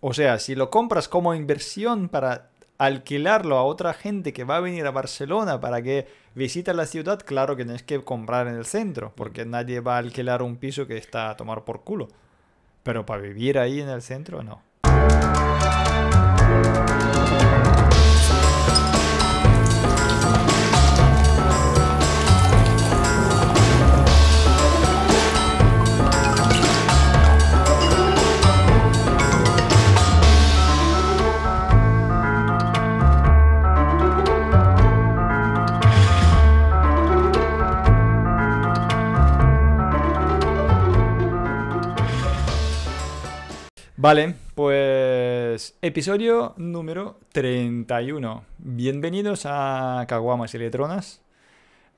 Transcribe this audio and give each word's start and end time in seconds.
O 0.00 0.12
sea, 0.12 0.38
si 0.38 0.54
lo 0.54 0.70
compras 0.70 1.08
como 1.08 1.34
inversión 1.34 2.08
para 2.08 2.48
alquilarlo 2.78 3.56
a 3.56 3.64
otra 3.64 3.94
gente 3.94 4.32
que 4.32 4.44
va 4.44 4.56
a 4.56 4.60
venir 4.60 4.86
a 4.86 4.90
Barcelona 4.90 5.60
para 5.60 5.80
que 5.82 6.06
visite 6.34 6.74
la 6.74 6.86
ciudad, 6.86 7.20
claro 7.24 7.56
que 7.56 7.64
tienes 7.64 7.82
que 7.82 8.02
comprar 8.04 8.46
en 8.48 8.54
el 8.54 8.66
centro, 8.66 9.12
porque 9.14 9.46
nadie 9.46 9.80
va 9.80 9.94
a 9.96 9.98
alquilar 9.98 10.42
un 10.42 10.56
piso 10.56 10.86
que 10.86 10.98
está 10.98 11.30
a 11.30 11.36
tomar 11.36 11.64
por 11.64 11.82
culo. 11.82 12.08
Pero 12.82 13.06
para 13.06 13.22
vivir 13.22 13.58
ahí 13.58 13.80
en 13.80 13.88
el 13.88 14.02
centro, 14.02 14.42
no. 14.42 14.62
Vale, 44.06 44.36
pues 44.54 45.76
episodio 45.82 46.54
número 46.58 47.18
31. 47.32 48.44
Bienvenidos 48.58 49.42
a 49.46 50.04
Caguamas 50.06 50.54
y 50.54 50.58
Letronas, 50.58 51.22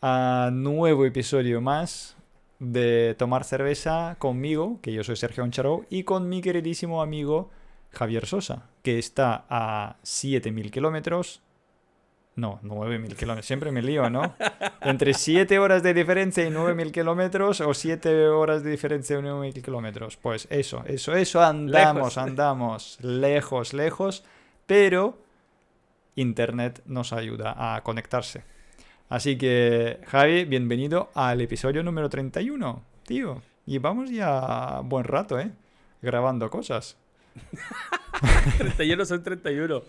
a 0.01 0.49
nuevo 0.51 1.05
episodio 1.05 1.61
más 1.61 2.17
de 2.61 3.15
Tomar 3.19 3.45
Cerveza 3.45 4.17
conmigo, 4.19 4.79
que 4.81 4.95
yo 4.95 5.05
soy 5.05 5.17
Sergio 5.17 5.45
Oncharó, 5.45 5.85
y 5.91 6.05
con 6.05 6.31
mi 6.31 6.41
queridísimo 6.41 7.03
amigo 7.03 7.51
Javier 7.91 8.25
Sosa, 8.25 8.71
que 8.83 8.99
está 8.99 9.45
a 9.51 9.97
7.000 10.03 10.71
kilómetros 10.71 11.43
no, 12.39 12.61
9.000 12.63 13.17
kilómetros. 13.17 13.47
Siempre 13.47 13.73
me 13.73 13.83
lío, 13.83 14.09
¿no? 14.09 14.37
Entre 14.81 15.13
7 15.13 15.59
horas 15.59 15.83
de 15.83 15.93
diferencia 15.93 16.47
y 16.47 16.51
9.000 16.51 16.93
kilómetros 16.93 17.61
o 17.61 17.75
7 17.75 18.29
horas 18.29 18.63
de 18.63 18.71
diferencia 18.71 19.19
y 19.19 19.23
9.000 19.23 19.61
kilómetros. 19.61 20.17
Pues 20.17 20.47
eso, 20.49 20.85
eso, 20.87 21.15
eso 21.15 21.43
andamos, 21.43 22.17
andamos 22.17 22.99
lejos, 23.03 23.75
lejos, 23.75 24.23
pero 24.67 25.19
Internet 26.15 26.81
nos 26.87 27.13
ayuda 27.13 27.75
a 27.75 27.83
conectarse. 27.83 28.45
Así 29.09 29.37
que, 29.37 29.99
Javi, 30.07 30.45
bienvenido 30.45 31.11
al 31.15 31.41
episodio 31.41 31.83
número 31.83 32.09
31, 32.09 32.85
tío. 33.05 33.43
Y 33.67 33.79
vamos 33.79 34.11
ya 34.11 34.81
buen 34.85 35.05
rato, 35.05 35.41
¿eh? 35.41 35.51
Grabando 36.03 36.49
cosas. 36.51 36.97
31 38.59 39.05
son 39.05 39.25
31. 39.25 39.83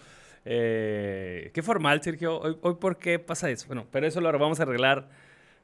Eh, 0.52 1.52
qué 1.54 1.62
formal, 1.62 2.02
Sergio. 2.02 2.40
Hoy, 2.40 2.58
hoy, 2.62 2.74
¿por 2.74 2.98
qué 2.98 3.20
pasa 3.20 3.52
eso? 3.52 3.68
Bueno, 3.68 3.86
pero 3.92 4.08
eso 4.08 4.20
lo 4.20 4.32
vamos 4.40 4.60
a 4.60 4.64
arreglar 4.64 5.08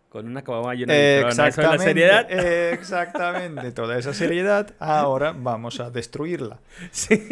con 0.09 0.27
una 0.27 0.43
cabama 0.43 0.75
llena 0.75 0.93
de 0.93 1.21
exactamente, 1.21 1.83
seriedad. 1.83 2.31
exactamente, 2.71 3.71
toda 3.71 3.97
esa 3.97 4.13
seriedad. 4.13 4.75
Ahora 4.77 5.33
vamos 5.35 5.79
a 5.79 5.89
destruirla. 5.89 6.59
Sí. 6.91 7.27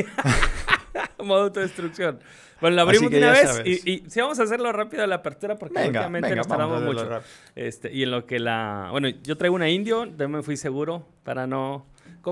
Modo 1.23 1.43
autodestrucción. 1.43 2.19
Bueno, 2.59 2.75
la 2.75 2.81
abrimos 2.81 3.13
una 3.13 3.31
vez 3.31 3.61
y, 3.65 3.91
y, 3.91 4.03
sí 4.09 4.19
vamos 4.19 4.39
a 4.39 4.43
hacerlo 4.43 4.71
rápido 4.71 5.03
a 5.03 5.07
la 5.07 5.15
apertura 5.15 5.55
porque 5.55 5.79
obviamente 5.79 6.35
nos 6.35 6.47
tardamos 6.47 6.81
mucho. 6.81 7.21
Este, 7.55 7.93
y 7.93 8.01
en 8.01 8.09
lo 8.09 8.25
que 8.25 8.39
la... 8.39 8.87
Bueno, 8.89 9.09
yo 9.09 9.37
traigo 9.37 9.55
una 9.55 9.69
indio, 9.69 10.05
yo 10.05 10.27
me 10.27 10.41
fui 10.41 10.57
seguro 10.57 11.05
para 11.23 11.45
no 11.45 11.85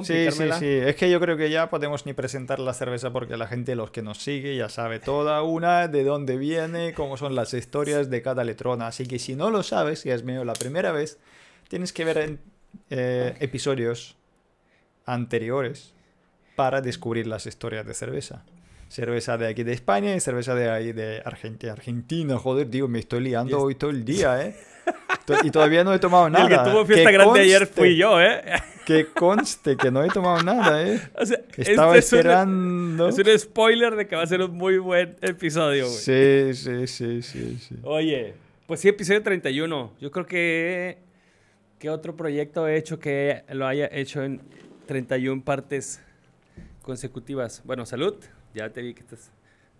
Sí, 0.03 0.31
sí, 0.31 0.49
sí. 0.57 0.65
Es 0.65 0.95
que 0.95 1.09
yo 1.09 1.19
creo 1.19 1.35
que 1.35 1.49
ya 1.49 1.69
podemos 1.69 2.05
ni 2.05 2.13
presentar 2.13 2.59
la 2.59 2.73
cerveza 2.73 3.11
porque 3.11 3.35
la 3.35 3.47
gente, 3.47 3.75
los 3.75 3.91
que 3.91 4.01
nos 4.01 4.19
sigue, 4.19 4.55
ya 4.55 4.69
sabe 4.69 4.99
toda 4.99 5.43
una 5.43 5.89
de 5.89 6.05
dónde 6.05 6.37
viene, 6.37 6.93
cómo 6.93 7.17
son 7.17 7.35
las 7.35 7.53
historias 7.53 8.09
de 8.09 8.21
cada 8.21 8.45
letrona. 8.45 8.87
Así 8.87 9.05
que 9.05 9.19
si 9.19 9.35
no 9.35 9.49
lo 9.49 9.63
sabes, 9.63 10.05
y 10.05 10.11
es 10.11 10.23
mío 10.23 10.45
la 10.45 10.53
primera 10.53 10.93
vez, 10.93 11.19
tienes 11.67 11.91
que 11.91 12.05
ver 12.05 12.17
en, 12.19 12.39
eh, 12.89 13.35
episodios 13.41 14.15
anteriores 15.05 15.93
para 16.55 16.81
descubrir 16.81 17.27
las 17.27 17.45
historias 17.45 17.85
de 17.85 17.93
cerveza. 17.93 18.45
Cerveza 18.91 19.37
de 19.37 19.47
aquí 19.47 19.63
de 19.63 19.71
España 19.71 20.13
y 20.13 20.19
cerveza 20.19 20.53
de 20.53 20.69
ahí 20.69 20.91
de 20.91 21.21
Argentina. 21.23 21.71
Argentina, 21.71 22.37
joder, 22.37 22.69
digo, 22.69 22.89
me 22.89 22.99
estoy 22.99 23.21
liando 23.21 23.57
hoy 23.57 23.75
todo 23.75 23.89
el 23.89 24.03
día, 24.03 24.45
¿eh? 24.45 24.53
Y 25.45 25.49
todavía 25.49 25.85
no 25.85 25.93
he 25.93 25.99
tomado 25.99 26.29
nada. 26.29 26.43
El 26.43 26.49
que 26.49 26.69
tuvo 26.69 26.85
fiesta 26.85 27.09
grande 27.09 27.39
ayer 27.39 27.67
fui 27.67 27.95
yo, 27.95 28.19
¿eh? 28.19 28.41
Que 28.85 29.05
conste 29.05 29.77
que 29.77 29.91
no 29.91 30.03
he 30.03 30.09
tomado 30.09 30.43
nada, 30.43 30.85
¿eh? 30.85 30.99
O 31.15 31.25
sea, 31.25 31.39
Estaba 31.55 31.97
este 31.97 32.17
esperando. 32.17 33.07
Es 33.07 33.17
un, 33.17 33.39
spoiler 33.39 33.95
de 33.95 34.07
que 34.07 34.17
va 34.17 34.23
a 34.23 34.27
ser 34.27 34.41
un 34.41 34.57
muy 34.57 34.77
buen 34.77 35.15
episodio, 35.21 35.85
güey. 35.85 35.97
Sí, 35.97 36.53
sí, 36.53 36.87
sí, 36.87 37.21
sí, 37.21 37.59
sí. 37.59 37.75
Oye, 37.83 38.33
pues 38.67 38.81
sí, 38.81 38.89
episodio 38.89 39.23
31. 39.23 39.93
Yo 40.01 40.11
creo 40.11 40.25
que. 40.25 40.97
¿Qué 41.79 41.89
otro 41.89 42.17
proyecto 42.17 42.67
he 42.67 42.75
hecho 42.75 42.99
que 42.99 43.43
lo 43.53 43.67
haya 43.67 43.87
hecho 43.89 44.21
en 44.21 44.41
31 44.85 45.45
partes 45.45 46.01
consecutivas? 46.81 47.61
Bueno, 47.63 47.85
salud. 47.85 48.15
Ya 48.53 48.69
te 48.69 48.81
vi 48.81 48.93
que 48.93 49.01
estás. 49.01 49.31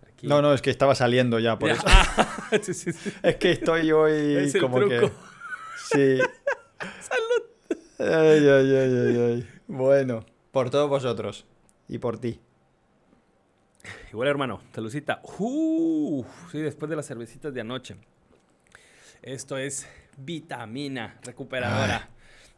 Aquí. 0.06 0.26
No, 0.26 0.42
no, 0.42 0.52
es 0.52 0.62
que 0.62 0.70
estaba 0.70 0.94
saliendo 0.94 1.38
ya, 1.38 1.58
por 1.58 1.70
eso. 1.70 1.84
sí, 2.62 2.74
sí, 2.74 2.92
sí. 2.92 3.12
Es 3.22 3.36
que 3.36 3.52
estoy 3.52 3.92
hoy 3.92 4.36
es 4.36 4.56
como 4.56 4.80
que. 4.88 5.10
Sí. 5.76 6.18
Salud. 7.00 7.78
Ay, 7.98 8.48
ay, 8.48 8.76
ay, 8.76 8.94
ay, 9.06 9.16
ay. 9.18 9.48
Bueno, 9.68 10.24
por 10.50 10.70
todos 10.70 10.88
vosotros. 10.88 11.46
Y 11.88 11.98
por 11.98 12.18
ti. 12.18 12.40
Igual, 14.12 14.28
hermano. 14.28 14.62
Saludcita. 14.74 15.20
Uh, 15.38 16.24
sí, 16.50 16.58
después 16.58 16.88
de 16.90 16.96
las 16.96 17.06
cervecitas 17.06 17.52
de 17.52 17.60
anoche. 17.60 17.96
Esto 19.22 19.56
es 19.56 19.86
vitamina 20.16 21.18
recuperadora. 21.22 22.08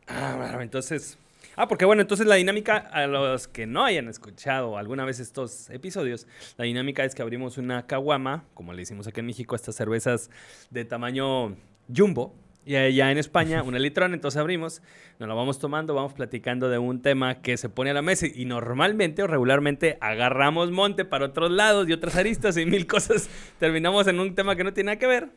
Ah, 0.07 0.59
entonces. 0.61 1.19
Ah, 1.57 1.69
porque 1.69 1.85
bueno, 1.85 2.03
entonces 2.03 2.27
la 2.27 2.35
dinámica, 2.35 2.77
a 2.77 3.07
los 3.07 3.49
que 3.49 3.67
no 3.67 3.85
hayan 3.85 4.09
escuchado 4.09 4.77
alguna 4.77 5.05
vez 5.05 5.21
estos 5.21 5.71
episodios, 5.71 6.27
la 6.57 6.65
dinámica 6.65 7.05
es 7.05 7.15
que 7.15 7.23
abrimos 7.23 7.59
una 7.59 7.87
caguama, 7.87 8.45
como 8.55 8.73
le 8.73 8.83
hicimos 8.83 9.07
aquí 9.07 9.21
en 9.21 9.27
México, 9.27 9.55
estas 9.55 9.77
cervezas 9.77 10.31
de 10.71 10.85
tamaño 10.85 11.57
jumbo, 11.95 12.35
y 12.67 12.77
allá 12.77 13.11
en 13.11 13.19
España, 13.19 13.63
una 13.65 13.79
litrón, 13.79 14.15
entonces 14.15 14.41
abrimos, 14.41 14.83
nos 15.19 15.29
lo 15.29 15.37
vamos 15.37 15.59
tomando, 15.59 15.95
vamos 15.95 16.15
platicando 16.15 16.69
de 16.69 16.79
un 16.79 17.03
tema 17.03 17.41
que 17.41 17.57
se 17.57 17.69
pone 17.69 17.91
a 17.91 17.95
la 17.95 18.03
mesa 18.03 18.27
y 18.27 18.45
normalmente 18.47 19.23
o 19.23 19.27
regularmente 19.27 19.99
agarramos 20.01 20.71
monte 20.71 21.05
para 21.05 21.27
otros 21.27 21.51
lados 21.51 21.89
y 21.89 21.93
otras 21.93 22.17
aristas 22.17 22.57
y 22.57 22.67
mil 22.67 22.87
cosas. 22.87 23.29
Terminamos 23.59 24.07
en 24.07 24.19
un 24.19 24.35
tema 24.35 24.57
que 24.57 24.65
no 24.65 24.73
tiene 24.73 24.87
nada 24.89 24.99
que 24.99 25.07
ver. 25.07 25.29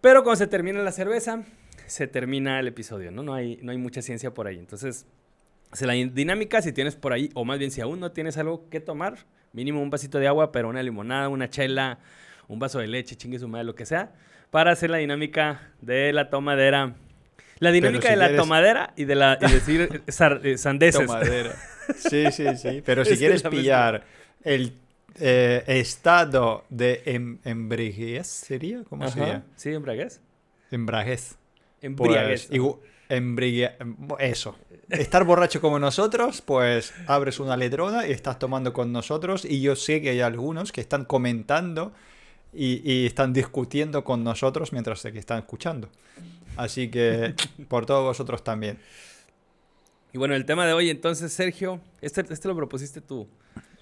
Pero 0.00 0.22
cuando 0.22 0.36
se 0.36 0.46
termina 0.46 0.80
la 0.80 0.92
cerveza, 0.92 1.42
se 1.88 2.06
termina 2.06 2.60
el 2.60 2.68
episodio, 2.68 3.10
¿no? 3.10 3.22
No 3.22 3.34
hay, 3.34 3.58
no 3.62 3.72
hay 3.72 3.78
mucha 3.78 4.02
ciencia 4.02 4.32
por 4.32 4.46
ahí. 4.46 4.58
Entonces, 4.58 5.06
la 5.80 5.92
dinámica, 5.92 6.62
si 6.62 6.72
tienes 6.72 6.96
por 6.96 7.12
ahí, 7.12 7.30
o 7.34 7.44
más 7.44 7.58
bien 7.58 7.70
si 7.70 7.80
aún 7.80 8.00
no 8.00 8.12
tienes 8.12 8.36
algo 8.38 8.68
que 8.70 8.80
tomar, 8.80 9.18
mínimo 9.52 9.82
un 9.82 9.90
vasito 9.90 10.18
de 10.18 10.28
agua, 10.28 10.52
pero 10.52 10.68
una 10.68 10.82
limonada, 10.82 11.28
una 11.28 11.50
chela, 11.50 11.98
un 12.48 12.58
vaso 12.58 12.78
de 12.78 12.86
leche, 12.86 13.16
chingue 13.16 13.38
su 13.38 13.48
madre, 13.48 13.64
lo 13.64 13.74
que 13.74 13.86
sea 13.86 14.12
para 14.50 14.72
hacer 14.72 14.90
la 14.90 14.98
dinámica 14.98 15.72
de 15.80 16.12
la 16.12 16.30
tomadera. 16.30 16.94
La 17.58 17.72
dinámica 17.72 18.10
de 18.10 18.16
la 18.16 18.36
tomadera 18.36 18.92
y 18.96 19.04
de 19.04 19.14
la 19.14 19.38
y 19.40 19.50
decir 19.52 20.02
eh, 20.06 20.58
sandeces. 20.58 21.06
Tomadera. 21.06 21.54
Sí, 21.96 22.30
sí, 22.30 22.44
sí. 22.56 22.82
Pero 22.84 23.04
si 23.04 23.16
quieres 23.16 23.42
pillar 23.42 24.04
el 24.44 24.74
eh, 25.18 25.64
estado 25.66 26.64
de 26.68 27.02
em 27.04 27.38
embriaguez, 27.44 28.26
¿sería? 28.26 28.84
¿Cómo 28.88 29.08
sería? 29.10 29.44
Sí, 29.56 29.70
embriaguez. 29.70 30.20
Embriaguez. 30.70 31.36
Embriaguez. 31.80 32.48
Pues, 32.48 34.20
eso. 34.20 34.56
Estar 34.90 35.24
borracho 35.24 35.60
como 35.60 35.78
nosotros, 35.78 36.42
pues 36.42 36.92
abres 37.06 37.40
una 37.40 37.56
letrona 37.56 38.06
y 38.06 38.12
estás 38.12 38.38
tomando 38.38 38.72
con 38.72 38.92
nosotros. 38.92 39.44
Y 39.44 39.60
yo 39.60 39.76
sé 39.76 40.00
que 40.02 40.10
hay 40.10 40.20
algunos 40.20 40.72
que 40.72 40.80
están 40.80 41.04
comentando 41.04 41.92
y, 42.52 43.06
están 43.06 43.32
discutiendo 43.32 44.04
con 44.04 44.24
nosotros 44.24 44.72
mientras 44.72 45.02
que 45.02 45.18
están 45.18 45.38
escuchando. 45.38 45.88
Así 46.56 46.90
que 46.90 47.34
por 47.68 47.86
todos 47.86 48.04
vosotros 48.04 48.42
también. 48.42 48.78
Y 50.12 50.18
bueno, 50.18 50.34
el 50.34 50.44
tema 50.44 50.66
de 50.66 50.72
hoy 50.72 50.90
entonces, 50.90 51.32
Sergio, 51.32 51.80
este, 52.00 52.24
este 52.28 52.48
lo 52.48 52.56
propusiste 52.56 53.00
tú. 53.00 53.28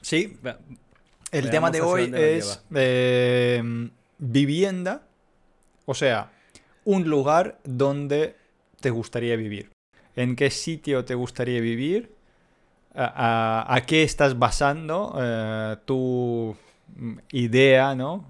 Sí. 0.00 0.36
El 1.32 1.50
tema 1.50 1.70
de 1.70 1.80
hoy 1.80 2.12
es 2.14 2.62
em, 2.72 3.90
vivienda, 4.18 5.02
o 5.84 5.94
sea, 5.94 6.32
un 6.86 7.04
lugar 7.08 7.58
donde 7.64 8.36
te 8.80 8.88
gustaría 8.88 9.36
vivir. 9.36 9.70
¿En 10.14 10.36
qué 10.36 10.50
sitio 10.50 11.04
te 11.04 11.14
gustaría 11.14 11.60
vivir? 11.60 12.14
¿A, 12.94 13.82
qué 13.86 14.02
estás 14.02 14.38
basando 14.38 15.14
eh, 15.20 15.76
tu 15.84 16.56
idea, 17.30 17.94
¿no? 17.94 18.24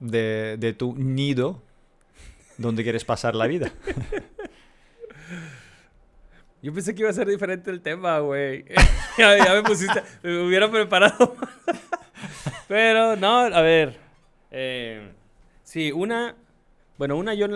de, 0.00 0.74
tu 0.76 0.94
nido 0.96 1.62
donde 2.58 2.82
quieres 2.82 3.04
pasar 3.04 3.34
la 3.34 3.46
vida. 3.46 3.70
Yo 6.62 6.72
pensé 6.72 6.94
que 6.94 7.02
iba 7.02 7.10
a 7.10 7.12
ser 7.12 7.28
diferente 7.28 7.70
el 7.70 7.82
tema, 7.82 8.18
güey. 8.20 8.64
ya, 9.18 9.54
me 9.54 9.62
pusiste, 9.62 10.02
me 10.22 10.46
hubiera 10.46 10.70
preparado. 10.70 11.36
Pero 12.68 13.14
no, 13.16 13.40
a 13.40 13.60
ver. 13.60 13.98
Eh, 14.50 15.12
sí, 15.62 15.92
una. 15.92 16.34
Bueno, 16.98 17.16
una 17.16 17.34
yo. 17.34 17.46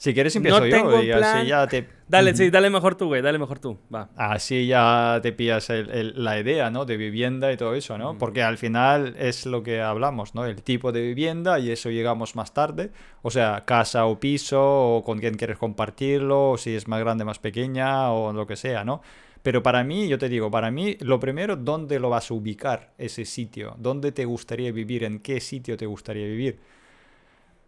Si 0.00 0.14
quieres 0.14 0.34
empiezo 0.34 0.60
No 0.60 0.64
yo 0.66 0.70
tengo 0.74 1.02
y 1.02 1.10
así 1.10 1.46
ya 1.48 1.66
te... 1.66 1.86
Dale, 2.08 2.34
sí, 2.34 2.48
dale 2.48 2.70
mejor 2.70 2.94
tú, 2.94 3.08
güey. 3.08 3.20
Dale 3.20 3.38
mejor 3.38 3.58
tú. 3.58 3.78
Va. 3.94 4.08
Así 4.16 4.66
ya 4.66 5.20
te 5.22 5.30
pillas 5.32 5.68
el- 5.68 5.90
el- 5.90 6.24
la 6.24 6.40
idea, 6.40 6.70
¿no? 6.70 6.86
De 6.86 6.96
vivienda 6.96 7.52
y 7.52 7.58
todo 7.58 7.74
eso, 7.74 7.98
¿no? 7.98 8.16
Porque 8.16 8.42
al 8.42 8.56
final 8.56 9.14
es 9.18 9.44
lo 9.44 9.62
que 9.62 9.82
hablamos, 9.82 10.34
¿no? 10.34 10.46
El 10.46 10.62
tipo 10.62 10.90
de 10.90 11.02
vivienda 11.02 11.58
y 11.58 11.70
eso 11.70 11.90
llegamos 11.90 12.34
más 12.34 12.54
tarde. 12.54 12.92
O 13.20 13.30
sea, 13.30 13.64
casa 13.66 14.06
o 14.06 14.18
piso 14.18 14.58
o 14.96 15.04
con 15.04 15.18
quién 15.18 15.34
quieres 15.34 15.58
compartirlo, 15.58 16.52
o 16.52 16.56
si 16.56 16.74
es 16.74 16.88
más 16.88 17.00
grande, 17.00 17.26
más 17.26 17.38
pequeña 17.38 18.10
o 18.10 18.32
lo 18.32 18.46
que 18.46 18.56
sea, 18.56 18.84
¿no? 18.84 19.02
Pero 19.42 19.62
para 19.62 19.84
mí, 19.84 20.08
yo 20.08 20.16
te 20.16 20.30
digo, 20.30 20.50
para 20.50 20.70
mí, 20.70 20.96
lo 21.00 21.20
primero, 21.20 21.56
¿dónde 21.56 22.00
lo 22.00 22.08
vas 22.08 22.30
a 22.30 22.34
ubicar 22.34 22.94
ese 22.96 23.26
sitio? 23.26 23.74
¿Dónde 23.78 24.12
te 24.12 24.24
gustaría 24.24 24.72
vivir? 24.72 25.04
¿En 25.04 25.18
qué 25.20 25.40
sitio 25.42 25.76
te 25.76 25.84
gustaría 25.84 26.24
vivir? 26.26 26.58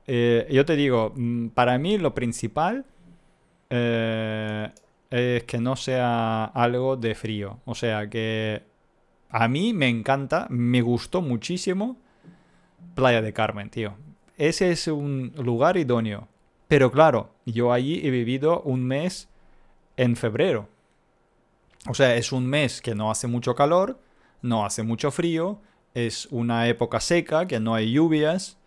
Eh, 0.06 0.48
yo 0.50 0.64
te 0.64 0.76
digo, 0.76 1.12
mm, 1.14 1.48
para 1.48 1.78
mí 1.78 1.98
lo 1.98 2.14
principal 2.14 2.84
eh, 3.70 4.70
es 5.10 5.44
que 5.44 5.58
no 5.58 5.76
sea 5.76 6.44
algo 6.44 6.96
de 6.96 7.14
frío. 7.14 7.60
O 7.64 7.74
sea, 7.74 8.08
que 8.08 8.62
a 9.30 9.48
mí 9.48 9.72
me 9.72 9.88
encanta, 9.88 10.46
me 10.50 10.82
gustó 10.82 11.22
muchísimo 11.22 11.96
Playa 12.94 13.22
de 13.22 13.32
Carmen, 13.32 13.70
tío. 13.70 13.94
Ese 14.36 14.70
es 14.70 14.88
un 14.88 15.32
lugar 15.36 15.76
idóneo. 15.76 16.28
Pero 16.68 16.90
claro, 16.90 17.30
yo 17.44 17.72
allí 17.72 18.00
he 18.04 18.10
vivido 18.10 18.62
un 18.62 18.84
mes 18.84 19.28
en 19.96 20.16
febrero. 20.16 20.68
O 21.88 21.94
sea, 21.94 22.14
es 22.16 22.32
un 22.32 22.46
mes 22.46 22.80
que 22.80 22.94
no 22.94 23.10
hace 23.10 23.26
mucho 23.26 23.54
calor, 23.54 23.98
no 24.40 24.64
hace 24.64 24.82
mucho 24.82 25.10
frío, 25.10 25.60
es 25.94 26.26
una 26.30 26.68
época 26.68 27.00
seca, 27.00 27.46
que 27.46 27.60
no 27.60 27.74
hay 27.74 27.92
lluvias, 27.92 28.58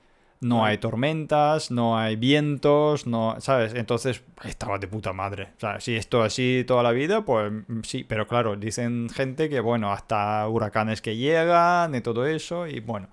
no 0.41 0.63
hay 0.65 0.77
tormentas, 0.77 1.71
no 1.71 1.97
hay 1.97 2.15
vientos, 2.15 3.07
no, 3.07 3.35
¿sabes? 3.39 3.73
Entonces 3.73 4.21
estaba 4.43 4.77
de 4.77 4.87
puta 4.87 5.13
madre. 5.13 5.49
O 5.57 5.59
sea, 5.59 5.79
si 5.79 5.95
esto 5.95 6.21
así 6.23 6.63
toda 6.67 6.83
la 6.83 6.91
vida, 6.91 7.25
pues 7.25 7.51
mm, 7.67 7.81
sí, 7.83 8.03
pero 8.03 8.27
claro, 8.27 8.55
dicen 8.55 9.09
gente 9.09 9.49
que, 9.49 9.59
bueno, 9.59 9.91
hasta 9.91 10.47
huracanes 10.47 11.01
que 11.01 11.15
llegan 11.17 11.95
y 11.95 12.01
todo 12.01 12.25
eso, 12.27 12.67
y 12.67 12.79
bueno. 12.79 13.07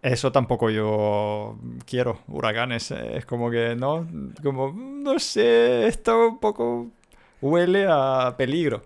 Eso 0.00 0.30
tampoco 0.30 0.70
yo 0.70 1.58
quiero, 1.84 2.20
huracanes. 2.28 2.92
eh, 2.92 3.16
Es 3.18 3.26
como 3.26 3.50
que, 3.50 3.74
¿no? 3.76 4.06
Como, 4.42 4.72
no 4.72 5.18
sé, 5.18 5.86
esto 5.88 6.28
un 6.28 6.38
poco 6.38 6.86
huele 7.40 7.86
a 7.88 8.34
peligro. 8.36 8.84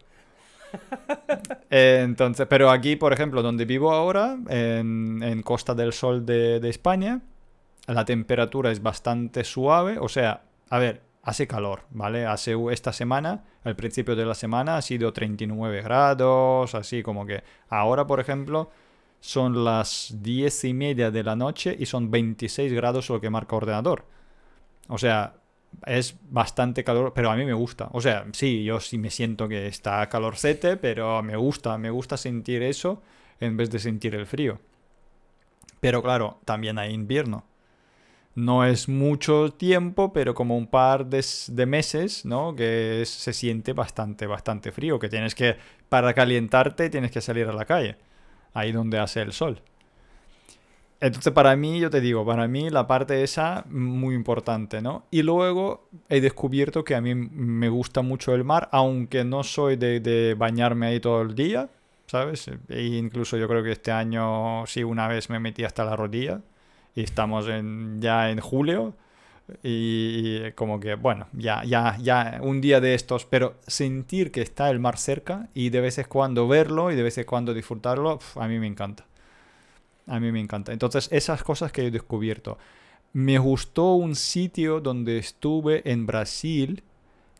Entonces, 1.70 2.46
pero 2.48 2.70
aquí, 2.70 2.96
por 2.96 3.12
ejemplo, 3.12 3.42
donde 3.42 3.64
vivo 3.64 3.92
ahora, 3.92 4.38
en, 4.48 5.22
en 5.22 5.42
Costa 5.42 5.74
del 5.74 5.92
Sol 5.92 6.26
de, 6.26 6.60
de 6.60 6.68
España, 6.68 7.20
la 7.86 8.04
temperatura 8.04 8.70
es 8.70 8.82
bastante 8.82 9.44
suave. 9.44 9.98
O 9.98 10.08
sea, 10.08 10.42
a 10.70 10.78
ver, 10.78 11.02
hace 11.22 11.46
calor, 11.46 11.82
¿vale? 11.90 12.26
Hace 12.26 12.56
esta 12.70 12.92
semana, 12.92 13.44
al 13.64 13.76
principio 13.76 14.16
de 14.16 14.26
la 14.26 14.34
semana, 14.34 14.76
ha 14.76 14.82
sido 14.82 15.12
39 15.12 15.82
grados, 15.82 16.74
así 16.74 17.02
como 17.02 17.26
que 17.26 17.42
ahora, 17.68 18.06
por 18.06 18.20
ejemplo, 18.20 18.70
son 19.20 19.64
las 19.64 20.16
10 20.20 20.64
y 20.64 20.74
media 20.74 21.10
de 21.10 21.22
la 21.22 21.36
noche 21.36 21.76
y 21.78 21.86
son 21.86 22.10
26 22.10 22.72
grados 22.72 23.08
lo 23.08 23.20
que 23.20 23.30
marca 23.30 23.56
ordenador. 23.56 24.04
O 24.88 24.98
sea, 24.98 25.34
es 25.86 26.16
bastante 26.30 26.84
calor, 26.84 27.12
pero 27.14 27.30
a 27.30 27.36
mí 27.36 27.44
me 27.44 27.52
gusta. 27.52 27.88
O 27.92 28.00
sea, 28.00 28.26
sí, 28.32 28.64
yo 28.64 28.80
sí 28.80 28.98
me 28.98 29.10
siento 29.10 29.48
que 29.48 29.66
está 29.66 30.08
calorcete, 30.08 30.76
pero 30.76 31.22
me 31.22 31.36
gusta, 31.36 31.76
me 31.78 31.90
gusta 31.90 32.16
sentir 32.16 32.62
eso 32.62 33.02
en 33.40 33.56
vez 33.56 33.70
de 33.70 33.78
sentir 33.78 34.14
el 34.14 34.26
frío. 34.26 34.60
Pero 35.80 36.02
claro, 36.02 36.38
también 36.44 36.78
hay 36.78 36.92
invierno. 36.92 37.44
No 38.34 38.64
es 38.64 38.88
mucho 38.88 39.52
tiempo, 39.52 40.12
pero 40.12 40.34
como 40.34 40.56
un 40.56 40.66
par 40.66 41.06
de, 41.06 41.66
meses, 41.66 42.24
¿no? 42.24 42.54
Que 42.54 43.02
se 43.04 43.32
siente 43.32 43.72
bastante, 43.74 44.26
bastante 44.26 44.72
frío, 44.72 44.98
que 44.98 45.08
tienes 45.08 45.34
que, 45.34 45.56
para 45.88 46.14
calentarte, 46.14 46.88
tienes 46.88 47.10
que 47.10 47.20
salir 47.20 47.46
a 47.48 47.52
la 47.52 47.66
calle, 47.66 47.96
ahí 48.54 48.72
donde 48.72 48.98
hace 48.98 49.20
el 49.20 49.32
sol. 49.32 49.60
Entonces, 51.02 51.32
para 51.32 51.56
mí, 51.56 51.80
yo 51.80 51.90
te 51.90 52.00
digo, 52.00 52.24
para 52.24 52.46
mí 52.46 52.70
la 52.70 52.86
parte 52.86 53.24
esa 53.24 53.64
muy 53.68 54.14
importante, 54.14 54.80
¿no? 54.80 55.04
Y 55.10 55.22
luego 55.22 55.88
he 56.08 56.20
descubierto 56.20 56.84
que 56.84 56.94
a 56.94 57.00
mí 57.00 57.12
me 57.16 57.68
gusta 57.68 58.02
mucho 58.02 58.36
el 58.36 58.44
mar, 58.44 58.68
aunque 58.70 59.24
no 59.24 59.42
soy 59.42 59.74
de, 59.74 60.36
bañarme 60.38 60.86
ahí 60.86 61.00
todo 61.00 61.22
el 61.22 61.34
día, 61.34 61.68
¿sabes? 62.06 62.48
E 62.68 62.82
incluso 62.84 63.36
yo 63.36 63.48
creo 63.48 63.64
que 63.64 63.72
este 63.72 63.90
año 63.90 64.64
sí 64.68 64.84
una 64.84 65.08
vez 65.08 65.28
me 65.28 65.40
metí 65.40 65.64
hasta 65.64 65.84
la 65.84 65.96
rodilla 65.96 66.40
y 66.94 67.02
estamos 67.02 67.48
en, 67.48 68.00
ya 68.00 68.30
en 68.30 68.38
julio 68.38 68.94
y, 69.64 70.52
como 70.52 70.78
que, 70.78 70.94
bueno, 70.94 71.26
ya, 71.32 71.64
ya, 71.64 71.96
ya 72.00 72.38
un 72.42 72.60
día 72.60 72.80
de 72.80 72.94
estos, 72.94 73.26
pero 73.26 73.56
sentir 73.66 74.30
que 74.30 74.40
está 74.40 74.70
el 74.70 74.78
mar 74.78 74.98
cerca 74.98 75.48
y 75.52 75.70
de 75.70 75.80
vez 75.80 75.98
en 75.98 76.06
cuando 76.06 76.46
verlo 76.46 76.92
y 76.92 76.94
de 76.94 77.02
vez 77.02 77.18
en 77.18 77.24
cuando 77.24 77.54
disfrutarlo, 77.54 78.20
a 78.36 78.46
mí 78.46 78.60
me 78.60 78.68
encanta. 78.68 79.04
A 80.12 80.20
mí 80.20 80.30
me 80.30 80.40
encanta. 80.40 80.74
Entonces, 80.74 81.08
esas 81.10 81.42
cosas 81.42 81.72
que 81.72 81.86
he 81.86 81.90
descubierto. 81.90 82.58
Me 83.14 83.38
gustó 83.38 83.94
un 83.94 84.14
sitio 84.14 84.78
donde 84.78 85.16
estuve 85.16 85.90
en 85.90 86.04
Brasil 86.04 86.82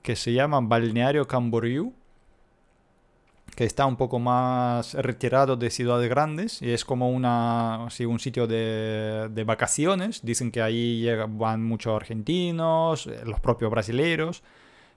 que 0.01 0.17
se 0.17 0.33
llama 0.33 0.59
Balneario 0.63 1.29
Camboriú, 1.29 1.93
que 3.55 3.65
está 3.67 3.85
un 3.85 3.97
poco 3.97 4.19
más 4.19 4.95
retirado 4.95 5.57
de 5.57 5.69
ciudades 5.69 6.09
grandes 6.09 6.63
y 6.63 6.71
es 6.71 6.87
como 6.87 7.11
una, 7.11 7.89
un 8.09 8.19
sitio 8.19 8.47
de, 8.47 9.29
de 9.31 9.45
vacaciones. 9.45 10.23
Dicen 10.23 10.51
que 10.51 10.63
ahí 10.63 11.07
van 11.29 11.63
muchos 11.63 11.95
argentinos, 11.95 13.07
eh, 13.07 13.21
los 13.27 13.39
propios 13.41 13.71
brasileños. 13.71 14.43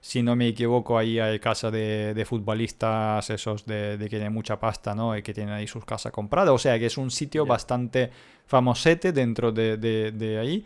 Si 0.07 0.21
no 0.21 0.35
me 0.35 0.47
equivoco, 0.49 0.97
ahí 0.99 1.17
hay 1.19 1.39
casa 1.39 1.71
de, 1.71 2.13
de 2.13 2.25
futbolistas, 2.25 3.27
esos 3.31 3.65
de, 3.65 3.97
de 3.97 4.05
que 4.05 4.17
tienen 4.17 4.33
mucha 4.33 4.59
pasta, 4.59 4.93
¿no? 4.93 5.17
Y 5.17 5.23
que 5.23 5.33
tienen 5.33 5.53
ahí 5.55 5.67
sus 5.67 5.83
casas 5.83 6.11
compradas. 6.11 6.51
O 6.53 6.59
sea 6.59 6.77
que 6.77 6.85
es 6.85 6.97
un 6.99 7.09
sitio 7.09 7.45
bastante 7.47 8.11
famosete 8.45 9.11
dentro 9.11 9.51
de, 9.51 9.77
de- 9.77 10.11
de 10.11 10.37
ahí. 10.37 10.63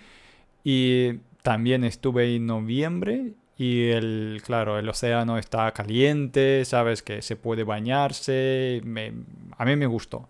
Y 0.64 1.14
también 1.42 1.84
estuve 1.86 2.36
en 2.36 2.48
noviembre 2.48 3.34
y 3.58 3.90
el, 3.92 4.42
claro, 4.46 4.78
el 4.80 4.90
océano 4.90 5.38
está 5.38 5.72
caliente, 5.74 6.66
sabes 6.66 7.02
que 7.02 7.22
se 7.22 7.36
puede 7.38 7.64
bañarse. 7.64 8.82
me- 8.84 9.14
a 9.58 9.66
mí 9.66 9.76
me 9.78 9.86
gustó. 9.88 10.28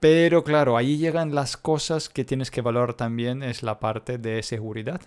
Pero 0.00 0.44
claro, 0.44 0.76
ahí 0.76 0.98
llegan 0.98 1.34
las 1.34 1.56
cosas 1.56 2.08
que 2.08 2.24
tienes 2.24 2.50
que 2.50 2.60
valorar 2.60 2.94
también, 2.94 3.42
es 3.42 3.62
la 3.62 3.80
parte 3.80 4.18
de 4.18 4.42
seguridad. 4.42 5.00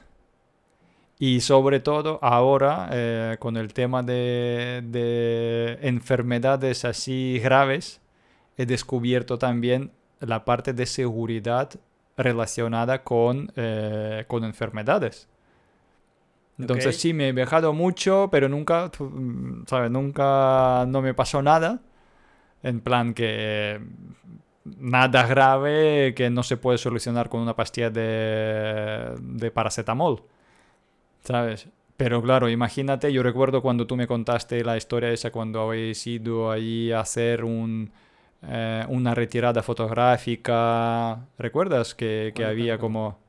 Y 1.20 1.42
sobre 1.42 1.80
todo 1.80 2.20
ahora, 2.22 2.90
eh, 2.92 3.38
con 3.40 3.58
el 3.58 3.74
tema 3.74 4.04
de, 4.04 4.84
de 4.86 5.80
enfermedades 5.82 6.86
así 6.86 7.40
graves, 7.44 8.02
he 8.58 8.66
descubierto 8.66 9.38
también 9.38 9.92
la 10.20 10.46
parte 10.46 10.74
de 10.74 10.86
seguridad 10.86 11.72
relacionada 12.18 13.04
con, 13.04 13.52
eh, 13.56 14.26
con 14.28 14.44
enfermedades. 14.44 15.28
Entonces 16.60 17.00
sí, 17.00 17.14
me 17.14 17.30
he 17.30 17.32
viajado 17.34 17.72
mucho, 17.74 18.30
pero 18.32 18.50
nunca, 18.50 18.92
mm, 19.00 19.66
¿sabes? 19.68 19.92
Nunca 19.92 20.86
no 20.88 21.02
me 21.02 21.14
pasó 21.14 21.42
nada. 21.44 21.82
En 22.64 22.82
plan 22.82 23.14
que 23.14 23.80
nada 24.66 25.28
grave 25.28 26.14
que 26.16 26.30
no 26.32 26.42
se 26.44 26.58
puede 26.58 26.80
solucionar 26.80 27.30
con 27.30 27.42
una 27.42 27.56
pastilla 27.56 27.92
de, 27.92 29.16
de 29.22 29.52
paracetamol. 29.52 30.24
¿Sabes? 31.28 31.68
Pero 31.98 32.22
claro, 32.22 32.48
imagínate, 32.48 33.12
yo 33.12 33.22
recuerdo 33.22 33.62
cuando 33.62 33.86
tú 33.86 33.98
me 33.98 34.08
contaste 34.08 34.64
la 34.64 34.78
historia 34.78 35.12
esa 35.12 35.30
cuando 35.30 35.60
habéis 35.60 36.08
ido 36.08 36.50
ahí 36.50 36.90
a 36.94 37.02
hacer 37.02 37.44
un, 37.44 37.92
eh, 38.44 38.86
una 38.88 39.14
retirada 39.14 39.62
fotográfica. 39.62 41.28
¿Recuerdas 41.38 41.96
que, 41.96 42.34
había 42.48 42.78
como... 42.78 43.20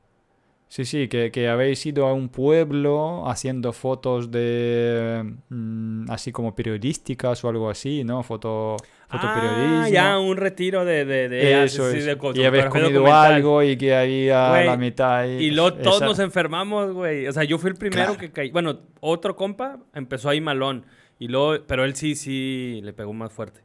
Sí, 0.71 0.85
sí, 0.85 1.07
que, 1.07 1.31
que 1.31 1.47
habéis 1.49 1.83
ido 1.87 2.05
a 2.05 2.13
un 2.13 2.29
pueblo 2.29 3.27
haciendo 3.27 3.73
fotos 3.73 4.29
de... 4.29 5.23
mm, 5.49 6.11
así 6.11 6.31
como 6.31 6.53
periodísticas 6.55 7.43
o 7.43 7.49
algo 7.49 7.71
así, 7.71 8.03
¿no? 8.03 8.21
Foto, 8.21 8.77
fotoperiodismo. 9.09 9.81
Ah, 9.81 9.89
ya, 9.89 10.19
un 10.19 10.37
retiro 10.37 10.85
de... 10.85 11.05
de, 11.05 11.27
de 11.27 11.63
Eso 11.63 11.89
sí, 11.91 11.97
es. 11.97 12.05
de 12.05 12.17
y 12.35 12.43
habéis 12.43 12.65
comido 12.65 13.11
algo 13.11 13.63
y 13.63 13.77
que 13.77 13.95
había 13.95 14.49
Güey, 14.51 14.65
la 14.67 14.77
mitad 14.77 15.15
ahí. 15.21 15.43
Y 15.45 15.49
luego 15.51 15.73
todos 15.73 15.95
Esa- 15.97 16.05
nos 16.05 16.19
enfermamos, 16.19 16.91
güey. 16.93 17.25
O 17.27 17.33
sea, 17.33 17.43
yo 17.45 17.57
fui 17.57 17.71
el 17.71 17.75
primero 17.75 18.03
Claro. 18.03 18.19
que 18.19 18.31
caí. 18.31 18.51
Bueno, 18.51 18.77
otro 18.99 19.35
compa 19.35 19.79
empezó 19.95 20.29
ahí 20.29 20.39
malón. 20.39 20.85
Y 21.17 21.29
luego, 21.29 21.63
pero 21.65 21.83
él 21.83 21.95
sí, 21.95 22.13
sí, 22.15 22.79
le 22.83 22.93
pegó 22.93 23.11
más 23.13 23.33
fuerte. 23.33 23.61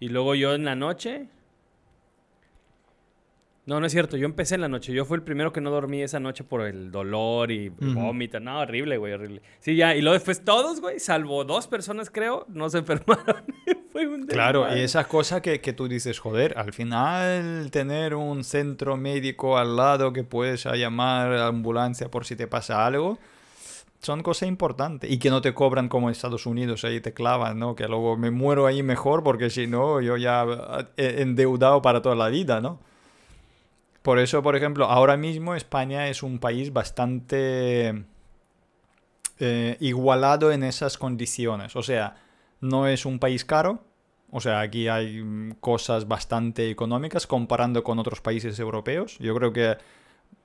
Y 0.00 0.10
luego 0.10 0.34
yo 0.34 0.54
en 0.54 0.66
la 0.66 0.76
noche. 0.76 1.28
No, 3.64 3.78
no 3.78 3.86
es 3.86 3.92
cierto. 3.92 4.16
Yo 4.16 4.26
empecé 4.26 4.56
en 4.56 4.60
la 4.60 4.68
noche. 4.68 4.92
Yo 4.92 5.04
fui 5.04 5.14
el 5.16 5.22
primero 5.22 5.52
que 5.52 5.60
no 5.60 5.70
dormí 5.70 6.02
esa 6.02 6.18
noche 6.18 6.42
por 6.42 6.62
el 6.62 6.90
dolor 6.90 7.52
y 7.52 7.68
Ujú. 7.68 7.94
vómito. 7.94 8.40
No, 8.40 8.58
horrible, 8.58 8.96
güey, 8.96 9.12
horrible. 9.12 9.40
Sí, 9.60 9.76
ya. 9.76 9.94
Y 9.94 10.00
luego 10.02 10.14
después 10.14 10.44
todos, 10.44 10.80
güey, 10.80 10.98
salvo 10.98 11.44
dos 11.44 11.68
personas, 11.68 12.10
creo, 12.10 12.44
no 12.48 12.68
se 12.70 12.78
enfermaron. 12.84 13.44
Fue 13.92 14.08
un 14.08 14.26
Claro, 14.26 14.66
y 14.76 14.80
esas 14.80 15.06
cosas 15.06 15.42
que, 15.42 15.60
que 15.60 15.72
tú 15.72 15.86
dices, 15.86 16.18
joder, 16.18 16.54
al 16.58 16.72
final 16.72 17.70
tener 17.70 18.16
un 18.16 18.42
centro 18.42 18.96
médico 18.96 19.56
al 19.58 19.76
lado 19.76 20.12
que 20.12 20.24
puedes 20.24 20.64
llamar 20.64 21.28
a 21.32 21.36
la 21.36 21.46
ambulancia 21.46 22.10
por 22.10 22.24
si 22.24 22.34
te 22.34 22.48
pasa 22.48 22.84
algo, 22.84 23.18
son 24.00 24.24
cosas 24.24 24.48
importantes. 24.48 25.08
Y 25.08 25.18
que 25.18 25.30
no 25.30 25.40
te 25.40 25.54
cobran 25.54 25.88
como 25.88 26.08
en 26.08 26.12
Estados 26.12 26.46
Unidos, 26.46 26.84
ahí 26.84 27.00
te 27.00 27.12
clavan, 27.12 27.60
¿no? 27.60 27.76
Que 27.76 27.86
luego 27.86 28.16
me 28.16 28.32
muero 28.32 28.66
ahí 28.66 28.82
mejor 28.82 29.22
porque 29.22 29.50
si 29.50 29.68
no, 29.68 30.00
yo 30.00 30.16
ya 30.16 30.44
he 30.96 31.22
endeudado 31.22 31.80
para 31.80 32.02
toda 32.02 32.16
la 32.16 32.28
vida, 32.28 32.60
¿no? 32.60 32.80
Por 34.02 34.18
eso, 34.18 34.42
por 34.42 34.56
ejemplo, 34.56 34.86
ahora 34.86 35.16
mismo 35.16 35.54
España 35.54 36.08
es 36.08 36.22
un 36.22 36.38
país 36.38 36.72
bastante 36.72 38.04
eh, 39.38 39.76
igualado 39.80 40.52
en 40.52 40.64
esas 40.64 40.98
condiciones. 40.98 41.76
O 41.76 41.82
sea, 41.82 42.16
no 42.60 42.86
es 42.88 43.06
un 43.06 43.18
país 43.18 43.44
caro. 43.44 43.80
O 44.30 44.40
sea, 44.40 44.60
aquí 44.60 44.88
hay 44.88 45.22
mm, 45.22 45.56
cosas 45.60 46.08
bastante 46.08 46.70
económicas 46.70 47.26
comparando 47.26 47.84
con 47.84 47.98
otros 47.98 48.20
países 48.20 48.58
europeos. 48.58 49.18
Yo 49.18 49.34
creo 49.36 49.52
que 49.52 49.76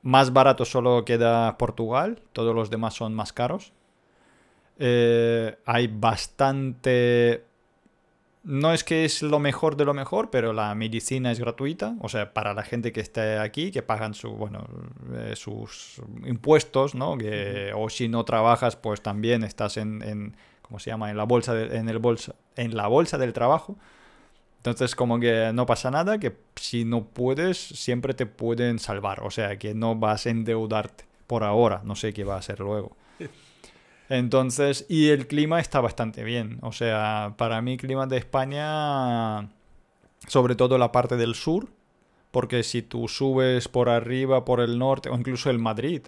más 0.04 0.34
barato 0.34 0.66
solo 0.66 1.04
queda 1.06 1.58
Portugal, 1.58 2.22
todos 2.34 2.54
los 2.54 2.70
demás 2.70 2.94
son 2.94 3.14
más 3.16 3.34
caros. 3.34 3.74
Eh, 4.78 5.58
hay 5.66 5.88
bastante... 5.88 7.44
No 8.48 8.72
es 8.72 8.86
que 8.86 9.04
es 9.04 9.24
lo 9.24 9.40
mejor 9.40 9.76
de 9.76 9.84
lo 9.84 9.94
mejor, 9.94 10.30
pero 10.30 10.54
la 10.54 10.74
medicina 10.74 11.32
es 11.34 11.40
gratuita. 11.40 11.96
O 12.00 12.08
sea, 12.08 12.34
para 12.34 12.54
la 12.54 12.64
gente 12.64 12.94
que 12.94 13.02
esté 13.02 13.40
aquí, 13.40 13.72
que 13.72 13.82
pagan 13.84 14.14
su, 14.14 14.32
bueno, 14.32 14.66
eh, 15.16 15.34
sus 15.36 16.02
impuestos, 16.26 16.96
¿no? 16.96 17.18
Que, 17.18 17.74
o 17.76 17.90
si 17.90 18.08
no 18.08 18.24
trabajas, 18.24 18.78
pues 18.78 19.02
también 19.02 19.44
estás 19.44 19.76
en, 19.76 20.02
en 20.02 20.38
¿cómo 20.62 20.80
se 20.80 20.90
llama? 20.92 21.12
En 21.12 21.18
la 21.18 21.26
bolsa, 21.26 21.54
de- 21.54 21.76
en 21.78 21.90
el 21.90 22.00
bolsa, 22.00 22.36
en 22.56 22.78
la 22.78 22.88
bolsa 22.88 23.18
del 23.18 23.34
trabajo. 23.34 23.76
Entonces, 24.58 24.96
como 24.96 25.20
que 25.20 25.52
no 25.54 25.66
pasa 25.66 25.92
nada, 25.92 26.20
que 26.20 26.38
si 26.56 26.86
no 26.86 27.06
puedes, 27.06 27.58
siempre 27.58 28.14
te 28.14 28.26
pueden 28.26 28.80
salvar. 28.80 29.22
O 29.24 29.32
sea, 29.32 29.58
que 29.60 29.74
no 29.76 29.96
vas 29.96 30.26
a 30.28 30.30
endeudarte 30.32 31.06
por 31.28 31.44
ahora. 31.44 31.82
No 31.86 31.96
sé 31.96 32.14
qué 32.14 32.24
va 32.26 32.36
a 32.36 32.40
hacer 32.40 32.60
luego. 32.62 32.98
Entonces, 34.10 34.86
y 34.88 35.10
el 35.10 35.28
clima 35.28 35.60
está 35.60 35.82
bastante 35.82 36.24
bien. 36.24 36.60
O 36.62 36.72
sea, 36.72 37.36
para 37.38 37.62
mí, 37.62 37.78
clima 37.78 38.08
de 38.08 38.18
España, 38.18 39.50
sobre 40.28 40.56
todo 40.56 40.78
la 40.78 40.92
parte 40.92 41.18
del 41.18 41.36
sur, 41.36 41.68
porque 42.32 42.64
si 42.64 42.82
tú 42.82 43.08
subes 43.08 43.68
por 43.68 43.90
arriba, 43.90 44.46
por 44.46 44.62
el 44.62 44.80
norte, 44.80 45.10
o 45.10 45.16
incluso 45.16 45.50
el 45.50 45.60
Madrid, 45.60 46.04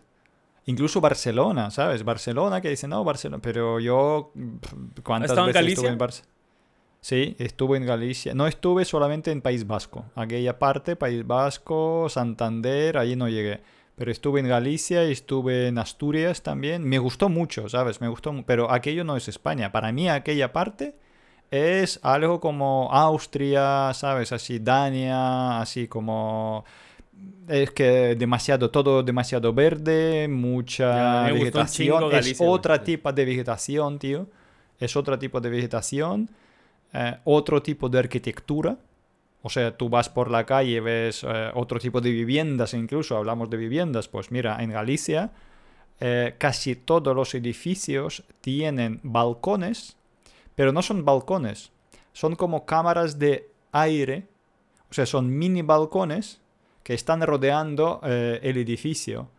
incluso 0.65 1.01
Barcelona, 1.01 1.71
¿sabes? 1.71 2.03
Barcelona 2.03 2.61
que 2.61 2.69
dicen, 2.69 2.91
no, 2.91 3.03
Barcelona, 3.03 3.41
pero 3.41 3.79
yo, 3.79 4.31
¿cuántas 5.03 5.31
estado 5.31 5.47
en 5.47 5.53
veces 5.53 5.69
estuve 5.69 5.87
en 5.89 5.97
Barcelona? 5.97 6.33
Sí, 7.01 7.35
estuve 7.39 7.77
en 7.77 7.85
Galicia. 7.85 8.33
No 8.33 8.45
estuve 8.45 8.83
solamente 8.83 9.31
en 9.31 9.41
País 9.41 9.65
Vasco. 9.65 10.05
Aquella 10.15 10.59
parte, 10.59 10.95
País 10.95 11.25
Vasco, 11.25 12.07
Santander, 12.09 12.97
allí 12.97 13.15
no 13.15 13.29
llegué. 13.29 13.61
Pero 13.99 14.11
estuve 14.11 14.39
en 14.39 14.47
Galicia 14.47 15.05
y 15.07 15.11
estuve 15.11 15.67
en 15.67 15.77
Asturias 15.77 16.41
también. 16.41 16.85
Me 16.87 16.99
gustó 16.99 17.27
mucho, 17.27 17.67
¿sabes? 17.67 17.99
Me 17.99 18.07
gustó. 18.07 18.33
Pero 18.45 18.71
aquello 18.71 19.03
no 19.03 19.17
es 19.17 19.27
España. 19.27 19.73
Para 19.73 19.91
mí 19.91 20.07
aquella 20.07 20.53
parte 20.53 20.95
es 21.51 21.99
algo 22.01 22.39
como 22.39 22.89
Austria, 22.93 23.91
¿sabes? 23.93 24.31
Así 24.31 24.59
Dania, 24.59 25.59
así 25.59 25.89
como... 25.89 26.63
Es 27.49 27.71
que 27.71 28.15
demasiado, 28.15 28.69
todo 28.71 29.03
demasiado 29.03 29.51
verde, 29.53 30.29
mucha 30.29 31.27
Ya, 31.27 31.33
vegetación. 31.33 32.03
Es 32.05 32.09
Galicia, 32.11 32.47
otra 32.47 32.77
Sí. 32.77 32.83
tipo 32.85 33.11
de 33.11 33.25
vegetación, 33.25 33.99
tío. 33.99 34.27
Es 34.79 34.95
otro 34.95 35.19
tipo 35.19 35.41
de 35.41 35.49
vegetación. 35.49 36.29
eh, 36.93 37.17
otro 37.25 37.61
tipo 37.61 37.89
de 37.89 37.99
arquitectura. 37.99 38.77
O 39.41 39.49
sea, 39.49 39.77
tú 39.77 39.89
vas 39.89 40.09
por 40.09 40.29
la 40.29 40.45
calle 40.45 40.81
ves 40.81 41.23
eh, 41.23 41.51
otro 41.53 41.79
tipo 41.79 42.01
de 42.01 42.11
viviendas, 42.11 42.73
incluso 42.73 43.15
hablamos 43.15 43.49
de 43.49 43.57
viviendas. 43.57 44.07
Pues 44.07 44.31
mira, 44.31 44.61
en 44.61 44.71
Galicia 44.71 45.31
eh, 46.01 46.35
casi 46.37 46.75
todos 46.75 47.13
los 47.15 47.33
edificios 47.35 48.23
tienen 48.41 49.01
balcones, 49.03 49.97
pero 50.55 50.71
no 50.71 50.81
son 50.81 51.03
balcones, 51.03 51.71
son 52.13 52.35
como 52.35 52.65
cámaras 52.65 53.19
de 53.19 53.51
aire, 53.73 54.27
o 54.89 54.93
sea, 54.93 55.05
son 55.05 55.37
mini 55.37 55.61
balcones 55.61 56.39
que 56.83 56.93
están 56.93 57.21
rodeando 57.21 57.99
eh, 58.03 58.39
el 58.43 58.57
edificio 58.57 59.29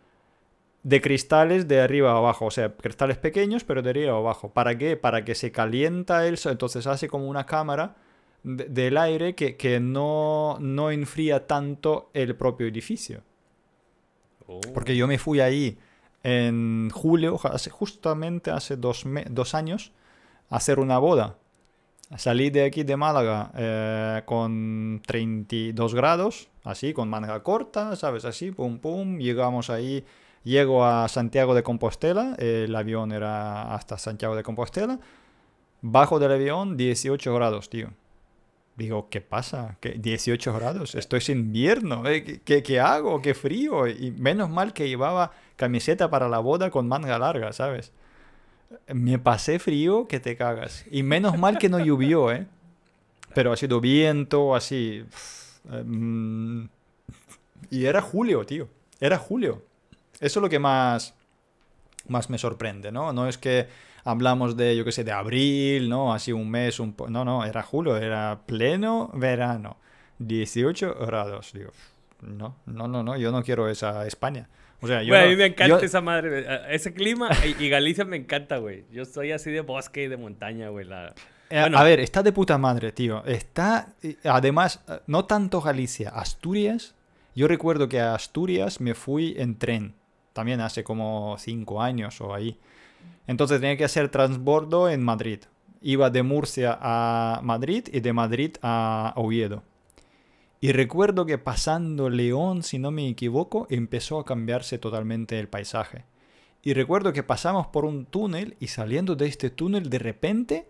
de 0.82 1.00
cristales 1.00 1.66
de 1.66 1.80
arriba 1.80 2.12
a 2.12 2.18
abajo, 2.18 2.46
o 2.46 2.50
sea, 2.50 2.74
cristales 2.74 3.16
pequeños, 3.16 3.64
pero 3.64 3.82
de 3.82 3.90
arriba 3.90 4.12
a 4.12 4.18
abajo. 4.18 4.50
¿Para 4.50 4.76
qué? 4.76 4.96
Para 4.96 5.24
que 5.24 5.34
se 5.34 5.52
calienta 5.52 6.26
el 6.26 6.36
sol, 6.36 6.52
entonces 6.52 6.86
hace 6.86 7.08
como 7.08 7.26
una 7.28 7.46
cámara 7.46 7.96
de- 8.42 8.64
del 8.64 8.96
aire 8.96 9.34
que, 9.34 9.56
que 9.56 9.80
no, 9.80 10.58
no 10.60 10.90
enfría 10.90 11.46
tanto 11.46 12.10
el 12.14 12.34
propio 12.36 12.66
edificio. 12.66 13.22
Oh. 14.46 14.60
Porque 14.74 14.96
yo 14.96 15.06
me 15.06 15.18
fui 15.18 15.40
ahí 15.40 15.78
en 16.22 16.90
julio, 16.90 17.38
hace- 17.44 17.70
justamente 17.70 18.50
hace 18.50 18.76
dos, 18.76 19.06
me- 19.06 19.24
dos 19.30 19.54
años, 19.54 19.92
a 20.48 20.56
hacer 20.56 20.78
una 20.80 20.98
boda. 20.98 21.36
Salí 22.16 22.50
de 22.50 22.64
aquí 22.64 22.82
de 22.82 22.96
Málaga 22.96 23.52
eh, 23.56 24.22
con 24.26 25.00
32 25.06 25.94
grados, 25.94 26.48
así, 26.64 26.92
con 26.92 27.08
manga 27.08 27.40
corta, 27.44 27.94
¿sabes? 27.94 28.24
Así, 28.24 28.50
pum, 28.50 28.78
pum. 28.80 29.18
Llegamos 29.18 29.70
ahí, 29.70 30.04
llego 30.42 30.84
a 30.84 31.06
Santiago 31.06 31.54
de 31.54 31.62
Compostela, 31.62 32.34
el 32.38 32.74
avión 32.74 33.12
era 33.12 33.72
hasta 33.74 33.96
Santiago 33.96 34.34
de 34.34 34.42
Compostela. 34.42 34.98
Bajo 35.82 36.18
del 36.18 36.32
avión, 36.32 36.76
18 36.76 37.32
grados, 37.32 37.70
tío. 37.70 37.90
Digo, 38.80 39.10
¿qué 39.10 39.20
pasa? 39.20 39.76
¿Qué, 39.78 39.90
18 39.90 40.54
grados, 40.54 40.94
esto 40.94 41.18
es 41.18 41.28
invierno, 41.28 42.08
¿eh? 42.08 42.24
¿Qué, 42.24 42.40
qué, 42.40 42.62
qué 42.62 42.80
hago? 42.80 43.20
¡Qué 43.20 43.34
frío! 43.34 43.86
Y 43.86 44.10
menos 44.12 44.48
mal 44.48 44.72
que 44.72 44.88
llevaba 44.88 45.32
camiseta 45.56 46.08
para 46.08 46.30
la 46.30 46.38
boda 46.38 46.70
con 46.70 46.88
manga 46.88 47.18
larga, 47.18 47.52
¿sabes? 47.52 47.92
Me 48.86 49.18
pasé 49.18 49.58
frío 49.58 50.08
que 50.08 50.18
te 50.18 50.34
cagas. 50.34 50.86
Y 50.90 51.02
menos 51.02 51.36
mal 51.36 51.58
que 51.58 51.68
no 51.68 51.78
llovió, 51.78 52.32
¿eh? 52.32 52.46
Pero 53.34 53.52
ha 53.52 53.56
sido 53.58 53.82
viento, 53.82 54.54
así. 54.54 55.04
em, 55.70 56.66
y 57.68 57.84
era 57.84 58.00
julio, 58.00 58.46
tío. 58.46 58.66
Era 58.98 59.18
julio. 59.18 59.62
Eso 60.20 60.38
es 60.38 60.42
lo 60.42 60.48
que 60.48 60.58
más, 60.58 61.12
más 62.08 62.30
me 62.30 62.38
sorprende, 62.38 62.90
¿no? 62.90 63.12
No 63.12 63.28
es 63.28 63.36
que 63.36 63.68
hablamos 64.04 64.56
de, 64.56 64.76
yo 64.76 64.84
qué 64.84 64.92
sé, 64.92 65.04
de 65.04 65.12
abril, 65.12 65.88
¿no? 65.88 66.12
Así 66.12 66.32
un 66.32 66.50
mes, 66.50 66.80
un... 66.80 66.92
po- 66.94 67.08
No, 67.08 67.24
no, 67.24 67.44
era 67.44 67.62
julio, 67.62 67.96
era 67.96 68.40
pleno 68.46 69.10
verano. 69.14 69.76
18 70.18 70.96
grados, 71.06 71.52
digo. 71.52 71.70
No, 72.22 72.56
no, 72.66 72.86
no, 72.88 73.02
no, 73.02 73.16
yo 73.16 73.32
no 73.32 73.42
quiero 73.42 73.68
esa 73.68 74.06
España. 74.06 74.48
O 74.82 74.86
sea, 74.86 75.02
yo... 75.02 75.08
Güey, 75.08 75.20
a 75.20 75.24
no- 75.24 75.30
mí 75.30 75.36
me 75.36 75.46
encanta 75.46 75.68
yo- 75.68 75.84
esa 75.84 76.00
madre. 76.00 76.46
Ese 76.74 76.92
clima 76.92 77.30
y, 77.58 77.68
Galicia 77.68 78.04
me 78.04 78.16
encanta, 78.16 78.58
güey. 78.58 78.84
Yo 78.92 79.04
soy 79.04 79.32
así 79.32 79.50
de 79.50 79.60
bosque 79.62 80.04
y 80.04 80.08
de 80.08 80.16
montaña, 80.16 80.68
güey. 80.68 80.86
La... 80.86 81.14
Eh, 81.50 81.60
Bueno. 81.62 81.78
A 81.78 81.82
ver, 81.84 82.00
está 82.00 82.22
de 82.22 82.32
puta 82.32 82.58
madre, 82.58 82.92
tío. 82.92 83.24
Está, 83.24 83.94
además, 84.24 84.82
eh, 84.88 85.00
no 85.06 85.24
tanto 85.24 85.60
Galicia, 85.60 86.10
Asturias. 86.10 86.94
Yo 87.34 87.48
recuerdo 87.48 87.88
que 87.88 88.00
a 88.00 88.14
Asturias 88.14 88.80
me 88.80 88.94
fui 88.94 89.34
en 89.38 89.56
tren, 89.58 89.94
también 90.32 90.60
hace 90.60 90.84
como 90.84 91.36
cinco 91.38 91.80
años 91.82 92.20
o 92.20 92.34
ahí. 92.34 92.58
Entonces 93.26 93.60
tenía 93.60 93.76
que 93.76 93.84
hacer 93.84 94.08
transbordo 94.08 94.88
en 94.88 95.02
Madrid. 95.02 95.40
Iba 95.82 96.10
de 96.10 96.22
Murcia 96.22 96.78
a 96.80 97.40
Madrid 97.42 97.88
y 97.92 98.00
de 98.00 98.12
Madrid 98.12 98.56
a 98.62 99.12
Oviedo. 99.16 99.62
Y 100.60 100.72
recuerdo 100.72 101.24
que 101.24 101.38
pasando 101.38 102.10
León, 102.10 102.62
si 102.62 102.78
no 102.78 102.90
me 102.90 103.08
equivoco, 103.08 103.66
empezó 103.70 104.18
a 104.18 104.26
cambiarse 104.26 104.78
totalmente 104.78 105.38
el 105.38 105.48
paisaje. 105.48 106.04
Y 106.62 106.74
recuerdo 106.74 107.12
que 107.14 107.22
pasamos 107.22 107.68
por 107.68 107.86
un 107.86 108.04
túnel 108.04 108.56
y 108.60 108.66
saliendo 108.66 109.16
de 109.16 109.26
este 109.26 109.48
túnel 109.48 109.88
de 109.88 109.98
repente 109.98 110.66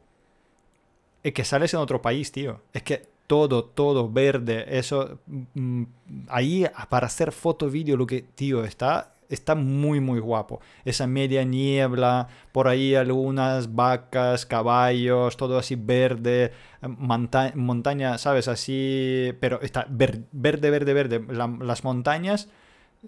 es 1.23 1.33
que 1.33 1.45
sales 1.45 1.75
en 1.75 1.81
otro 1.81 2.01
país, 2.01 2.31
tío. 2.31 2.63
Es 2.73 2.83
que 2.83 3.09
todo, 3.27 3.65
todo 3.65 4.11
verde, 4.11 4.79
eso. 4.79 5.19
mm, 5.27 5.85
ahí 6.29 6.65
para 6.89 7.07
hacer 7.07 7.33
foto, 7.33 7.69
vídeo, 7.69 7.97
lo 7.97 8.07
que, 8.07 8.23
tío, 8.23 8.65
está, 8.65 9.15
está 9.31 9.55
muy, 9.55 10.01
muy 10.01 10.21
guapo. 10.21 10.61
Esa 10.85 11.07
media 11.07 11.45
niebla, 11.45 12.29
por 12.53 12.69
ahí 12.69 12.95
algunas 12.95 13.75
vacas, 13.75 14.45
caballos, 14.45 15.37
todo 15.37 15.59
así 15.59 15.77
verde, 15.77 16.53
monta- 16.83 17.53
montaña, 17.55 18.19
¿sabes? 18.19 18.49
Así, 18.49 19.33
pero 19.41 19.61
está 19.63 19.87
ver- 19.89 20.25
verde, 20.33 20.71
verde, 20.71 20.93
verde. 20.93 21.25
La- 21.29 21.57
las 21.61 21.85
montañas 21.85 22.49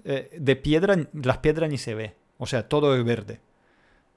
eh, 0.04 0.30
de 0.38 0.56
piedra, 0.56 0.96
las 1.12 1.38
piedras 1.38 1.68
ni 1.68 1.76
se 1.78 1.94
ve. 1.94 2.14
O 2.38 2.46
sea, 2.46 2.66
todo 2.68 2.96
es 2.96 3.04
verde. 3.04 3.40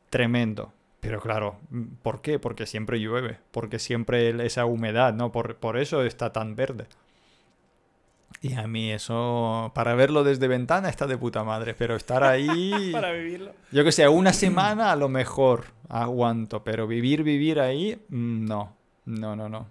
Tremendo. 0.10 0.72
Pero 1.02 1.20
claro, 1.22 1.58
¿por 2.02 2.22
qué? 2.22 2.40
Porque 2.40 2.66
siempre 2.66 3.00
llueve, 3.00 3.38
porque 3.52 3.78
siempre 3.78 4.44
esa 4.46 4.66
humedad, 4.66 5.14
¿no? 5.14 5.32
Por, 5.32 5.58
por 5.58 5.78
eso 5.78 6.04
está 6.04 6.32
tan 6.34 6.56
verde. 6.56 6.86
Y 8.48 8.54
a 8.54 8.68
mí 8.68 8.92
eso, 8.92 9.72
para 9.74 9.96
verlo 9.96 10.24
desde 10.24 10.48
ventana 10.48 10.88
está 10.88 11.08
de 11.08 11.18
puta 11.18 11.44
madre, 11.44 11.74
pero 11.74 11.96
estar 11.96 12.24
ahí, 12.24 12.90
Para 12.92 13.12
vivirlo. 13.12 13.54
yo 13.72 13.84
que 13.84 13.92
sé, 13.92 14.08
una 14.08 14.34
semana 14.34 14.92
a 14.92 14.96
lo 14.96 15.10
mejor 15.10 15.66
aguanto, 15.90 16.64
pero 16.64 16.86
vivir, 16.86 17.24
vivir 17.24 17.60
ahí, 17.60 18.00
mm, 18.10 18.46
no, 18.46 18.76
no, 19.06 19.36
no, 19.36 19.50
no. 19.50 19.66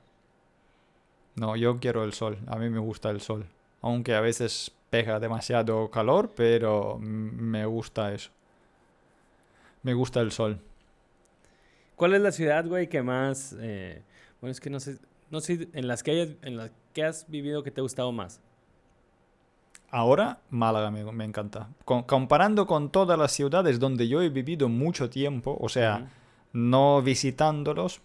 No, 1.36 1.54
yo 1.54 1.78
quiero 1.78 2.02
el 2.02 2.14
sol, 2.14 2.36
a 2.48 2.56
mí 2.56 2.68
me 2.68 2.80
gusta 2.80 3.10
el 3.10 3.20
sol, 3.20 3.46
aunque 3.80 4.16
a 4.16 4.20
veces 4.20 4.72
pega 4.90 5.20
demasiado 5.20 5.88
calor, 5.92 6.32
pero 6.34 6.98
me 7.00 7.66
gusta 7.66 8.12
eso. 8.12 8.30
Me 9.84 9.94
gusta 9.94 10.20
el 10.20 10.32
sol. 10.32 10.58
¿Cuál 11.94 12.14
es 12.14 12.22
la 12.22 12.32
ciudad, 12.32 12.66
güey, 12.66 12.88
que 12.88 13.02
más... 13.02 13.54
eh, 13.60 14.02
bueno, 14.40 14.50
es 14.50 14.58
que 14.60 14.70
no 14.70 14.80
sé... 14.80 14.98
No 15.30 15.40
sé, 15.40 15.68
en 15.72 15.86
las 15.86 16.02
que, 16.02 16.10
hayas, 16.10 16.28
en 16.42 16.56
las 16.56 16.70
que 16.92 17.04
has 17.04 17.28
vivido 17.28 17.62
que 17.62 17.70
te 17.70 17.80
ha 17.80 17.82
gustado 17.82 18.10
más. 18.12 18.40
Ahora, 19.96 20.40
Málaga 20.50 20.90
me, 20.90 21.04
me 21.12 21.24
encanta. 21.24 21.68
Con- 21.84 22.02
comparando 22.02 22.66
con 22.66 22.90
todas 22.90 23.16
las 23.16 23.30
ciudades 23.30 23.78
donde 23.78 24.08
yo 24.08 24.22
he 24.22 24.28
vivido 24.28 24.68
mucho 24.68 25.08
tiempo, 25.08 25.56
o 25.60 25.68
sea, 25.68 26.10
no 26.52 27.00
visitándolos, 27.00 28.00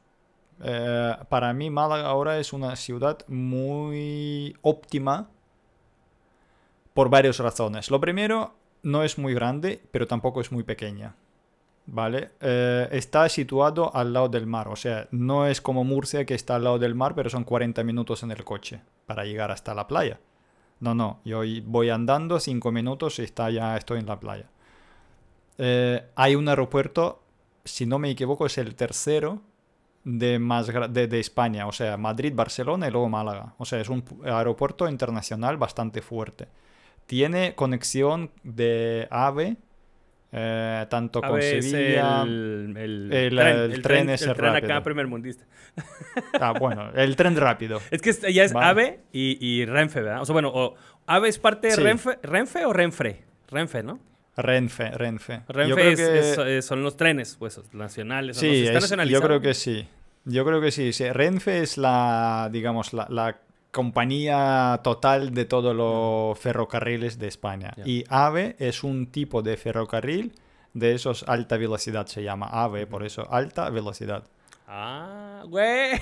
eh, 0.63 1.15
para 1.29 1.51
mí 1.53 1.71
Málaga 1.71 2.07
ahora 2.07 2.37
es 2.37 2.53
una 2.53 2.75
ciudad 2.75 3.17
muy 3.27 4.55
óptima 4.61 5.29
por 6.93 7.09
varias 7.09 7.39
razones. 7.39 7.89
Lo 7.89 7.99
primero, 7.99 8.53
no 8.83 9.03
es 9.03 9.17
muy 9.17 9.33
grande, 9.33 9.81
pero 9.91 10.05
tampoco 10.05 10.41
es 10.41 10.51
muy 10.51 10.61
pequeña. 10.63 11.15
¿Vale? 11.91 12.29
Eh, 12.39 12.87
está 12.91 13.27
situado 13.29 13.95
al 13.95 14.13
lado 14.13 14.29
del 14.29 14.45
mar, 14.45 14.67
o 14.67 14.75
sea, 14.75 15.07
no 15.09 15.47
es 15.47 15.59
como 15.59 15.83
Murcia 15.83 16.23
que 16.23 16.35
está 16.35 16.53
al 16.55 16.65
lado 16.65 16.77
del 16.77 16.93
mar, 16.93 17.15
pero 17.15 17.31
son 17.31 17.43
40 17.43 17.83
minutos 17.83 18.21
en 18.21 18.29
el 18.29 18.43
coche 18.43 18.81
para 19.07 19.23
llegar 19.25 19.49
hasta 19.49 19.73
la 19.73 19.87
playa. 19.87 20.19
No, 20.81 20.93
no, 20.95 21.19
yo 21.25 21.41
voy 21.65 21.89
andando 21.89 22.39
5 22.39 22.71
minutos 22.71 23.19
y 23.19 23.23
está, 23.23 23.49
ya 23.49 23.75
estoy 23.77 23.99
en 23.99 24.05
la 24.07 24.19
playa. 24.19 24.49
Eh, 25.57 26.03
hay 26.15 26.35
un 26.35 26.47
aeropuerto, 26.47 27.21
si 27.65 27.85
no 27.85 27.99
me 27.99 28.09
equivoco, 28.09 28.45
es 28.45 28.57
el 28.57 28.75
tercero 28.75 29.41
de, 30.03 30.39
más, 30.39 30.67
de, 30.67 31.07
de 31.07 31.19
España, 31.19 31.67
o 31.67 31.71
sea, 31.71 31.97
Madrid, 31.97 32.33
Barcelona 32.35 32.87
y 32.87 32.91
luego 32.91 33.09
Málaga. 33.09 33.55
O 33.57 33.65
sea, 33.65 33.79
es 33.81 33.89
un 33.89 34.03
pu- 34.05 34.25
aeropuerto 34.25 34.87
internacional 34.89 35.57
bastante 35.57 36.01
fuerte. 36.01 36.47
Tiene 37.05 37.55
conexión 37.55 38.31
de 38.43 39.07
AVE, 39.11 39.57
eh, 40.31 40.85
tanto 40.89 41.21
con 41.21 41.41
Sevilla. 41.41 42.21
el, 42.23 42.73
el, 42.77 43.13
el- 43.13 43.35
tren, 43.35 43.47
el 43.57 43.71
el 43.73 43.81
tren 43.81 44.09
ese 44.09 44.25
el 44.29 44.35
tren 44.35 44.49
acá 44.49 44.59
rápido. 44.67 44.83
primer 44.83 45.07
mundista. 45.07 45.45
Ah, 46.39 46.53
bueno, 46.59 46.91
el 46.95 47.15
tren 47.15 47.35
rápido. 47.35 47.81
Es 47.91 48.01
que 48.01 48.13
ya 48.33 48.43
es 48.43 48.53
Vale. 48.53 48.67
AVE 48.67 48.99
y, 49.11 49.37
y 49.45 49.65
Renfe, 49.65 50.01
¿verdad? 50.01 50.21
O 50.21 50.25
sea, 50.25 50.33
bueno, 50.33 50.51
o 50.53 50.75
AVE 51.07 51.29
es 51.29 51.39
parte 51.39 51.67
de 51.67 51.73
Sí. 51.73 51.81
Renfe, 51.81 52.19
Renfe 52.23 52.65
o 52.65 52.73
Renfre. 52.73 53.23
Renfe, 53.49 53.81
¿no? 53.83 53.99
Renfe, 54.37 54.91
Renfe. 54.91 55.41
Yo 55.47 55.53
Renfe 55.53 55.73
creo 55.75 55.91
es- 55.91 56.37
que- 56.37 56.57
es- 56.59 56.65
son 56.65 56.83
los 56.83 56.95
trenes, 56.95 57.35
pues, 57.37 57.59
nacionales. 57.73 58.37
o 58.37 58.45
no 58.45 58.51
Sí, 58.51 58.67
está 58.67 58.77
es- 59.03 59.09
yo 59.09 59.21
creo 59.21 59.41
que 59.41 59.53
sí. 59.53 59.87
Yo 60.25 60.45
creo 60.45 60.61
que 60.61 60.71
sí. 60.71 60.93
sí. 60.93 61.09
Renfe 61.09 61.59
es 61.63 61.77
la, 61.77 62.49
digamos, 62.51 62.93
la, 62.93 63.07
la 63.09 63.37
compañía 63.71 64.79
total 64.83 65.33
de 65.33 65.45
todos 65.45 65.75
los 65.75 66.37
ferrocarriles 66.39 67.19
de 67.19 67.27
España. 67.27 67.73
Y 67.85 68.03
AVE 68.09 68.55
es 68.59 68.83
un 68.83 69.07
tipo 69.07 69.41
de 69.41 69.57
ferrocarril 69.57 70.33
de 70.73 70.93
esos 70.95 71.23
alta 71.27 71.57
velocidad, 71.57 72.05
se 72.07 72.23
llama 72.23 72.47
AVE, 72.47 72.87
por 72.87 73.03
eso 73.03 73.31
alta 73.31 73.69
velocidad. 73.69 74.23
Ah, 74.67 75.43
güey. 75.47 75.99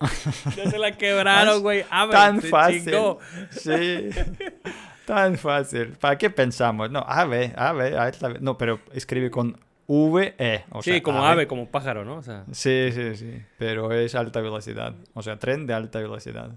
ya 0.56 0.70
se 0.70 0.78
la 0.78 0.92
quebraron, 0.92 1.62
güey. 1.62 1.84
AVE. 1.90 2.12
Tan 2.12 2.40
se 2.40 2.48
fácil. 2.48 2.84
chingó. 2.84 3.18
Sí. 3.50 4.10
Tan 5.06 5.36
fácil. 5.36 5.92
¿Para 6.00 6.18
qué 6.18 6.30
pensamos? 6.30 6.90
No, 6.90 6.98
AVE, 7.06 7.52
AVE, 7.56 7.96
alta 7.96 8.28
No, 8.40 8.58
pero 8.58 8.80
escribe 8.92 9.30
con 9.30 9.56
VE. 9.86 10.64
O 10.72 10.82
sí, 10.82 10.90
sea, 10.90 11.02
como 11.02 11.24
ave. 11.24 11.46
como 11.46 11.68
pájaro, 11.68 12.04
¿no? 12.04 12.16
O 12.16 12.22
sea, 12.22 12.44
Sí, 12.50 12.90
sí, 12.92 13.14
sí, 13.14 13.42
pero 13.56 13.92
es 13.92 14.16
alta 14.16 14.40
velocidad, 14.40 14.94
o 15.14 15.22
sea, 15.22 15.38
tren 15.38 15.66
de 15.66 15.74
alta 15.74 16.00
velocidad. 16.00 16.50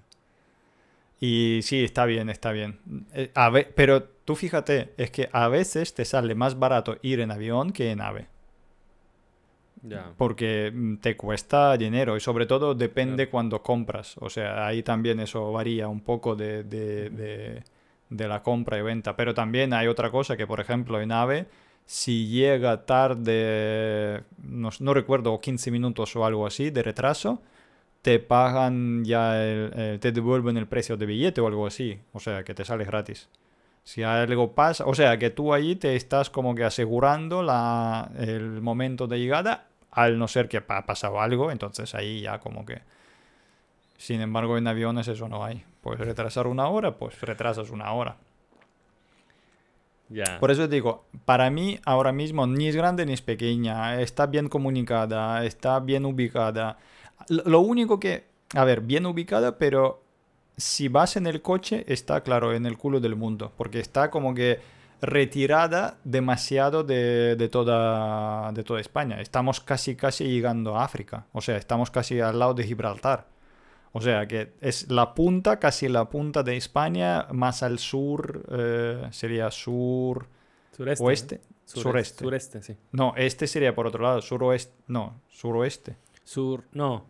Y 1.19 1.59
sí, 1.63 1.83
está 1.83 2.05
bien, 2.05 2.29
está 2.29 2.51
bien. 2.51 2.79
Eh, 3.13 3.31
a 3.35 3.49
ve- 3.49 3.71
pero 3.75 4.03
tú 4.03 4.35
fíjate, 4.35 4.93
es 4.97 5.11
que 5.11 5.29
a 5.33 5.47
veces 5.49 5.93
te 5.93 6.05
sale 6.05 6.35
más 6.35 6.57
barato 6.59 6.97
ir 7.01 7.19
en 7.19 7.31
avión 7.31 7.71
que 7.73 7.91
en 7.91 8.01
ave, 8.01 8.27
porque 10.17 10.71
mm, 10.73 10.97
te 10.97 11.15
cuesta 11.15 11.77
dinero 11.77 12.17
y 12.17 12.19
sobre 12.19 12.45
todo 12.45 12.75
depende 12.75 13.29
cuando 13.29 13.61
compras, 13.63 14.15
o 14.19 14.29
sea, 14.29 14.67
ahí 14.67 14.83
también 14.83 15.19
eso 15.19 15.51
varía 15.51 15.87
un 15.87 16.01
poco 16.01 16.35
de, 16.35 16.63
de- 16.63 17.09
de- 17.09 17.63
de 18.09 18.27
la 18.27 18.41
compra 18.41 18.77
y 18.79 18.81
venta, 18.81 19.15
pero 19.15 19.33
también 19.35 19.71
hay 19.73 19.87
otra 19.87 20.09
cosa 20.11 20.35
que, 20.35 20.47
por 20.47 20.59
ejemplo, 20.59 20.99
en 20.99 21.11
ave, 21.11 21.45
si 21.85 22.27
llega 22.27 22.85
tarde, 22.85 24.23
no, 24.43 24.69
no 24.79 24.93
recuerdo, 24.93 25.39
15 25.39 25.69
minutos 25.71 26.15
o 26.15 26.25
algo 26.25 26.47
así 26.47 26.71
de 26.71 26.81
retraso, 26.83 27.41
te 28.01 28.19
pagan 28.19 29.03
ya, 29.05 29.43
el- 29.43 29.73
el- 29.79 29.99
te 29.99 30.11
devuelven 30.11 30.57
el 30.57 30.67
precio 30.67 30.97
de 30.97 31.05
billete 31.05 31.41
o 31.41 31.47
algo 31.47 31.67
así, 31.67 31.99
o 32.13 32.19
sea, 32.19 32.43
que 32.43 32.53
te 32.53 32.65
sale 32.65 32.85
gratis. 32.85 33.27
Si 33.83 34.03
algo 34.03 34.51
pasa, 34.53 34.85
o 34.85 34.93
sea, 34.93 35.17
que 35.17 35.29
tú 35.31 35.53
ahí 35.53 35.75
te 35.75 35.95
estás 35.95 36.29
como 36.29 36.53
que 36.55 36.63
asegurando 36.63 37.41
la, 37.43 38.11
el 38.19 38.61
momento 38.61 39.07
de 39.07 39.19
llegada, 39.19 39.65
al 39.91 40.19
no 40.19 40.27
ser 40.27 40.47
que 40.47 40.57
ha 40.57 40.85
pasado 40.85 41.19
algo, 41.19 41.51
entonces 41.51 41.95
ahí 41.95 42.21
ya 42.21 42.39
como 42.39 42.65
que... 42.65 42.81
Sin 43.97 44.21
embargo, 44.21 44.57
en 44.57 44.67
aviones 44.67 45.07
eso 45.07 45.27
no 45.27 45.43
hay. 45.43 45.63
Puedes 45.81 45.99
retrasar 45.99 46.47
una 46.47 46.67
hora, 46.69 46.95
pues 46.97 47.19
retrasas 47.21 47.69
una 47.69 47.91
hora. 47.91 48.15
Ya. 50.09 50.39
Por 50.39 50.51
eso 50.51 50.67
digo, 50.67 51.05
para 51.25 51.49
mí 51.49 51.79
ahora 51.85 52.11
mismo 52.11 52.47
ni 52.47 52.67
es 52.67 52.75
grande 52.75 53.05
ni 53.05 53.13
es 53.13 53.21
pequeña, 53.21 53.99
está 54.01 54.25
bien 54.25 54.47
comunicada, 54.49 55.43
está 55.45 55.79
bien 55.79 56.05
ubicada. 56.05 56.77
Lo 57.27 57.59
único 57.59 57.99
que, 57.99 58.25
a 58.55 58.63
ver, 58.63 58.81
bien 58.81 59.05
ubicada, 59.05 59.57
pero 59.57 60.01
si 60.57 60.87
vas 60.87 61.15
en 61.15 61.27
el 61.27 61.41
coche 61.41 61.85
está 61.87 62.21
claro 62.21 62.53
en 62.53 62.65
el 62.65 62.77
culo 62.77 62.99
del 62.99 63.15
mundo, 63.15 63.51
porque 63.57 63.79
está 63.79 64.09
como 64.09 64.33
que 64.33 64.59
retirada 65.01 65.97
demasiado 66.03 66.83
de, 66.83 67.35
de 67.35 67.49
toda, 67.49 68.51
de 68.51 68.63
toda 68.63 68.81
España. 68.81 69.21
Estamos 69.21 69.61
casi 69.61 69.95
casi 69.95 70.25
llegando 70.25 70.75
a 70.75 70.83
África, 70.83 71.25
o 71.31 71.41
sea, 71.41 71.57
estamos 71.57 71.91
casi 71.91 72.19
al 72.19 72.39
lado 72.39 72.53
de 72.53 72.63
Gibraltar. 72.63 73.27
O 73.91 74.01
sea 74.01 74.27
que 74.27 74.53
es 74.61 74.91
la 74.91 75.15
punta, 75.15 75.57
casi 75.59 75.87
la 75.87 76.09
punta 76.09 76.43
de 76.43 76.57
España, 76.57 77.27
más 77.31 77.63
al 77.63 77.79
sur 77.79 78.45
eh, 78.51 79.07
sería 79.11 79.49
sur, 79.49 80.27
Sureste. 80.75 81.03
oeste, 81.03 81.41
sureste. 81.65 82.23
Sureste, 82.23 82.61
sí. 82.61 82.77
No, 82.91 83.13
este 83.17 83.47
sería 83.47 83.73
por 83.73 83.87
otro 83.87 84.03
lado, 84.03 84.21
suroeste, 84.21 84.73
no, 84.87 85.21
suroeste. 85.27 85.95
Sur, 86.29 86.63
no. 86.73 87.07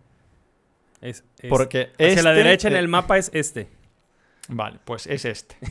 Es, 1.02 1.26
es- 1.40 1.50
Porque 1.50 1.92
hacia 2.00 2.24
la 2.24 2.32
este, 2.32 2.34
derecha 2.44 2.68
en 2.70 2.76
el 2.78 2.88
mapa 2.88 3.18
es 3.18 3.30
este. 3.34 3.68
Vale, 4.48 4.80
pues 4.86 5.08
es 5.08 5.26
este. 5.26 5.58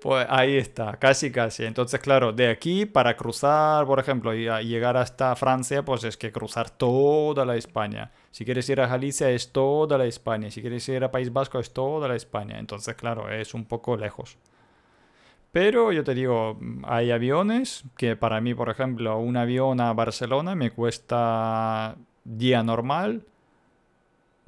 Pues 0.00 0.26
ahí 0.30 0.56
está, 0.56 0.96
casi 0.98 1.32
casi. 1.32 1.64
Entonces, 1.64 1.98
claro, 2.00 2.32
de 2.32 2.48
aquí 2.48 2.86
para 2.86 3.16
cruzar, 3.16 3.86
por 3.86 3.98
ejemplo, 3.98 4.34
y 4.34 4.46
a- 4.46 4.60
llegar 4.62 4.96
hasta 4.96 5.34
Francia, 5.34 5.84
pues 5.84 6.04
es 6.04 6.16
que 6.16 6.30
cruzar 6.30 6.70
toda 6.70 7.44
la 7.44 7.56
España. 7.56 8.12
Si 8.30 8.44
quieres 8.44 8.68
ir 8.68 8.80
a 8.80 8.86
Galicia 8.86 9.30
es 9.30 9.50
toda 9.52 9.98
la 9.98 10.04
España. 10.04 10.50
Si 10.50 10.60
quieres 10.60 10.88
ir 10.88 11.02
a 11.02 11.10
País 11.10 11.32
Vasco 11.32 11.58
es 11.58 11.72
toda 11.72 12.06
la 12.08 12.14
España. 12.14 12.58
Entonces, 12.58 12.94
claro, 12.94 13.30
es 13.32 13.52
un 13.54 13.64
poco 13.64 13.96
lejos. 13.96 14.36
Pero 15.52 15.90
yo 15.92 16.04
te 16.04 16.14
digo, 16.14 16.58
hay 16.84 17.10
aviones 17.10 17.84
que 17.96 18.14
para 18.16 18.40
mí, 18.40 18.54
por 18.54 18.68
ejemplo, 18.68 19.18
un 19.18 19.36
avión 19.36 19.80
a 19.80 19.92
Barcelona 19.94 20.54
me 20.54 20.70
cuesta 20.70 21.96
día 22.24 22.62
normal 22.62 23.22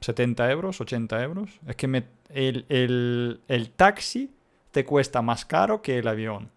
70 0.00 0.50
euros, 0.50 0.80
80 0.80 1.22
euros. 1.22 1.60
Es 1.66 1.76
que 1.76 1.88
me- 1.88 2.04
el, 2.28 2.66
el- 2.68 3.40
el 3.48 3.70
taxi 3.70 4.30
te 4.70 4.84
cuesta 4.84 5.22
más 5.22 5.44
caro 5.44 5.80
que 5.82 5.98
el 5.98 6.08
avión. 6.08 6.50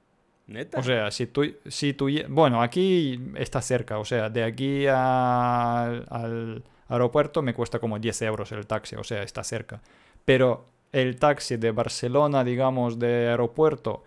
Neta. 0.47 0.79
O 0.79 0.83
sea, 0.83 1.09
si 1.11 1.27
tú, 1.27 1.43
si 1.67 1.93
tú... 1.93 2.09
Bueno, 2.27 2.61
aquí 2.61 3.19
está 3.35 3.61
cerca. 3.61 3.99
O 3.99 4.05
sea, 4.05 4.29
de 4.29 4.43
aquí 4.43 4.85
a- 4.87 5.85
al 6.09 6.61
aeropuerto 6.89 7.41
me 7.41 7.53
cuesta 7.53 7.79
como 7.79 7.97
10 7.99 8.21
euros 8.23 8.51
el 8.51 8.67
taxi. 8.67 8.95
O 8.97 9.03
sea, 9.03 9.23
está 9.23 9.43
cerca. 9.45 9.81
Pero 10.25 10.65
el 10.91 11.15
taxi 11.17 11.55
de 11.55 11.71
Barcelona, 11.71 12.43
digamos, 12.43 12.99
de 12.99 13.29
aeropuerto 13.29 14.03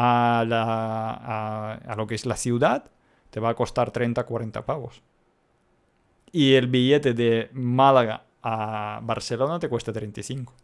a, 0.00 0.44
la, 0.46 1.74
a, 1.74 1.96
lo 1.96 2.06
que 2.06 2.14
es 2.14 2.24
la 2.24 2.36
ciudad, 2.36 2.88
te 3.30 3.40
va 3.40 3.50
a 3.50 3.54
costar 3.54 3.90
30, 3.90 4.24
40 4.24 4.64
pavos. 4.64 5.02
Y 6.30 6.54
el 6.54 6.68
billete 6.68 7.14
de 7.14 7.50
Málaga 7.52 8.22
a 8.42 9.00
Barcelona 9.02 9.58
te 9.58 9.68
cuesta 9.68 9.92
35. 9.92 10.54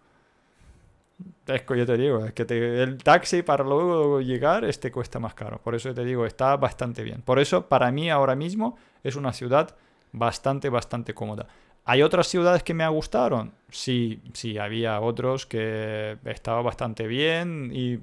Es 1.46 1.62
que 1.62 1.76
yo 1.76 1.84
te 1.84 1.96
digo, 1.96 2.24
es 2.24 2.32
que 2.32 2.44
el 2.82 2.98
taxi 2.98 3.42
para 3.42 3.64
luego 3.64 4.20
llegar 4.20 4.64
este 4.64 4.92
cuesta 4.92 5.18
más 5.18 5.34
caro. 5.34 5.60
Por 5.60 5.74
eso 5.74 5.92
te 5.92 6.04
digo, 6.04 6.26
está 6.26 6.56
bastante 6.56 7.02
bien. 7.02 7.20
Por 7.20 7.40
eso 7.40 7.66
para 7.66 7.90
mí 7.90 8.10
ahora 8.10 8.36
mismo 8.36 8.78
es 9.02 9.16
una 9.16 9.32
ciudad 9.32 9.74
bastante, 10.12 10.68
bastante 10.68 11.12
cómoda. 11.12 11.48
¿Hay 11.86 12.02
otras 12.02 12.28
ciudades 12.28 12.62
que 12.62 12.72
me 12.72 12.88
gustaron? 12.88 13.52
Sí, 13.70 14.20
sí, 14.32 14.56
había 14.58 15.00
otros 15.00 15.44
que 15.44 16.16
estaba 16.24 16.62
bastante 16.62 17.06
bien 17.06 17.70
y, 17.74 17.98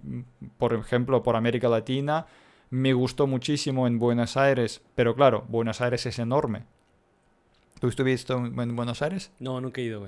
por 0.57 0.73
ejemplo, 0.73 1.23
por 1.23 1.35
América 1.35 1.67
Latina 1.67 2.27
me 2.69 2.93
gustó 2.93 3.27
muchísimo 3.27 3.87
en 3.87 3.99
Buenos 3.99 4.37
Aires, 4.37 4.81
pero 4.95 5.15
claro, 5.15 5.45
Buenos 5.49 5.81
Aires 5.81 6.05
es 6.05 6.19
enorme. 6.19 6.63
¿Tú 7.79 7.87
estuviste 7.87 8.33
en 8.33 8.75
Buenos 8.75 9.01
Aires? 9.01 9.31
No, 9.39 9.59
nunca 9.59 9.81
he 9.81 9.85
ido. 9.85 10.07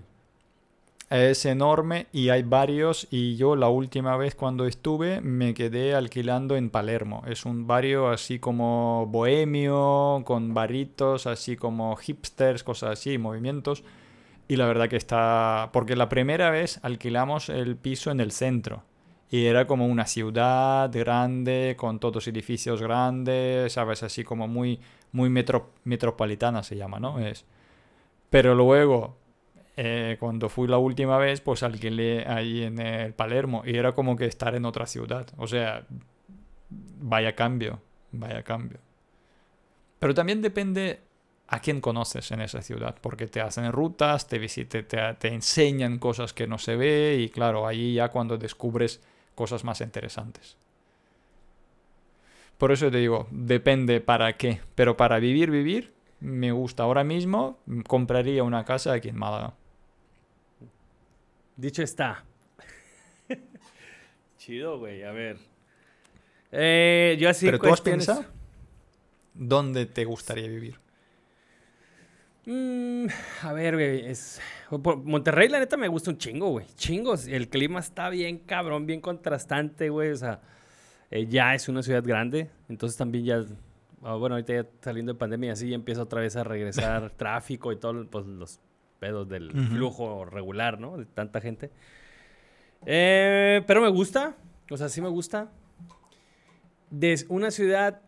Es 1.14 1.46
enorme 1.46 2.08
y 2.12 2.30
hay 2.30 2.42
varios 2.42 3.08
y 3.12 3.36
yo 3.36 3.56
la 3.56 3.70
última 3.70 4.18
vez 4.18 4.34
cuando 4.34 4.66
estuve 4.66 5.22
me 5.22 5.54
quedé 5.54 5.94
alquilando 5.94 6.56
en 6.56 6.72
Palermo. 6.72 7.22
Es 7.28 7.46
un 7.46 7.68
barrio 7.68 8.10
así 8.10 8.40
como 8.40 9.06
bohemio, 9.06 10.24
con 10.26 10.56
barritos, 10.56 11.28
así 11.28 11.56
como 11.56 11.96
hipsters, 11.98 12.64
cosas 12.64 12.94
así, 12.94 13.20
movimientos. 13.20 13.84
Y 14.48 14.56
la 14.56 14.66
verdad 14.66 14.90
que 14.90 14.96
está... 14.96 15.70
Porque 15.72 15.96
la 15.96 16.10
primera 16.10 16.50
vez 16.50 16.80
alquilamos 16.82 17.50
el 17.50 17.76
piso 17.76 18.10
en 18.10 18.20
el 18.20 18.32
centro. 18.32 18.82
Y 19.30 19.46
era 19.46 19.68
como 19.68 19.86
una 19.86 20.08
ciudad 20.08 20.90
grande, 20.92 21.76
con 21.78 22.00
todos 22.00 22.28
edificios 22.28 22.82
grandes, 22.82 23.74
¿sabes? 23.74 24.02
Así 24.02 24.24
como 24.24 24.48
muy, 24.48 24.80
muy 25.12 25.30
metropolitana 25.30 26.64
se 26.64 26.76
llama, 26.76 27.00
¿no? 27.00 27.20
Es... 27.20 27.46
Pero 28.32 28.56
luego 28.56 29.22
eh, 29.76 30.18
cuando 30.20 30.50
fui 30.50 30.68
la 30.68 30.78
última 30.78 31.18
vez, 31.18 31.42
pues 31.42 31.64
alquilé 31.64 32.26
ahí 32.28 32.64
en 32.64 32.80
el 32.80 33.14
Palermo 33.14 33.64
y 33.66 33.76
era 33.76 33.94
como 33.94 34.16
que 34.16 34.26
estar 34.26 34.56
en 34.56 34.66
otra 34.66 34.86
ciudad. 34.86 35.28
O 35.38 35.48
sea, 35.48 35.86
vaya 36.70 37.36
cambio, 37.36 37.82
vaya 38.12 38.44
cambio. 38.44 38.80
Pero 40.00 40.14
también 40.14 40.42
depende 40.42 41.00
a 41.48 41.60
quién 41.60 41.82
conoces 41.82 42.32
en 42.32 42.42
esa 42.42 42.62
ciudad, 42.62 42.96
porque 43.02 43.28
te 43.28 43.42
hacen 43.42 43.72
rutas, 43.72 44.28
te, 44.28 44.40
visite, 44.40 44.84
te, 44.84 45.14
te 45.16 45.28
enseñan 45.28 46.00
cosas 46.00 46.34
que 46.34 46.48
no 46.48 46.58
se 46.58 46.76
ve 46.76 47.18
y 47.20 47.30
claro, 47.30 47.68
ahí 47.68 47.96
ya 47.96 48.10
cuando 48.10 48.38
descubres 48.38 49.02
cosas 49.36 49.64
más 49.64 49.82
interesantes. 49.82 50.58
Por 52.58 52.72
eso 52.72 52.90
te 52.90 52.98
digo, 52.98 53.28
depende 53.32 54.00
para 54.02 54.38
qué, 54.38 54.62
pero 54.76 54.96
para 54.96 55.20
vivir, 55.20 55.52
vivir, 55.52 55.94
me 56.20 56.52
gusta. 56.52 56.84
Ahora 56.84 57.04
mismo 57.04 57.58
compraría 57.88 58.44
una 58.44 58.64
casa 58.64 58.94
aquí 58.94 59.10
en 59.10 59.18
Málaga. 59.18 59.54
Dicho 61.56 61.84
está. 61.84 62.26
Chido, 64.38 64.80
güey. 64.80 65.04
A 65.04 65.12
ver. 65.12 65.38
Eh, 66.52 67.18
yo 67.20 67.30
así 67.30 67.46
¿Pero 67.46 67.60
tú 67.60 67.74
has 67.74 67.82
pensado 67.82 68.26
dónde 69.34 69.86
te 69.86 70.06
gustaría 70.06 70.48
vivir? 70.48 70.80
Mm, 72.46 73.08
a 73.42 73.54
ver, 73.54 73.76
güey. 73.76 74.06
Es... 74.06 74.42
Monterrey, 74.70 75.50
la 75.50 75.60
neta, 75.60 75.78
me 75.78 75.88
gusta 75.88 76.12
un 76.12 76.18
chingo, 76.18 76.50
güey. 76.50 76.66
Chingos. 76.76 77.28
El 77.28 77.50
clima 77.50 77.80
está 77.80 78.10
bien 78.10 78.40
cabrón, 78.40 78.86
bien 78.86 79.02
contrastante, 79.02 79.90
güey. 79.90 80.12
O 80.12 80.18
sea, 80.18 80.42
eh, 81.10 81.26
ya 81.28 81.56
es 81.56 81.70
una 81.70 81.84
ciudad 81.84 82.04
grande. 82.04 82.50
Entonces 82.70 82.98
también 82.98 83.26
ya... 83.26 83.44
Ah, 84.02 84.16
bueno, 84.16 84.36
ahorita 84.36 84.54
ya 84.54 84.68
saliendo 84.82 85.14
de 85.14 85.20
pandemia, 85.20 85.54
así 85.54 85.70
ya 85.70 85.76
empieza 85.76 86.02
otra 86.02 86.20
vez 86.20 86.36
a 86.36 86.44
regresar 86.44 87.10
tráfico 87.18 87.72
y 87.72 87.78
todo, 87.78 88.06
pues 88.10 88.26
los 88.26 88.60
pedos 89.04 89.28
del 89.28 89.52
flujo 89.52 90.24
regular, 90.24 90.80
¿no? 90.80 90.96
De 90.96 91.04
tanta 91.04 91.42
gente. 91.42 91.70
Eh, 92.86 93.62
pero 93.68 93.82
me 93.82 93.90
gusta, 93.90 94.38
o 94.72 94.78
sea, 94.78 94.88
sí 94.88 95.02
me 95.02 95.10
gusta. 95.10 95.52
De 96.90 97.14
una 97.28 97.52
ciudad 97.52 98.00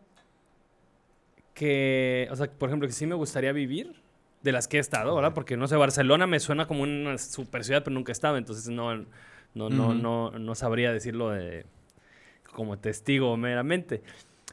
que, 1.52 2.28
o 2.30 2.36
sea, 2.36 2.50
por 2.50 2.70
ejemplo, 2.70 2.88
que 2.88 2.94
sí 2.94 3.06
me 3.06 3.14
gustaría 3.14 3.52
vivir, 3.52 3.94
de 4.42 4.52
las 4.52 4.68
que 4.68 4.78
he 4.78 4.80
estado, 4.80 5.14
¿verdad? 5.14 5.34
Porque, 5.34 5.58
no 5.58 5.68
sé, 5.68 5.76
Barcelona 5.76 6.26
me 6.26 6.40
suena 6.40 6.66
como 6.66 6.84
una 6.84 7.18
super 7.18 7.62
ciudad, 7.62 7.84
pero 7.84 7.92
nunca 7.92 8.10
he 8.10 8.14
estado, 8.14 8.38
entonces 8.38 8.70
no, 8.70 8.96
no, 9.52 9.68
no, 9.68 9.92
no, 9.92 10.30
no 10.30 10.54
sabría 10.54 10.94
decirlo 10.94 11.28
de, 11.28 11.66
como 12.54 12.78
testigo 12.78 13.36
meramente. 13.36 14.02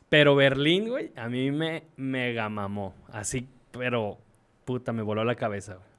Pero 0.09 0.35
Berlín, 0.35 0.89
güey, 0.89 1.13
a 1.15 1.29
mí 1.29 1.51
me 1.51 1.85
mega 1.95 2.49
mamó. 2.49 2.95
Así, 3.13 3.47
pero 3.71 4.17
puta, 4.65 4.91
me 4.91 5.03
voló 5.03 5.23
la 5.23 5.35
cabeza, 5.35 5.75
güey 5.75 5.92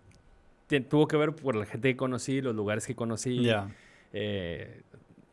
tuvo 0.66 1.07
que 1.07 1.16
ver 1.16 1.35
por 1.35 1.57
la 1.57 1.66
gente 1.66 1.90
que 1.90 1.96
conocí, 1.96 2.40
los 2.40 2.55
lugares 2.55 2.87
que 2.87 2.94
conocí. 2.94 3.42
Ya. 3.42 3.68
Eh, 4.12 4.83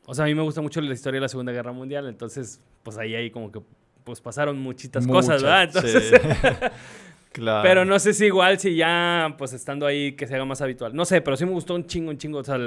o 0.06 0.14
sea, 0.14 0.26
a 0.26 0.28
mí 0.28 0.36
me 0.36 0.42
gusta 0.42 0.62
mucho 0.62 0.82
la 0.82 0.94
historia 0.94 1.18
de 1.18 1.22
la 1.22 1.30
Segunda 1.30 1.52
Guerra 1.52 1.72
Mundial, 1.72 2.08
entonces, 2.08 2.60
pues 2.84 2.98
ahí, 2.98 3.16
ahí 3.16 3.30
como 3.30 3.52
que 3.52 3.62
pues 4.04 4.20
pasaron 4.20 4.60
muchitas 4.60 5.06
cosas, 5.08 5.44
¿verdad? 5.44 5.64
Entonces, 5.64 6.12
claro. 7.32 7.68
Pero 7.68 7.86
no 7.86 8.00
sé 8.00 8.14
si 8.14 8.26
igual, 8.26 8.60
si 8.60 8.76
ya, 8.76 9.36
pues 9.38 9.54
estando 9.54 9.86
ahí, 9.86 10.14
que 10.14 10.28
se 10.28 10.36
haga 10.36 10.46
más 10.46 10.62
habitual. 10.62 10.96
No 10.96 11.06
sé, 11.06 11.22
pero 11.22 11.38
sí 11.38 11.46
me 11.46 11.52
gustó 11.52 11.76
un 11.76 11.86
chingo, 11.86 12.10
un 12.10 12.18
chingo. 12.18 12.40
O 12.40 12.44
sea, 12.44 12.58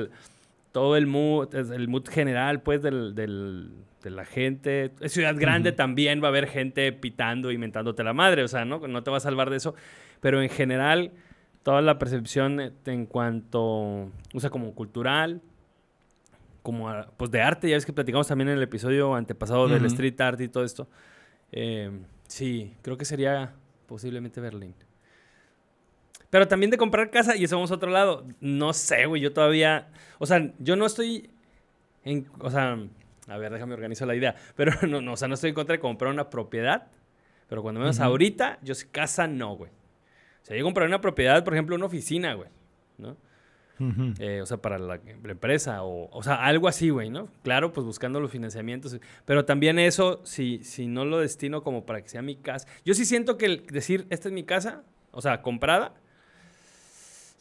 todo 0.72 0.96
el 0.96 1.06
mood, 1.06 1.54
el 1.54 1.88
mood 1.88 2.08
general, 2.08 2.62
pues, 2.62 2.82
del, 2.82 3.14
del, 3.14 3.70
de 4.02 4.10
la 4.10 4.24
gente. 4.24 4.92
Es 5.00 5.12
ciudad 5.12 5.34
grande, 5.36 5.72
también 5.72 6.22
va 6.22 6.26
a 6.26 6.28
haber 6.28 6.46
gente 6.46 6.92
pitando 6.92 7.50
y 7.50 7.58
mentándote 7.58 8.04
la 8.04 8.12
madre, 8.12 8.42
o 8.42 8.48
sea, 8.48 8.64
¿no? 8.64 8.86
No 8.86 9.02
te 9.02 9.10
va 9.10 9.16
a 9.16 9.20
salvar 9.20 9.50
de 9.50 9.56
eso. 9.56 9.74
Pero 10.20 10.40
en 10.40 10.48
general, 10.48 11.12
toda 11.64 11.82
la 11.82 11.98
percepción 11.98 12.60
eh, 12.60 12.72
en 12.86 13.06
cuanto, 13.06 13.62
o 13.62 14.38
sea, 14.40 14.50
como 14.50 14.72
cultural, 14.74 15.40
como 16.62 16.88
pues 17.16 17.30
de 17.30 17.42
arte, 17.42 17.68
ya 17.68 17.74
ves 17.74 17.84
que 17.84 17.92
platicamos 17.92 18.28
también 18.28 18.48
en 18.48 18.58
el 18.58 18.62
episodio 18.62 19.14
antepasado 19.14 19.66
del 19.66 19.84
street 19.86 20.20
art 20.20 20.40
y 20.40 20.48
todo 20.48 20.64
esto. 20.64 20.88
Eh, 21.50 21.90
sí, 22.28 22.76
creo 22.82 22.96
que 22.96 23.04
sería 23.04 23.54
posiblemente 23.86 24.40
Berlín. 24.40 24.74
Pero 26.30 26.48
también 26.48 26.70
de 26.70 26.76
comprar 26.76 27.10
casa 27.10 27.36
y 27.36 27.44
eso 27.44 27.56
vamos 27.56 27.70
a 27.70 27.74
otro 27.74 27.90
lado. 27.90 28.26
No 28.40 28.72
sé, 28.72 29.06
güey, 29.06 29.22
yo 29.22 29.32
todavía, 29.32 29.88
o 30.18 30.26
sea, 30.26 30.52
yo 30.58 30.76
no 30.76 30.86
estoy 30.86 31.30
en, 32.04 32.28
o 32.40 32.50
sea, 32.50 32.78
a 33.28 33.38
ver, 33.38 33.52
déjame 33.52 33.74
organizar 33.74 34.06
la 34.06 34.14
idea, 34.14 34.34
pero 34.56 34.72
no, 34.86 35.00
no, 35.00 35.12
o 35.14 35.16
sea, 35.16 35.28
no 35.28 35.34
estoy 35.34 35.50
en 35.50 35.54
contra 35.54 35.74
de 35.74 35.80
comprar 35.80 36.12
una 36.12 36.28
propiedad, 36.28 36.88
pero 37.48 37.62
cuando 37.62 37.80
vemos 37.80 38.00
ahorita, 38.00 38.58
yo 38.62 38.74
casa 38.90 39.26
no, 39.26 39.56
güey. 39.56 39.70
Sea, 40.44 40.56
yo 40.56 40.62
compré 40.62 40.84
una 40.84 41.00
propiedad, 41.00 41.42
por 41.42 41.54
ejemplo, 41.54 41.74
una 41.74 41.86
oficina, 41.86 42.34
güey, 42.34 42.50
¿no? 42.98 43.16
Eh, 44.20 44.40
o 44.40 44.46
sea, 44.46 44.58
para 44.58 44.78
la, 44.78 45.00
empresa, 45.24 45.82
o, 45.82 46.08
o, 46.12 46.22
sea, 46.22 46.36
algo 46.36 46.68
así, 46.68 46.90
güey, 46.90 47.10
¿no? 47.10 47.28
Claro, 47.42 47.72
pues 47.72 47.84
buscando 47.84 48.20
los 48.20 48.30
financiamientos, 48.30 48.96
pero 49.24 49.44
también 49.44 49.80
eso, 49.80 50.20
si, 50.24 50.62
si 50.62 50.86
no 50.86 51.04
lo 51.04 51.18
destino 51.18 51.62
como 51.62 51.84
para 51.84 52.00
que 52.00 52.08
sea 52.08 52.22
mi 52.22 52.36
casa. 52.36 52.68
Yo 52.84 52.94
sí 52.94 53.04
siento 53.04 53.36
que 53.36 53.46
el 53.46 53.66
decir, 53.66 54.06
esta 54.10 54.28
es 54.28 54.34
mi 54.34 54.44
casa, 54.44 54.82
o 55.10 55.20
sea, 55.20 55.42
comprada, 55.42 55.94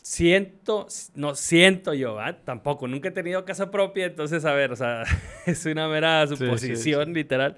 siento, 0.02 0.88
no 1.14 1.36
siento 1.36 1.94
yo, 1.94 2.20
¿ah? 2.20 2.38
Tampoco, 2.44 2.88
nunca 2.88 3.10
he 3.10 3.12
tenido 3.12 3.46
casa 3.46 3.70
propia, 3.70 4.06
entonces, 4.06 4.44
a 4.46 4.54
ver, 4.54 4.72
o 4.72 4.76
sea, 4.76 5.04
es 5.46 5.66
una 5.66 5.88
mera 5.88 6.26
suposición, 6.26 7.14
literal, 7.14 7.58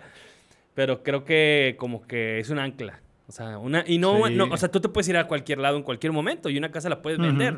pero 0.74 1.02
creo 1.02 1.24
que 1.24 1.76
como 1.78 2.06
que 2.08 2.40
es 2.40 2.50
un 2.50 2.60
ancla. 2.60 3.00
O 3.28 3.32
sea, 3.32 3.58
una, 3.58 3.84
y 3.88 3.98
no, 3.98 4.20
o 4.20 4.58
sea, 4.58 4.70
tú 4.70 4.80
te 4.80 4.90
puedes 4.90 5.08
ir 5.10 5.18
a 5.18 5.28
cualquier 5.28 5.58
lado 5.58 5.78
en 5.78 5.84
cualquier 5.84 6.14
momento 6.14 6.50
y 6.50 6.58
una 6.58 6.72
casa 6.72 6.90
la 6.90 7.02
puedes 7.02 7.20
vender. 7.20 7.58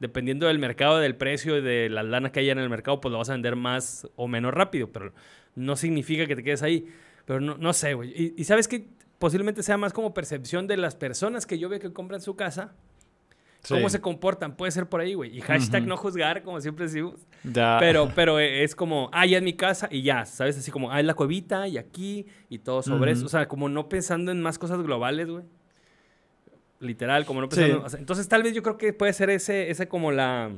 Dependiendo 0.00 0.46
del 0.46 0.58
mercado, 0.58 0.98
del 0.98 1.14
precio 1.14 1.56
y 1.58 1.62
de 1.62 1.88
la 1.88 2.02
lana 2.02 2.32
que 2.32 2.40
haya 2.40 2.52
en 2.52 2.58
el 2.58 2.68
mercado, 2.68 3.00
pues 3.00 3.12
lo 3.12 3.18
vas 3.18 3.30
a 3.30 3.32
vender 3.32 3.54
más 3.54 4.08
o 4.16 4.26
menos 4.26 4.52
rápido, 4.52 4.90
pero 4.90 5.12
no 5.54 5.76
significa 5.76 6.26
que 6.26 6.34
te 6.34 6.42
quedes 6.42 6.62
ahí. 6.62 6.88
Pero 7.24 7.40
no, 7.40 7.56
no 7.56 7.72
sé, 7.72 7.94
güey. 7.94 8.10
Y, 8.10 8.34
y, 8.36 8.44
sabes 8.44 8.68
que 8.68 8.88
posiblemente 9.18 9.62
sea 9.62 9.76
más 9.76 9.92
como 9.92 10.12
percepción 10.12 10.66
de 10.66 10.76
las 10.76 10.94
personas 10.94 11.46
que 11.46 11.58
yo 11.58 11.68
veo 11.68 11.80
que 11.80 11.92
compran 11.92 12.20
su 12.20 12.36
casa 12.36 12.74
cómo 13.68 13.88
se 13.88 14.00
comportan. 14.00 14.56
Puede 14.56 14.72
ser 14.72 14.88
por 14.88 15.00
ahí, 15.00 15.14
güey. 15.14 15.36
Y 15.36 15.40
hashtag 15.40 15.86
no 15.86 15.96
juzgar, 15.96 16.42
como 16.42 16.60
siempre 16.60 16.86
decimos. 16.86 17.26
Pero, 17.80 18.10
pero 18.14 18.38
es 18.38 18.74
como, 18.74 19.10
ah, 19.12 19.26
ya 19.26 19.38
es 19.38 19.42
mi 19.42 19.54
casa 19.54 19.88
y 19.90 20.02
ya, 20.02 20.24
¿sabes? 20.24 20.58
Así 20.58 20.70
como, 20.70 20.90
ah, 20.90 21.00
es 21.00 21.06
la 21.06 21.14
cuevita 21.14 21.68
y 21.68 21.78
aquí 21.78 22.26
y 22.48 22.58
todo 22.58 22.82
sobre 22.82 23.12
eso. 23.12 23.26
O 23.26 23.28
sea, 23.28 23.48
como 23.48 23.68
no 23.68 23.88
pensando 23.88 24.32
en 24.32 24.40
más 24.40 24.58
cosas 24.58 24.82
globales, 24.82 25.28
güey. 25.28 25.44
Literal, 26.78 27.24
como 27.24 27.40
no 27.40 27.48
pensando. 27.48 27.86
entonces, 27.98 28.28
tal 28.28 28.42
vez 28.42 28.54
yo 28.54 28.62
creo 28.62 28.76
que 28.76 28.92
puede 28.92 29.12
ser 29.12 29.30
ese, 29.30 29.70
ese 29.70 29.88
como 29.88 30.12
la. 30.12 30.50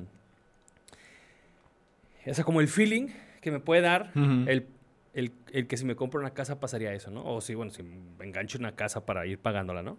Ese 2.24 2.44
como 2.44 2.60
el 2.60 2.68
feeling 2.68 3.08
que 3.40 3.50
me 3.50 3.60
puede 3.60 3.80
dar 3.80 4.10
el, 4.14 4.66
el, 5.14 5.32
el, 5.52 5.66
que 5.66 5.76
si 5.76 5.84
me 5.84 5.96
compro 5.96 6.20
una 6.20 6.34
casa 6.34 6.60
pasaría 6.60 6.92
eso, 6.92 7.10
¿no? 7.10 7.24
O 7.24 7.40
si, 7.40 7.54
bueno, 7.54 7.72
si 7.72 7.82
me 7.82 8.24
engancho 8.26 8.58
una 8.58 8.72
casa 8.72 9.06
para 9.06 9.24
ir 9.26 9.38
pagándola, 9.38 9.82
¿no? 9.82 9.98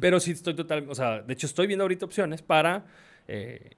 Pero 0.00 0.20
sí 0.20 0.30
estoy 0.30 0.54
total, 0.54 0.86
o 0.88 0.94
sea, 0.94 1.22
de 1.22 1.32
hecho 1.32 1.46
estoy 1.46 1.66
viendo 1.66 1.82
ahorita 1.82 2.06
opciones 2.06 2.40
para, 2.40 2.86
eh, 3.26 3.70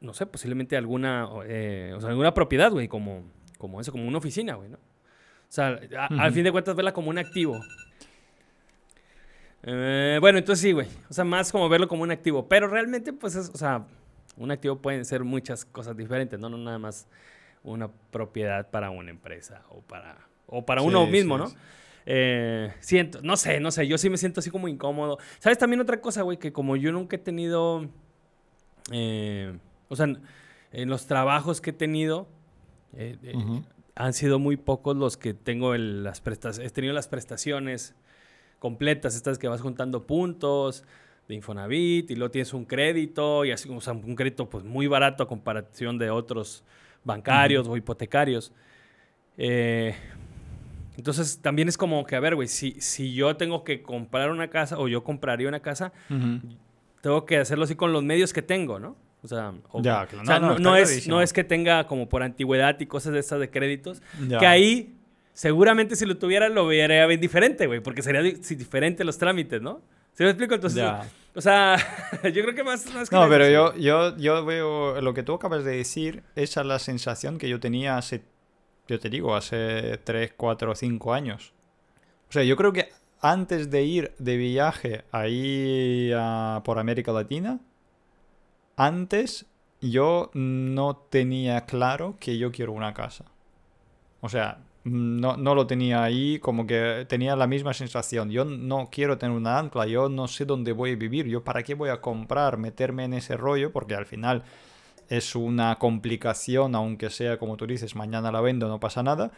no 0.00 0.14
sé, 0.14 0.24
posiblemente 0.24 0.76
alguna, 0.76 1.28
eh, 1.44 1.92
o 1.94 2.00
sea, 2.00 2.08
alguna 2.10 2.32
propiedad, 2.32 2.70
güey, 2.72 2.88
como, 2.88 3.30
como 3.58 3.80
eso, 3.80 3.92
como 3.92 4.08
una 4.08 4.18
oficina, 4.18 4.54
güey, 4.54 4.70
¿no? 4.70 4.78
O 4.78 5.52
sea, 5.56 5.78
al 6.18 6.32
fin 6.32 6.44
de 6.44 6.52
cuentas 6.52 6.74
verla 6.74 6.92
como 6.92 7.10
un 7.10 7.18
activo. 7.18 7.60
Eh, 9.62 10.18
bueno, 10.20 10.38
entonces 10.38 10.62
sí, 10.62 10.72
güey. 10.72 10.88
O 11.08 11.12
sea, 11.12 11.24
más 11.24 11.52
como 11.52 11.68
verlo 11.68 11.88
como 11.88 12.02
un 12.02 12.10
activo. 12.10 12.48
Pero 12.48 12.68
realmente, 12.68 13.12
pues, 13.12 13.34
es, 13.34 13.48
o 13.48 13.56
sea, 13.56 13.84
un 14.36 14.50
activo 14.50 14.80
pueden 14.80 15.04
ser 15.04 15.24
muchas 15.24 15.64
cosas 15.64 15.96
diferentes, 15.96 16.38
¿no? 16.38 16.48
No 16.48 16.56
nada 16.58 16.78
más 16.78 17.08
una 17.62 17.88
propiedad 17.88 18.70
para 18.70 18.90
una 18.90 19.10
empresa 19.10 19.62
o 19.70 19.80
para, 19.80 20.18
o 20.46 20.64
para 20.64 20.82
uno 20.82 21.06
mismo, 21.06 21.36
¿no? 21.36 21.50
Eh, 22.08 22.72
siento, 22.78 23.20
no 23.22 23.36
sé, 23.36 23.58
no 23.58 23.72
sé, 23.72 23.88
yo 23.88 23.98
sí 23.98 24.08
me 24.08 24.16
siento 24.16 24.40
así 24.40 24.50
como 24.50 24.68
incómodo. 24.68 25.18
¿Sabes 25.40 25.58
también 25.58 25.80
otra 25.80 26.00
cosa, 26.00 26.22
güey? 26.22 26.38
Que 26.38 26.52
como 26.52 26.76
yo 26.76 26.92
nunca 26.92 27.16
he 27.16 27.18
tenido, 27.18 27.88
eh, 28.92 29.58
o 29.88 29.96
sea, 29.96 30.06
en 30.72 30.88
los 30.88 31.06
trabajos 31.06 31.60
que 31.60 31.70
he 31.70 31.72
tenido, 31.72 32.28
eh, 32.96 33.16
han 33.96 34.12
sido 34.12 34.38
muy 34.38 34.56
pocos 34.56 34.96
los 34.96 35.16
que 35.16 35.34
tengo 35.34 35.74
las 35.76 36.20
prestaciones, 36.20 36.70
he 36.70 36.74
tenido 36.74 36.94
las 36.94 37.08
prestaciones 37.08 37.96
completas, 38.60 39.16
estas 39.16 39.38
que 39.38 39.48
vas 39.48 39.60
juntando 39.60 40.06
puntos 40.06 40.84
de 41.28 41.34
Infonavit 41.34 42.10
y 42.10 42.14
luego 42.14 42.30
tienes 42.30 42.54
un 42.54 42.64
crédito 42.64 43.44
y 43.44 43.50
así, 43.50 43.68
o 43.68 43.80
sea, 43.80 43.94
un 43.94 44.14
crédito 44.14 44.48
pues 44.48 44.64
muy 44.64 44.86
barato 44.86 45.24
a 45.24 45.28
comparación 45.28 45.98
de 45.98 46.10
otros 46.10 46.62
bancarios 47.04 47.66
o 47.66 47.76
hipotecarios. 47.76 48.52
Eh, 49.38 49.94
entonces 50.96 51.40
también 51.42 51.68
es 51.68 51.76
como 51.76 52.04
que, 52.06 52.16
a 52.16 52.20
ver, 52.20 52.34
güey, 52.34 52.48
si, 52.48 52.80
si 52.80 53.14
yo 53.14 53.36
tengo 53.36 53.64
que 53.64 53.82
comprar 53.82 54.30
una 54.30 54.48
casa 54.48 54.78
o 54.78 54.88
yo 54.88 55.04
compraría 55.04 55.48
una 55.48 55.60
casa, 55.60 55.92
tengo 57.00 57.24
que 57.26 57.38
hacerlo 57.38 57.64
así 57.64 57.74
con 57.74 57.92
los 57.92 58.02
medios 58.02 58.32
que 58.32 58.42
tengo, 58.42 58.78
¿no? 58.78 58.96
O 59.22 59.28
sea, 59.28 59.52
no, 60.58 60.76
es, 60.76 61.08
no 61.08 61.20
es 61.20 61.32
que 61.32 61.42
tenga 61.42 61.86
como 61.86 62.08
por 62.08 62.22
antigüedad 62.22 62.78
y 62.78 62.86
cosas 62.86 63.12
de 63.12 63.18
estas 63.18 63.40
de 63.40 63.50
créditos, 63.50 64.00
que 64.38 64.46
ahí 64.46 64.94
seguramente 65.32 65.96
si 65.96 66.06
lo 66.06 66.16
tuviera 66.16 66.48
lo 66.48 66.66
vería 66.66 67.06
bien 67.06 67.20
diferente, 67.20 67.66
güey, 67.66 67.80
porque 67.80 68.02
sería 68.02 68.22
diferente 68.22 69.04
los 69.04 69.18
trámites, 69.18 69.60
¿no? 69.60 69.82
¿Se 70.14 70.24
me 70.24 70.30
explico? 70.30 70.54
Entonces, 70.54 70.82
o 71.34 71.40
sea, 71.42 71.76
yo 72.22 72.42
creo 72.42 72.54
que 72.54 72.64
más... 72.64 72.86
no, 73.12 73.28
pero 73.28 73.50
yo, 73.50 73.76
yo, 73.76 74.16
yo 74.16 74.44
veo 74.46 74.98
lo 75.02 75.12
que 75.12 75.22
tú 75.22 75.34
acabas 75.34 75.62
de 75.62 75.76
decir, 75.76 76.22
esa 76.36 76.62
es 76.62 76.66
la 76.66 76.78
sensación 76.78 77.36
que 77.36 77.50
yo 77.50 77.60
tenía 77.60 77.98
hace 77.98 78.22
yo 78.88 78.98
te 79.00 79.10
digo, 79.10 79.34
hace 79.34 79.98
3, 80.04 80.32
4, 80.36 80.74
5 80.74 81.12
años. 81.12 81.52
O 82.28 82.32
sea, 82.32 82.42
yo 82.44 82.56
creo 82.56 82.72
que 82.72 82.88
antes 83.20 83.70
de 83.70 83.84
ir 83.84 84.14
de 84.18 84.36
viaje 84.36 85.04
ahí 85.12 86.10
por 86.64 86.78
América 86.78 87.12
Latina, 87.12 87.60
antes 88.76 89.46
yo 89.80 90.30
no 90.34 90.96
tenía 90.96 91.66
claro 91.66 92.16
que 92.20 92.38
yo 92.38 92.52
quiero 92.52 92.72
una 92.72 92.94
casa. 92.94 93.24
O 94.20 94.28
sea, 94.28 94.58
no, 94.84 95.36
no, 95.36 95.54
lo 95.54 95.66
tenía 95.66 96.02
ahí, 96.02 96.38
como 96.38 96.66
que 96.66 97.06
tenía 97.08 97.36
la 97.36 97.46
misma 97.46 97.74
sensación. 97.74 98.30
Yo 98.30 98.44
no 98.44 98.88
quiero 98.90 99.18
tener 99.18 99.36
una 99.36 99.58
ancla, 99.58 99.86
yo 99.86 100.08
no 100.08 100.28
sé 100.28 100.44
dónde 100.44 100.72
voy 100.72 100.92
a 100.92 100.96
vivir, 100.96 101.26
yo 101.26 101.42
para 101.42 101.62
qué 101.62 101.74
voy 101.74 101.90
a 101.90 102.00
comprar, 102.00 102.56
meterme 102.56 103.04
en 103.04 103.14
ese 103.14 103.36
rollo, 103.36 103.72
porque 103.72 103.94
al 103.94 104.06
final 104.06 104.44
es 105.08 105.34
una 105.34 105.78
complicación, 105.78 106.74
aunque 106.74 107.10
sea 107.10 107.38
como 107.38 107.56
tú 107.56 107.66
dices, 107.66 107.94
mañana 107.96 108.32
la 108.32 108.40
vendo, 108.40 108.68
no 108.68 108.80
pasa 108.80 109.02
nada, 109.02 109.30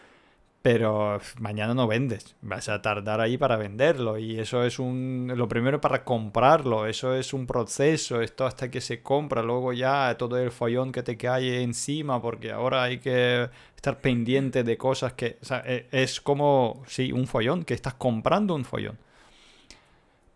pero 0.62 1.20
mañana 1.38 1.72
no 1.72 1.86
vendes, 1.86 2.34
vas 2.42 2.68
a 2.68 2.82
tardar 2.82 3.20
ahí 3.20 3.38
para 3.38 3.56
venderlo 3.56 4.18
y 4.18 4.38
eso 4.40 4.64
es 4.64 4.78
un 4.78 5.32
lo 5.36 5.48
primero 5.48 5.80
para 5.80 6.04
comprarlo, 6.04 6.86
eso 6.86 7.14
es 7.14 7.32
un 7.32 7.46
proceso, 7.46 8.20
esto 8.20 8.44
hasta 8.44 8.70
que 8.70 8.80
se 8.80 9.02
compra, 9.02 9.42
luego 9.42 9.72
ya 9.72 10.16
todo 10.18 10.36
el 10.38 10.50
follón 10.50 10.90
que 10.92 11.02
te 11.02 11.16
cae 11.16 11.62
encima 11.62 12.20
porque 12.20 12.50
ahora 12.52 12.82
hay 12.82 12.98
que 12.98 13.48
estar 13.76 14.00
pendiente 14.00 14.64
de 14.64 14.76
cosas 14.76 15.12
que, 15.12 15.38
e, 15.64 15.86
es 15.92 16.20
como 16.20 16.82
sí, 16.86 17.12
un 17.12 17.26
follón, 17.26 17.64
que 17.64 17.74
estás 17.74 17.94
comprando 17.94 18.54
un 18.54 18.64
follón. 18.64 18.98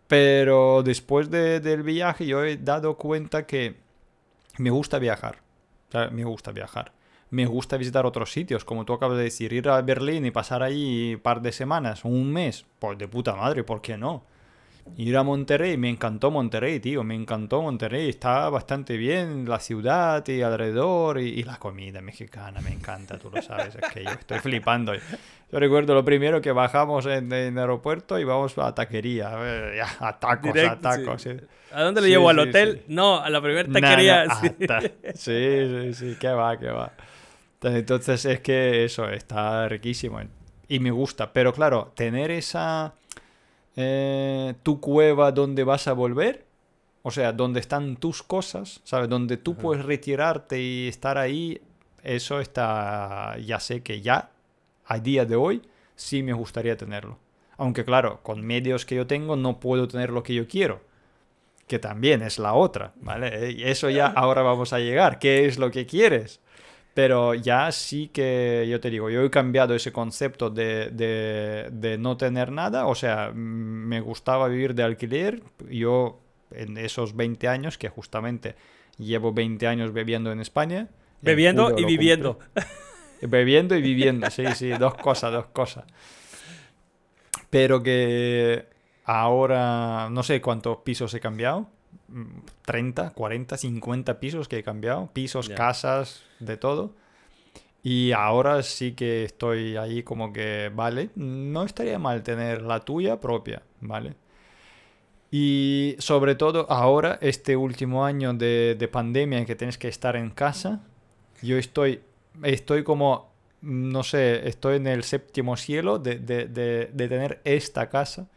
Pero 0.06 0.82
después 0.82 1.30
del 1.30 1.82
viaje 1.82 2.26
yo 2.26 2.44
he 2.44 2.56
dado 2.58 2.96
cuenta 2.96 3.46
que 3.46 3.81
me 4.58 4.70
gusta 4.70 4.98
viajar. 4.98 5.42
Me 6.10 6.24
gusta 6.24 6.52
viajar. 6.52 6.92
Me 7.30 7.46
gusta 7.46 7.76
visitar 7.76 8.04
otros 8.04 8.32
sitios, 8.32 8.64
como 8.64 8.84
tú 8.84 8.92
acabas 8.92 9.16
de 9.16 9.24
decir, 9.24 9.52
ir 9.52 9.68
a 9.68 9.80
Berlín 9.80 10.26
y 10.26 10.30
pasar 10.30 10.62
ahí 10.62 11.14
un 11.14 11.20
par 11.20 11.40
de 11.40 11.52
semanas, 11.52 12.04
un 12.04 12.30
mes, 12.30 12.66
pues 12.78 12.98
de 12.98 13.08
puta 13.08 13.34
madre, 13.34 13.64
¿por 13.64 13.80
qué 13.80 13.96
no? 13.96 14.24
Ir 14.96 15.16
a 15.16 15.22
Monterrey, 15.22 15.76
me 15.78 15.88
encantó 15.88 16.30
Monterrey, 16.30 16.78
tío, 16.78 17.02
me 17.02 17.14
encantó 17.14 17.62
Monterrey, 17.62 18.10
está 18.10 18.50
bastante 18.50 18.96
bien 18.96 19.48
la 19.48 19.58
ciudad 19.58 20.26
y 20.28 20.42
alrededor 20.42 21.18
y, 21.18 21.42
la 21.44 21.56
comida 21.56 22.02
mexicana, 22.02 22.60
me 22.60 22.70
encanta, 22.70 23.18
tú 23.18 23.30
lo 23.30 23.40
sabes, 23.40 23.74
es 23.76 23.90
que 23.92 24.04
yo 24.04 24.10
estoy 24.10 24.40
flipando. 24.40 24.92
Yo 24.94 25.58
recuerdo 25.58 25.94
lo 25.94 26.04
primero 26.04 26.40
que 26.40 26.52
bajamos 26.52 27.06
en, 27.06 27.32
el 27.32 27.56
aeropuerto 27.58 28.18
y 28.18 28.24
vamos 28.24 28.56
a 28.58 28.74
taquería, 28.74 29.30
a, 30.00 30.18
tacos, 30.18 30.56
a 30.58 30.78
tacos. 30.78 31.28
¿A 31.72 31.82
dónde 31.82 32.00
le 32.02 32.08
llevo? 32.08 32.28
¿Al 32.28 32.38
hotel? 32.38 32.82
No, 32.88 33.18
a 33.20 33.30
la 33.30 33.40
primera 33.40 33.70
taquería. 33.72 34.26
sí, 35.14 35.68
sí, 35.68 35.94
sí, 35.94 36.16
qué 36.20 36.28
va, 36.28 36.58
qué 36.58 36.68
va. 36.68 36.92
Entonces 37.62 38.24
es 38.24 38.40
que 38.40 38.84
eso 38.84 39.08
está 39.08 39.68
riquísimo 39.68 40.20
y 40.68 40.80
me 40.80 40.90
gusta, 40.90 41.32
pero 41.32 41.52
claro, 41.52 41.92
tener 41.94 42.30
esa 42.30 42.94
eh, 43.76 44.54
tu 44.62 44.80
cueva 44.80 45.32
donde 45.32 45.64
vas 45.64 45.88
a 45.88 45.92
volver, 45.92 46.44
o 47.02 47.11
sea, 47.11 47.32
donde 47.32 47.61
están 47.61 47.96
tus 47.96 48.22
cosas, 48.22 48.80
¿sabes? 48.85 49.08
Donde 49.08 49.37
tú 49.37 49.56
puedes 49.56 49.85
retirarte 49.85 50.61
y 50.61 50.88
estar 50.88 51.18
ahí, 51.18 51.61
eso 52.02 52.40
está, 52.40 53.37
ya 53.38 53.61
sé 53.61 53.82
que 53.82 54.00
ya, 54.00 54.30
a 54.85 54.98
día 54.98 55.24
de 55.24 55.37
hoy, 55.37 55.62
sí 55.96 56.22
me 56.22 56.32
gustaría 56.32 56.76
tenerlo. 56.76 57.18
Aunque 57.56 57.85
claro, 57.85 58.20
con 58.22 58.44
medios 58.44 58.85
que 58.85 58.94
yo 58.96 59.06
tengo 59.06 59.37
no 59.37 59.61
puedo 59.61 59.88
tener 59.88 60.11
lo 60.11 60.22
que 60.22 60.35
yo 60.35 60.46
quiero. 60.46 60.82
Que 61.66 61.78
también 61.78 62.22
es 62.22 62.38
la 62.38 62.54
otra, 62.54 62.92
¿vale? 62.96 63.70
Eso 63.70 63.88
ya 63.88 64.06
ahora 64.06 64.42
vamos 64.42 64.72
a 64.72 64.78
llegar. 64.78 65.18
¿Qué 65.18 65.46
es 65.46 65.58
lo 65.58 65.70
que 65.70 65.87
quieres? 65.87 66.40
Pero 66.94 67.35
ya 67.35 67.72
sí 67.72 68.09
que, 68.09 68.66
yo 68.68 68.81
te 68.81 68.90
digo, 68.90 69.09
yo 69.09 69.22
he 69.24 69.31
cambiado 69.31 69.74
ese 69.74 69.92
concepto 69.92 70.50
de, 70.50 70.90
de, 70.90 71.98
no 71.98 72.18
tener 72.18 72.52
nada. 72.52 72.87
O 72.87 72.94
sea, 72.94 73.33
me 73.33 74.00
gustaba 74.00 74.48
vivir 74.48 74.74
de 74.74 74.83
alquiler. 74.83 75.42
Yo 75.70 76.20
en 76.50 76.76
esos 76.76 77.16
20 77.16 77.48
años, 77.48 77.78
que 77.78 77.88
justamente 77.88 78.57
llevo 78.98 79.33
20 79.33 79.66
años 79.66 79.92
bebiendo 79.92 80.33
en 80.33 80.40
España. 80.40 80.88
Bebiendo 81.22 81.74
y 81.78 81.85
viviendo. 81.85 82.38
Bebiendo 83.22 83.76
y 83.76 83.83
viviendo, 83.83 84.28
sí, 84.31 84.44
sí, 84.57 84.70
dos 84.70 84.94
cosas, 84.94 85.33
dos 85.33 85.46
cosas. 85.46 85.85
Pero 87.50 87.81
que 87.83 88.66
ahora 89.05 90.09
no 90.11 90.24
sé 90.24 90.40
cuántos 90.40 90.78
pisos 90.78 91.14
he 91.14 91.20
cambiado 91.20 91.68
30, 92.64 93.11
40, 93.11 93.57
50 93.57 94.20
pisos 94.20 94.48
que 94.48 94.59
he 94.59 94.62
cambiado, 94.62 95.11
pisos, 95.12 95.48
casas, 95.48 96.22
de 96.40 96.57
todo. 96.57 96.94
Y 97.83 98.12
ahora 98.12 98.62
sí 98.62 98.92
que 98.92 99.25
estoy 99.25 99.77
ahí 99.77 100.03
como 100.03 100.33
que, 100.33 100.70
vale, 100.75 101.11
no 101.16 101.64
estaría 101.64 101.98
mal 101.98 102.22
tener 102.22 102.62
la 102.62 102.81
tuya 102.81 103.20
propia, 103.20 103.62
¿vale? 103.81 104.14
Y 105.31 105.96
sobre 105.98 106.35
todo 106.35 106.70
ahora, 106.70 107.18
este 107.22 107.57
último 107.57 108.05
año 108.05 108.35
de, 108.35 108.77
de 108.79 108.88
pandemia 108.88 109.38
en 109.38 109.46
que 109.46 109.57
tienes 109.57 109.79
que 109.79 109.88
estar 109.88 110.14
en 110.14 110.31
casa, 110.31 110.85
yo 111.40 111.57
estoy, 111.57 112.03
estoy 112.44 112.85
como, 112.85 113.33
no 113.62 114.05
sé, 114.05 114.46
estoy 114.46 114.77
en 114.77 114.87
el 114.87 115.03
séptimo 115.03 115.57
cielo 115.57 115.98
de, 115.98 116.18
de, 116.18 116.46
de 116.46 117.09
tener 117.09 117.40
esta 117.44 117.88
casa 117.88 118.29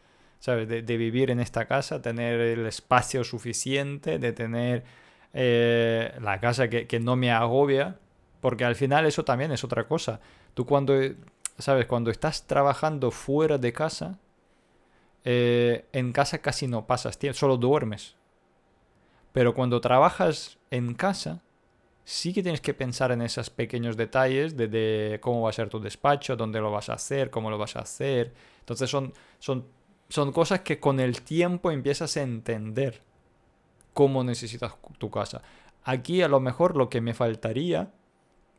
¿sabes? 0.46 0.68
De, 0.68 0.96
vivir 0.96 1.32
en 1.32 1.40
esta 1.40 1.66
casa, 1.66 2.00
tener 2.00 2.38
el 2.38 2.66
espacio 2.66 3.24
suficiente, 3.24 4.20
de 4.20 4.32
tener 4.32 4.84
eh, 5.34 6.16
la 6.20 6.38
casa 6.38 6.68
que, 6.68 7.00
no 7.00 7.16
me 7.16 7.32
agobia, 7.32 7.98
porque 8.40 8.64
al 8.64 8.76
final 8.76 9.06
eso 9.06 9.24
también 9.24 9.50
es 9.50 9.64
otra 9.64 9.88
cosa. 9.88 10.20
Tú 10.54 10.64
cuando, 10.64 10.94
¿sabes? 11.58 11.86
Cuando 11.86 12.12
estás 12.12 12.46
trabajando 12.46 13.10
fuera 13.10 13.58
de 13.58 13.72
casa, 13.72 14.20
eh, 15.24 15.86
en 15.92 16.12
casa 16.12 16.38
casi 16.38 16.68
no 16.68 16.86
pasas 16.86 17.18
tiempo, 17.18 17.36
solo 17.36 17.56
duermes. 17.56 18.14
Pero 19.32 19.52
cuando 19.52 19.80
trabajas 19.80 20.58
en 20.70 20.94
casa, 20.94 21.42
sí 22.04 22.32
que 22.32 22.44
tienes 22.44 22.60
que 22.60 22.72
pensar 22.72 23.10
en 23.10 23.20
esos 23.20 23.50
pequeños 23.50 23.96
detalles 23.96 24.56
de, 24.56 24.68
de, 24.68 25.18
cómo 25.20 25.42
va 25.42 25.50
a 25.50 25.52
ser 25.52 25.68
tu 25.68 25.80
despacho, 25.80 26.36
dónde 26.36 26.60
lo 26.60 26.70
vas 26.70 26.88
a 26.88 26.92
hacer, 26.92 27.30
cómo 27.30 27.50
lo 27.50 27.58
vas 27.58 27.74
a 27.74 27.80
hacer. 27.80 28.32
Entonces 28.60 28.88
son, 28.88 29.12
son 29.40 29.75
son 30.08 30.32
cosas 30.32 30.60
que 30.60 30.78
con 30.78 31.00
el 31.00 31.22
tiempo 31.22 31.70
empiezas 31.70 32.16
a 32.16 32.22
entender 32.22 33.02
cómo 33.92 34.22
necesitas 34.24 34.74
tu 34.98 35.10
casa. 35.10 35.42
Aquí 35.84 36.22
a 36.22 36.28
lo 36.28 36.40
mejor 36.40 36.76
lo 36.76 36.88
que 36.88 37.00
me 37.00 37.14
faltaría, 37.14 37.92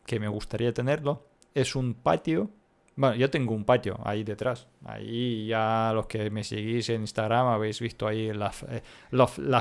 que 0.06 0.20
me 0.20 0.28
gustaría 0.28 0.74
tenerlo, 0.74 1.26
es 1.54 1.76
un 1.76 1.94
patio. 1.94 2.50
Bueno, 2.96 3.16
yo 3.16 3.30
tengo 3.30 3.54
un 3.54 3.64
patio 3.64 4.00
ahí 4.04 4.24
detrás. 4.24 4.68
Ahí 4.86 5.48
ya 5.48 5.92
los 5.94 6.08
que 6.08 6.30
me 6.32 6.44
seguís 6.44 6.90
en 6.90 7.02
Instagram 7.02 7.48
habéis 7.48 7.80
visto 7.80 8.08
ahí 8.08 8.32
las 8.34 8.64
eh, 8.64 8.82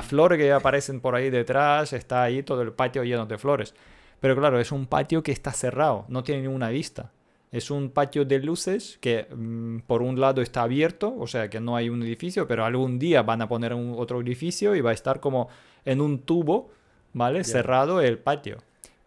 flores 0.01 0.39
que 0.39 0.51
aparecen 0.51 0.99
por 1.01 1.13
ahí 1.13 1.29
detrás. 1.29 1.93
Está 1.93 2.23
ahí 2.23 2.41
todo 2.41 2.61
el 2.63 2.73
patio 2.73 3.03
lleno 3.03 3.25
de 3.25 3.37
flores. 3.37 3.75
Pero 4.19 4.35
claro, 4.35 4.59
es 4.59 4.71
un 4.71 4.87
patio 4.87 5.21
que 5.21 5.31
está 5.31 5.51
cerrado, 5.51 6.05
no 6.07 6.23
tiene 6.23 6.41
ninguna 6.41 6.69
vista. 6.69 7.11
Es 7.51 7.71
un 7.71 7.89
patio 7.91 8.25
de 8.25 8.39
luces 8.39 8.97
que 9.01 9.27
mm, 9.33 9.79
por 9.87 10.01
un 10.01 10.19
lado 10.19 10.41
está 10.41 10.63
abierto, 10.63 11.15
o 11.17 11.27
sea 11.27 11.49
que 11.49 11.59
no 11.61 11.75
hay 11.75 11.89
un 11.89 12.03
edificio, 12.03 12.47
pero 12.47 12.65
algún 12.65 12.99
día 12.99 13.23
van 13.23 13.41
a 13.41 13.47
poner 13.47 13.73
un, 13.73 13.95
otro 13.97 14.21
edificio 14.21 14.75
y 14.75 14.81
va 14.81 14.91
a 14.91 14.93
estar 14.93 15.19
como 15.19 15.47
en 15.85 16.01
un 16.01 16.19
tubo, 16.19 16.69
¿vale? 17.13 17.43
Cerrado 17.43 18.01
el 18.01 18.19
patio. 18.19 18.57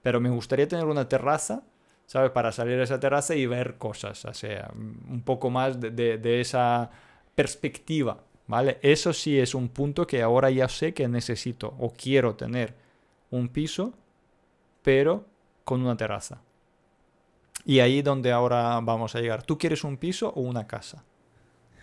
Pero 0.02 0.20
me 0.20 0.30
gustaría 0.30 0.66
tener 0.66 0.86
una 0.86 1.08
terraza, 1.08 1.62
¿sabes? 2.06 2.30
Para 2.30 2.50
salir 2.52 2.80
a 2.80 2.84
esa 2.84 2.98
terraza 2.98 3.34
y 3.36 3.44
ver 3.46 3.76
cosas, 3.76 4.24
o 4.24 4.32
sea, 4.34 4.70
un 4.74 5.22
poco 5.22 5.50
más 5.50 5.78
de, 5.80 5.90
de- 5.90 6.18
de 6.18 6.40
esa 6.40 6.90
perspectiva, 7.34 8.22
¿vale? 8.46 8.78
Eso 8.82 9.12
sí 9.12 9.38
es 9.38 9.54
un 9.54 9.68
punto 9.68 10.06
que 10.06 10.22
ahora 10.22 10.50
ya 10.50 10.68
sé 10.68 10.94
que 10.94 11.06
necesito 11.08 11.74
o 11.78 11.92
quiero 11.92 12.34
tener 12.36 12.74
un 13.30 13.48
piso, 13.48 13.92
pero 14.82 15.24
con 15.64 15.82
una 15.82 15.96
terraza. 15.96 16.40
Y 17.64 17.80
ahí 17.80 18.02
donde 18.02 18.32
ahora 18.32 18.80
vamos 18.82 19.14
a 19.14 19.20
llegar. 19.20 19.42
¿Tú 19.42 19.58
quieres 19.58 19.84
un 19.84 19.96
piso 19.96 20.32
o 20.34 20.40
una 20.40 20.66
casa? 20.66 21.04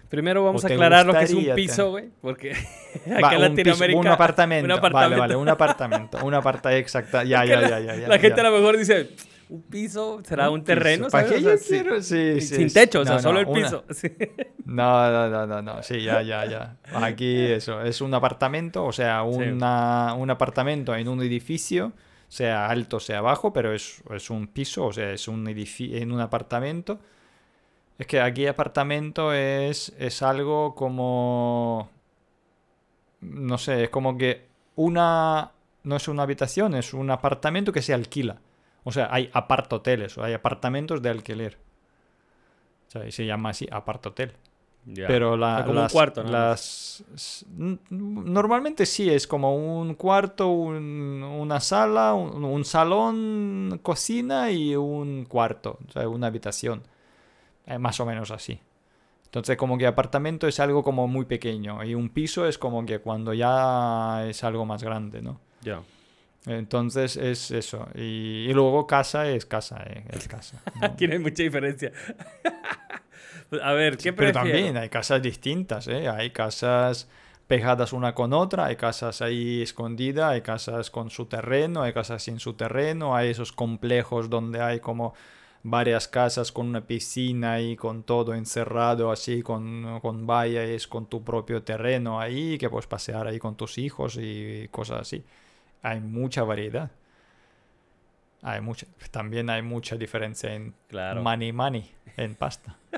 Primero 0.09 0.43
vamos 0.43 0.63
¿O 0.63 0.67
a 0.67 0.71
aclarar 0.71 1.05
lo 1.05 1.13
que 1.13 1.25
es 1.25 1.33
un 1.33 1.53
piso, 1.53 1.91
güey, 1.91 2.09
porque 2.21 2.51
acá 3.15 3.35
en 3.35 3.41
Latinoamérica... 3.41 3.99
un 3.99 4.07
apartamento. 4.07 4.63
un 4.63 4.69
Vale, 4.69 4.79
apartamento. 4.79 5.19
vale, 5.19 5.35
un 5.35 5.49
apartamento. 5.49 6.25
Un 6.25 6.33
apartamento, 6.33 6.79
exacta. 6.79 7.23
Ya, 7.27 7.43
ya, 7.43 7.67
ya, 7.67 7.79
ya, 7.79 8.07
la 8.07 8.19
gente 8.19 8.39
a 8.39 8.43
lo 8.45 8.51
mejor 8.51 8.77
dice, 8.77 9.09
un 9.49 9.61
piso 9.63 10.21
será 10.23 10.49
un, 10.49 10.63
terreno, 10.63 11.09
¿Para 11.09 11.27
¿sabes? 11.27 11.41
qué 11.41 11.47
O 11.47 11.51
yo 11.51 11.57
sea, 11.57 11.65
sí. 11.65 11.73
quiero? 11.73 12.01
Sí, 12.01 12.41
sí, 12.41 12.55
Sin 12.55 12.73
techo, 12.73 13.01
o 13.01 13.05
sea, 13.05 13.19
solo 13.19 13.39
el 13.39 13.47
piso. 13.47 13.83
No, 14.65 15.09
no, 15.09 15.29
no, 15.29 15.47
no, 15.47 15.61
no. 15.61 15.81
Sí, 15.81 16.03
ya, 16.03 16.21
ya, 16.21 16.45
ya. 16.45 16.75
Aquí 16.93 17.37
eso. 17.45 17.81
Es 17.81 18.01
un 18.01 18.13
apartamento, 18.13 18.83
o 18.83 18.91
sea, 18.91 19.23
una, 19.23 20.13
un 20.13 20.29
apartamento 20.29 20.93
en 20.93 21.07
un 21.07 21.21
edificio, 21.21 21.93
sea 22.27 22.67
alto, 22.67 22.99
sea 22.99 23.21
bajo, 23.21 23.53
pero 23.53 23.73
es, 23.73 24.03
es 24.11 24.29
un 24.29 24.47
piso, 24.47 24.85
o 24.87 24.93
sea, 24.93 25.11
es 25.11 25.27
un 25.27 25.47
edificio 25.47 25.97
en 25.97 26.11
un 26.11 26.19
apartamento. 26.19 26.99
Es 27.97 28.07
que 28.07 28.21
aquí 28.21 28.45
apartamento 28.47 29.33
es, 29.33 29.93
es 29.97 30.21
algo 30.21 30.75
como... 30.75 31.89
No 33.21 33.57
sé, 33.57 33.85
es 33.85 33.89
como 33.89 34.17
que 34.17 34.45
una... 34.75 35.51
No 35.83 35.95
es 35.95 36.07
una 36.07 36.23
habitación, 36.23 36.75
es 36.75 36.93
un 36.93 37.09
apartamento 37.09 37.71
que 37.71 37.81
se 37.81 37.93
alquila. 37.93 38.41
O 38.83 38.91
sea, 38.91 39.07
hay 39.11 39.29
apartoteles, 39.33 40.17
o 40.17 40.23
hay 40.23 40.33
apartamentos 40.33 41.01
de 41.01 41.09
alquiler. 41.09 41.57
O 42.87 42.91
sea, 42.91 43.05
y 43.07 43.11
se 43.11 43.25
llama 43.25 43.49
así, 43.49 43.67
apartotel. 43.71 44.33
Pero 45.07 45.33
O 45.33 45.37
la- 45.37 45.55
sea, 45.57 45.65
como 45.65 45.71
un 45.71 45.75
las, 45.83 45.91
cuarto, 45.91 46.23
normalmente 47.89 48.85
sí 48.85 49.09
es 49.09 49.27
como 49.27 49.55
un 49.55 49.95
cuarto, 49.95 50.47
un- 50.49 51.23
una 51.23 51.59
sala, 51.59 52.13
un, 52.13 52.43
un 52.43 52.65
salón, 52.65 53.79
cocina 53.83 54.51
y 54.51 54.75
un 54.75 55.25
cuarto, 55.25 55.79
o 55.87 55.91
sea, 55.91 56.07
una 56.07 56.27
habitación. 56.27 56.83
Eh, 57.65 57.77
más 57.77 57.99
o 57.99 58.05
menos 58.05 58.31
así. 58.31 58.59
Entonces 59.25 59.57
como 59.57 59.77
que 59.77 59.85
apartamento 59.85 60.47
es 60.47 60.57
algo 60.61 60.83
como 60.83 61.05
muy 61.09 61.25
pequeño 61.25 61.83
y 61.83 61.95
un 61.95 62.07
piso 62.09 62.47
es 62.47 62.57
como 62.57 62.85
que 62.85 62.99
cuando 62.99 63.33
ya 63.33 64.25
es 64.25 64.41
algo 64.45 64.65
más 64.65 64.81
grande, 64.83 65.21
¿no? 65.21 65.41
Ya. 65.61 65.81
Entonces 66.45 67.17
es 67.17 67.51
eso. 67.51 67.89
Y, 67.93 68.45
y 68.49 68.53
luego 68.53 68.87
casa 68.87 69.27
es 69.27 69.45
casa, 69.45 69.83
eh, 69.85 70.05
es 70.11 70.29
casa. 70.29 70.61
¿no? 70.79 70.85
Aquí 70.87 71.07
no 71.07 71.13
hay 71.13 71.19
mucha 71.19 71.43
diferencia. 71.43 71.91
Pues, 73.49 73.61
a 73.61 73.73
ver, 73.73 73.97
¿qué 73.97 74.13
Pero 74.13 74.31
prefiero? 74.31 74.57
también 74.57 74.77
hay 74.77 74.89
casas 74.89 75.21
distintas, 75.21 75.87
¿eh? 75.87 76.07
Hay 76.09 76.31
casas 76.31 77.07
pegadas 77.47 77.93
una 77.93 78.13
con 78.13 78.33
otra, 78.33 78.65
hay 78.65 78.75
casas 78.75 79.21
ahí 79.21 79.61
escondidas, 79.61 80.31
hay 80.31 80.41
casas 80.41 80.91
con 80.91 81.09
su 81.09 81.25
terreno, 81.27 81.81
hay 81.83 81.93
casas 81.93 82.23
sin 82.23 82.39
su 82.39 82.53
terreno, 82.53 83.15
hay 83.15 83.29
esos 83.29 83.53
complejos 83.53 84.29
donde 84.29 84.61
hay 84.61 84.79
como 84.81 85.13
varias 85.63 86.07
casas 86.09 86.51
con 86.51 86.67
una 86.67 86.81
piscina 86.85 87.61
y 87.61 87.75
con 87.77 88.03
todo 88.03 88.33
encerrado 88.33 89.11
así, 89.11 89.41
con, 89.43 89.99
con 90.01 90.27
vallas, 90.27 90.87
con 90.87 91.05
tu 91.07 91.23
propio 91.23 91.63
terreno 91.63 92.19
ahí, 92.19 92.57
que 92.57 92.69
puedes 92.69 92.87
pasear 92.87 93.27
ahí 93.27 93.39
con 93.39 93.55
tus 93.55 93.77
hijos 93.77 94.17
y 94.21 94.67
cosas 94.71 95.01
así. 95.01 95.23
Hay 95.81 96.01
mucha 96.01 96.43
variedad. 96.43 96.91
Hay 98.43 98.61
mucha, 98.61 98.85
también 99.11 99.49
hay 99.49 99.61
mucha 99.61 99.95
diferencia 99.95 100.53
en 100.53 100.73
Claro. 100.87 101.21
money 101.23 101.51
money, 101.51 101.91
en 102.17 102.35
pasta. 102.35 102.75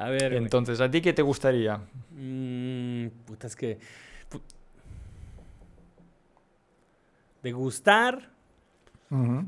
A 0.00 0.10
ver. 0.10 0.32
Entonces, 0.34 0.80
¿a 0.80 0.88
ti 0.90 1.00
qué 1.00 1.12
te 1.12 1.22
gustaría? 1.22 1.80
Mm, 2.12 3.08
puta, 3.26 3.46
es 3.48 3.56
que... 3.56 3.78
pu- 4.30 4.40
De 7.42 7.50
gustar, 7.52 8.30
mm, 9.10 9.40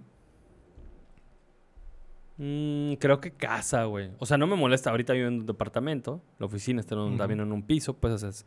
creo 2.94 3.20
que 3.20 3.32
casa, 3.32 3.84
güey. 3.84 4.10
O 4.18 4.26
sea, 4.26 4.38
no 4.38 4.46
me 4.46 4.56
molesta. 4.56 4.90
Ahorita 4.90 5.12
vivo 5.12 5.28
en 5.28 5.40
un 5.40 5.46
departamento. 5.46 6.22
La 6.38 6.46
oficina 6.46 6.80
está 6.80 6.94
en 6.94 7.00
un- 7.02 7.08
Ujú. 7.10 7.18
también 7.18 7.40
en 7.40 7.52
un 7.52 7.62
piso, 7.62 7.94
pues 7.94 8.22
es... 8.22 8.46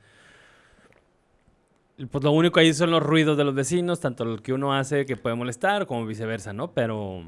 Pues 2.10 2.24
lo 2.24 2.32
único 2.32 2.60
ahí 2.60 2.74
son 2.74 2.90
los 2.92 3.04
ruidos 3.04 3.38
de 3.38 3.44
los 3.44 3.54
vecinos, 3.54 4.00
tanto 4.00 4.26
lo 4.26 4.38
que 4.42 4.52
uno 4.52 4.74
hace 4.74 5.06
que 5.06 5.16
puede 5.16 5.36
molestar 5.36 5.86
como 5.86 6.06
viceversa, 6.06 6.52
¿no? 6.52 6.72
Pero... 6.74 7.24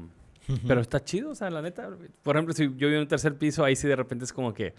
Pero 0.66 0.80
está 0.80 1.02
chido, 1.02 1.30
o 1.30 1.34
sea, 1.34 1.50
la 1.50 1.60
neta. 1.62 1.88
Por 2.22 2.36
ejemplo, 2.36 2.54
si 2.54 2.64
yo 2.64 2.86
vivo 2.88 2.90
en 2.92 3.00
un 3.00 3.08
tercer 3.08 3.34
piso, 3.36 3.64
ahí 3.64 3.74
sí 3.74 3.88
de 3.88 3.96
repente 3.96 4.24
es 4.24 4.32
como 4.32 4.54
que. 4.54 4.74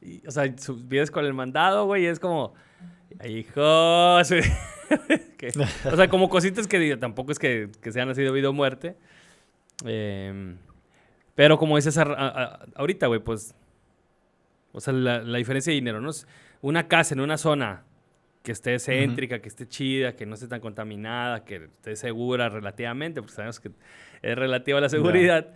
y- 0.00 0.26
o 0.26 0.30
sea, 0.30 0.52
su- 0.58 0.76
vives 0.84 1.10
con 1.10 1.24
el 1.24 1.32
mandado, 1.34 1.86
güey, 1.86 2.04
y 2.04 2.06
es 2.06 2.18
como. 2.18 2.54
¡Hijos! 3.24 4.28
que- 5.38 5.52
o 5.90 5.96
sea, 5.96 6.08
como 6.08 6.28
cositas 6.28 6.66
que 6.66 6.78
digo, 6.78 6.98
tampoco 6.98 7.30
es 7.32 7.38
que, 7.38 7.68
que 7.80 7.92
sean 7.92 8.08
así 8.08 8.22
de 8.22 8.30
vida 8.32 8.48
o 8.50 8.52
muerte. 8.52 8.96
Em, 9.84 10.56
pero 11.34 11.58
como 11.58 11.76
dices 11.76 11.96
a- 11.98 12.02
a- 12.02 12.66
ahorita, 12.74 13.06
güey, 13.06 13.20
pues. 13.20 13.54
O 14.72 14.80
sea, 14.80 14.92
la, 14.92 15.22
la 15.22 15.38
diferencia 15.38 15.70
de 15.70 15.74
dinero, 15.74 16.00
¿no? 16.00 16.10
Es 16.10 16.26
Una 16.62 16.88
casa 16.88 17.14
en 17.14 17.20
una 17.20 17.36
zona 17.38 17.84
que 18.42 18.52
esté 18.52 18.78
céntrica, 18.80 19.40
que 19.40 19.48
esté 19.48 19.68
chida, 19.68 20.16
que 20.16 20.26
no 20.26 20.34
esté 20.34 20.48
tan 20.48 20.60
contaminada, 20.60 21.44
que 21.44 21.56
esté 21.66 21.94
segura 21.94 22.48
relativamente, 22.48 23.20
porque 23.20 23.34
sabemos 23.34 23.60
que 23.60 23.70
es 24.22 24.36
relativo 24.36 24.78
a 24.78 24.80
la 24.80 24.88
seguridad, 24.88 25.48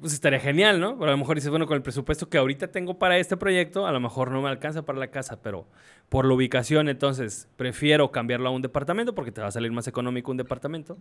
pues 0.00 0.12
estaría 0.12 0.40
genial, 0.40 0.80
¿no? 0.80 0.98
Pero 0.98 1.10
a 1.10 1.12
lo 1.12 1.18
mejor 1.18 1.36
dices, 1.36 1.50
bueno, 1.50 1.66
con 1.66 1.76
el 1.76 1.82
presupuesto 1.82 2.28
que 2.28 2.38
ahorita 2.38 2.68
tengo 2.68 2.98
para 2.98 3.16
este 3.18 3.36
proyecto, 3.36 3.86
a 3.86 3.92
lo 3.92 4.00
mejor 4.00 4.30
no 4.30 4.42
me 4.42 4.48
alcanza 4.48 4.82
para 4.82 4.98
la 4.98 5.08
casa, 5.08 5.40
pero 5.40 5.66
por 6.08 6.26
la 6.26 6.34
ubicación, 6.34 6.88
entonces 6.88 7.48
prefiero 7.56 8.10
cambiarlo 8.10 8.48
a 8.48 8.52
un 8.52 8.62
departamento 8.62 9.14
porque 9.14 9.30
te 9.30 9.40
va 9.40 9.46
a 9.46 9.52
salir 9.52 9.70
más 9.72 9.86
económico 9.86 10.30
un 10.30 10.36
departamento. 10.36 10.98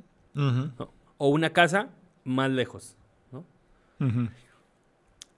O 1.17 1.29
una 1.29 1.49
casa 1.51 1.89
más 2.23 2.51
lejos, 2.51 2.95
¿no? 3.31 3.43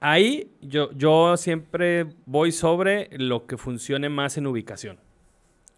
Ahí 0.02 0.52
yo, 0.62 0.92
yo 0.92 1.38
siempre 1.38 2.08
voy 2.26 2.52
sobre 2.52 3.10
lo 3.18 3.48
que 3.48 3.58
funcione 3.58 4.10
más 4.10 4.38
en 4.38 4.48
ubicación. 4.48 5.00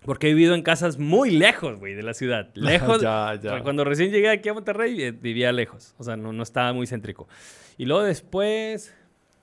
Porque 0.04 0.30
he 0.30 0.34
vivido 0.34 0.56
en 0.56 0.62
casas 0.62 0.98
muy 1.00 1.32
lejos, 1.32 1.78
güey, 1.80 1.94
de 1.94 2.04
la 2.04 2.14
ciudad. 2.14 2.50
Lejos. 2.56 3.02
Ya, 3.02 3.38
ya. 3.42 3.62
Cuando 3.64 3.84
recién 3.84 4.12
llegué 4.12 4.30
aquí 4.30 4.48
a 4.50 4.54
Monterrey, 4.54 5.02
eh, 5.02 5.12
vivía 5.12 5.52
lejos. 5.52 5.96
O 5.98 6.04
sea, 6.04 6.16
no, 6.16 6.32
no 6.32 6.44
estaba 6.44 6.72
muy 6.74 6.88
céntrico. 6.88 7.28
Y 7.78 7.86
luego 7.86 8.04
después, 8.04 8.96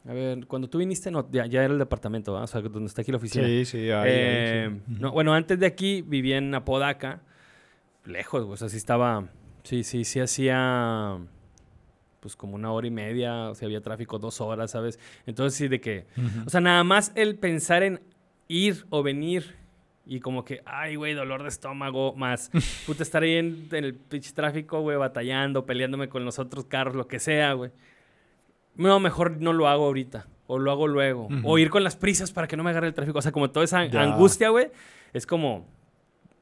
a 0.08 0.12
ver, 0.12 0.46
cuando 0.46 0.68
tú 0.70 0.78
viniste, 0.78 1.10
no, 1.10 1.28
ya, 1.30 1.46
ya 1.46 1.64
era 1.64 1.72
el 1.72 1.78
departamento, 1.78 2.32
¿verdad? 2.32 2.44
O 2.44 2.46
sea, 2.46 2.60
donde 2.62 2.86
está 2.86 3.02
aquí 3.02 3.10
la 3.10 3.18
oficina. 3.18 3.46
Sí, 3.46 3.64
sí, 3.64 3.78
ahí, 3.90 3.92
ahí, 3.92 4.04
Eh, 4.06 4.70
sí. 4.86 4.94
no, 5.00 5.12
bueno, 5.12 5.34
antes 5.34 5.58
de 5.58 5.66
aquí 5.66 6.02
vivía 6.02 6.38
en 6.38 6.54
Apodaca, 6.54 7.20
lejos, 8.04 8.42
güey, 8.44 8.54
o 8.54 8.56
sea, 8.56 8.68
sí 8.68 8.76
estaba, 8.76 9.28
sí, 9.64 9.82
sí, 9.84 10.04
sí 10.04 10.20
hacía, 10.20 11.18
pues 12.20 12.36
como 12.36 12.54
una 12.54 12.72
hora 12.72 12.86
y 12.86 12.90
media, 12.90 13.50
o 13.50 13.54
sea, 13.54 13.66
había 13.66 13.80
tráfico 13.82 14.18
dos 14.18 14.40
horas, 14.40 14.70
¿sabes? 14.70 14.98
Entonces 15.26 15.56
sí, 15.58 15.68
de 15.68 15.80
que, 15.80 16.06
Ujú. 16.16 16.46
o 16.46 16.50
sea, 16.50 16.60
nada 16.60 16.84
más 16.84 17.12
el 17.16 17.36
pensar 17.36 17.82
en 17.82 18.00
ir 18.48 18.86
o 18.90 19.02
venir 19.02 19.56
y 20.06 20.20
como 20.20 20.44
que, 20.44 20.60
ay, 20.66 20.96
güey, 20.96 21.14
dolor 21.14 21.42
de 21.42 21.48
estómago, 21.48 22.14
más, 22.14 22.50
puta, 22.86 23.02
estar 23.02 23.22
ahí 23.22 23.36
en, 23.36 23.68
en 23.72 23.84
el 23.84 23.94
pinche 23.94 24.32
tráfico, 24.32 24.80
güey, 24.80 24.96
batallando, 24.96 25.64
peleándome 25.66 26.08
con 26.08 26.24
los 26.24 26.38
otros 26.38 26.64
carros, 26.66 26.94
lo 26.94 27.06
que 27.08 27.18
sea, 27.18 27.52
güey. 27.54 27.70
No, 28.76 28.98
mejor 29.00 29.40
no 29.40 29.52
lo 29.52 29.68
hago 29.68 29.84
ahorita. 29.86 30.26
O 30.46 30.58
lo 30.58 30.70
hago 30.70 30.88
luego. 30.88 31.26
Ujú. 31.26 31.40
O 31.44 31.58
ir 31.58 31.70
con 31.70 31.82
las 31.84 31.96
prisas 31.96 32.30
para 32.32 32.46
que 32.46 32.56
no 32.56 32.62
me 32.64 32.70
agarre 32.70 32.88
el 32.88 32.94
tráfico. 32.94 33.18
O 33.18 33.22
sea, 33.22 33.32
como 33.32 33.50
toda 33.50 33.64
esa 33.64 33.86
Ya. 33.86 34.02
angustia, 34.02 34.50
güey. 34.50 34.68
Es 35.14 35.26
como... 35.26 35.66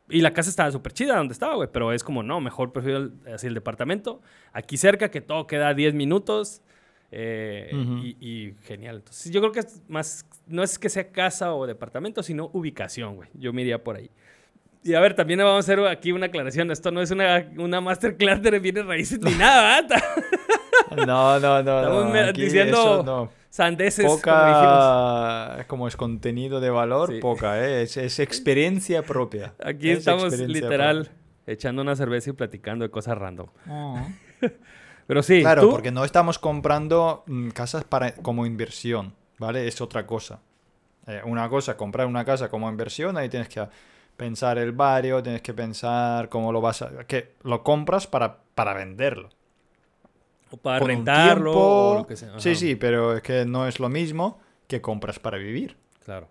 Y 0.08 0.22
la 0.22 0.32
casa 0.32 0.50
estaba 0.50 0.70
súper 0.72 0.92
chida 0.92 1.16
donde 1.16 1.32
estaba, 1.34 1.54
güey. 1.54 1.68
Pero 1.72 1.92
es 1.92 2.02
como, 2.02 2.22
no, 2.24 2.40
mejor 2.40 2.72
prefiero 2.72 2.98
el, 2.98 3.12
así 3.32 3.46
el 3.46 3.54
departamento. 3.54 4.20
Aquí 4.52 4.76
cerca, 4.76 5.10
que 5.10 5.20
todo 5.20 5.46
queda 5.46 5.68
a 5.68 5.74
10 5.74 5.94
minutos. 5.94 6.62
eh, 7.12 7.70
Ujú. 7.74 7.98
y, 7.98 8.16
y 8.20 8.54
genial. 8.62 8.96
Entonces, 8.96 9.30
yo 9.30 9.40
creo 9.40 9.52
que 9.52 9.60
es 9.60 9.82
más... 9.88 10.26
No 10.46 10.62
es 10.62 10.78
que 10.78 10.88
sea 10.88 11.10
casa 11.10 11.54
o 11.54 11.66
departamento, 11.66 12.22
sino 12.22 12.50
ubicación, 12.52 13.16
güey. 13.16 13.28
Yo 13.34 13.52
me 13.52 13.62
iría 13.62 13.82
por 13.82 13.96
ahí. 13.96 14.10
Y 14.84 14.94
a 14.94 15.00
ver, 15.00 15.14
también 15.14 15.38
vamos 15.38 15.54
a 15.56 15.58
hacer 15.60 15.78
aquí 15.86 16.10
una 16.12 16.26
aclaración. 16.26 16.70
Esto 16.70 16.90
no 16.90 17.00
es 17.00 17.10
una, 17.12 17.46
una 17.56 17.80
masterclass 17.80 18.42
de 18.42 18.58
bienes 18.58 18.84
raíces 18.84 19.20
ni 19.22 19.30
nada, 19.36 19.80
¿verdad? 19.82 20.02
No, 21.06 21.38
no, 21.40 21.62
no. 21.62 21.78
Estamos 21.80 22.04
no, 22.14 22.32
diciendo 22.32 22.76
eso 22.76 23.02
no. 23.04 23.30
Sandeces, 23.48 24.04
como. 24.04 24.16
Poca, 24.16 25.64
como 25.68 25.86
es 25.88 25.96
contenido 25.96 26.58
de 26.60 26.70
valor, 26.70 27.10
Sí. 27.12 27.20
poca, 27.20 27.60
¿eh? 27.64 27.82
es, 27.82 27.96
es 27.96 28.18
experiencia 28.18 29.02
propia. 29.02 29.54
Aquí 29.64 29.90
Es 29.90 29.98
estamos 30.00 30.36
literal 30.38 31.10
echando 31.46 31.82
una 31.82 31.94
cerveza 31.96 32.30
y 32.30 32.32
platicando 32.32 32.84
de 32.84 32.90
cosas 32.90 33.16
random. 33.18 33.46
propia. 33.64 34.18
Pero 35.06 35.22
sí, 35.22 35.40
Claro, 35.42 35.62
tú- 35.62 35.70
porque 35.70 35.90
no 35.90 36.04
estamos 36.04 36.38
comprando 36.38 37.24
mm, 37.26 37.48
casas 37.50 37.84
para, 37.84 38.14
como 38.14 38.46
inversión, 38.46 39.14
¿vale? 39.42 39.66
Es 39.66 39.80
otra 39.80 40.06
cosa. 40.06 40.40
Eh, 41.06 41.20
una 41.24 41.48
cosa, 41.48 41.76
comprar 41.76 42.06
una 42.06 42.24
casa 42.24 42.48
como 42.48 42.70
inversión, 42.70 43.16
ahí 43.16 43.28
tienes 43.28 43.48
que 43.48 43.66
pensar 44.16 44.56
el 44.58 44.72
barrio, 44.72 45.22
tienes 45.22 45.42
que 45.42 45.52
pensar 45.52 46.28
cómo 46.28 46.52
lo 46.52 46.60
vas 46.60 46.82
a... 46.82 47.04
que 47.06 47.34
lo 47.42 47.62
compras 47.64 48.06
para, 48.06 48.38
para 48.54 48.72
venderlo. 48.72 49.30
O 50.50 50.56
para 50.58 50.78
con 50.78 50.88
rentarlo 50.88 51.50
o 51.52 51.54
tiempo. 51.54 51.94
lo 52.00 52.06
que 52.06 52.16
sea. 52.16 52.38
Sí, 52.38 52.50
Ajá, 52.50 52.58
sí, 52.60 52.76
pero 52.76 53.16
es 53.16 53.22
que 53.22 53.44
no 53.44 53.66
es 53.66 53.80
lo 53.80 53.88
mismo 53.88 54.40
que 54.68 54.80
compras 54.80 55.18
para 55.18 55.38
vivir. 55.38 55.76
Claro. 56.04 56.28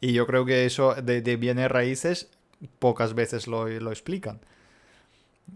Y 0.00 0.12
yo 0.12 0.26
creo 0.26 0.44
que 0.44 0.66
eso 0.66 0.94
de, 0.94 1.22
de 1.22 1.36
bienes 1.36 1.70
raíces 1.70 2.30
pocas 2.78 3.14
veces 3.14 3.46
lo, 3.46 3.68
lo 3.68 3.90
explican. 3.90 4.40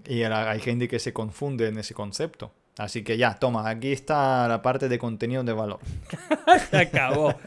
Y 0.06 0.22
hay 0.22 0.60
gente 0.60 0.88
que 0.88 0.98
se 0.98 1.12
confunde 1.12 1.68
en 1.68 1.78
ese 1.78 1.92
concepto. 1.94 2.52
Así 2.78 3.02
que 3.02 3.16
ya, 3.16 3.34
toma, 3.34 3.68
aquí 3.68 3.92
está 3.92 4.46
la 4.48 4.62
parte 4.62 4.88
de 4.88 4.98
contenido 4.98 5.42
de 5.42 5.52
valor. 5.52 5.80
Se 6.70 6.76
acabó. 6.78 7.34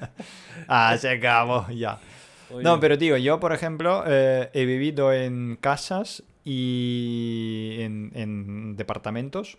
Ah, 0.67 0.95
se 0.97 1.09
acabó, 1.09 1.67
ya. 1.69 1.99
Oye, 2.49 2.63
No, 2.63 2.79
pero 2.79 2.95
digo, 2.95 3.17
yo 3.17 3.39
por 3.39 3.51
ejemplo 3.51 4.03
eh, 4.07 4.49
he 4.53 4.63
vivido 4.63 5.11
en 5.11 5.57
casas 5.59 6.23
y 6.45 7.77
en, 7.79 8.11
en 8.13 8.77
departamentos 8.77 9.57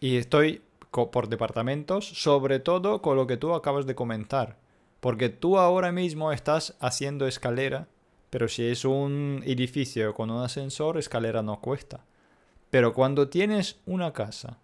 y 0.00 0.16
estoy 0.16 0.62
por 0.90 1.28
departamentos, 1.28 2.06
sobre 2.06 2.60
todo 2.60 3.02
con 3.02 3.16
lo 3.16 3.26
que 3.26 3.36
tú 3.36 3.54
acabas 3.54 3.86
de 3.86 3.94
comentar. 3.94 4.56
Porque 5.00 5.28
tú 5.28 5.58
ahora 5.58 5.92
mismo 5.92 6.30
estás 6.32 6.76
haciendo 6.80 7.26
escalera, 7.26 7.88
pero 8.30 8.48
si 8.48 8.64
es 8.64 8.84
un 8.84 9.42
edificio 9.46 10.12
con 10.14 10.30
un 10.30 10.42
ascensor, 10.42 10.98
escalera 10.98 11.42
no 11.42 11.60
cuesta. 11.60 12.04
Pero 12.70 12.92
cuando 12.92 13.28
tienes 13.28 13.78
una 13.86 14.12
casa, 14.12 14.58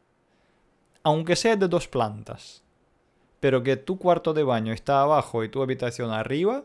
aunque 1.05 1.37
sea 1.37 1.55
de 1.57 1.69
dos 1.69 1.87
plantas, 1.87 2.63
pero 3.41 3.63
que 3.63 3.77
tu 3.77 3.99
cuarto 3.99 4.35
de 4.35 4.43
baño 4.43 4.73
está 4.73 5.03
abajo 5.03 5.45
y 5.45 5.49
tu 5.49 5.63
habitación 5.63 6.11
arriba, 6.11 6.63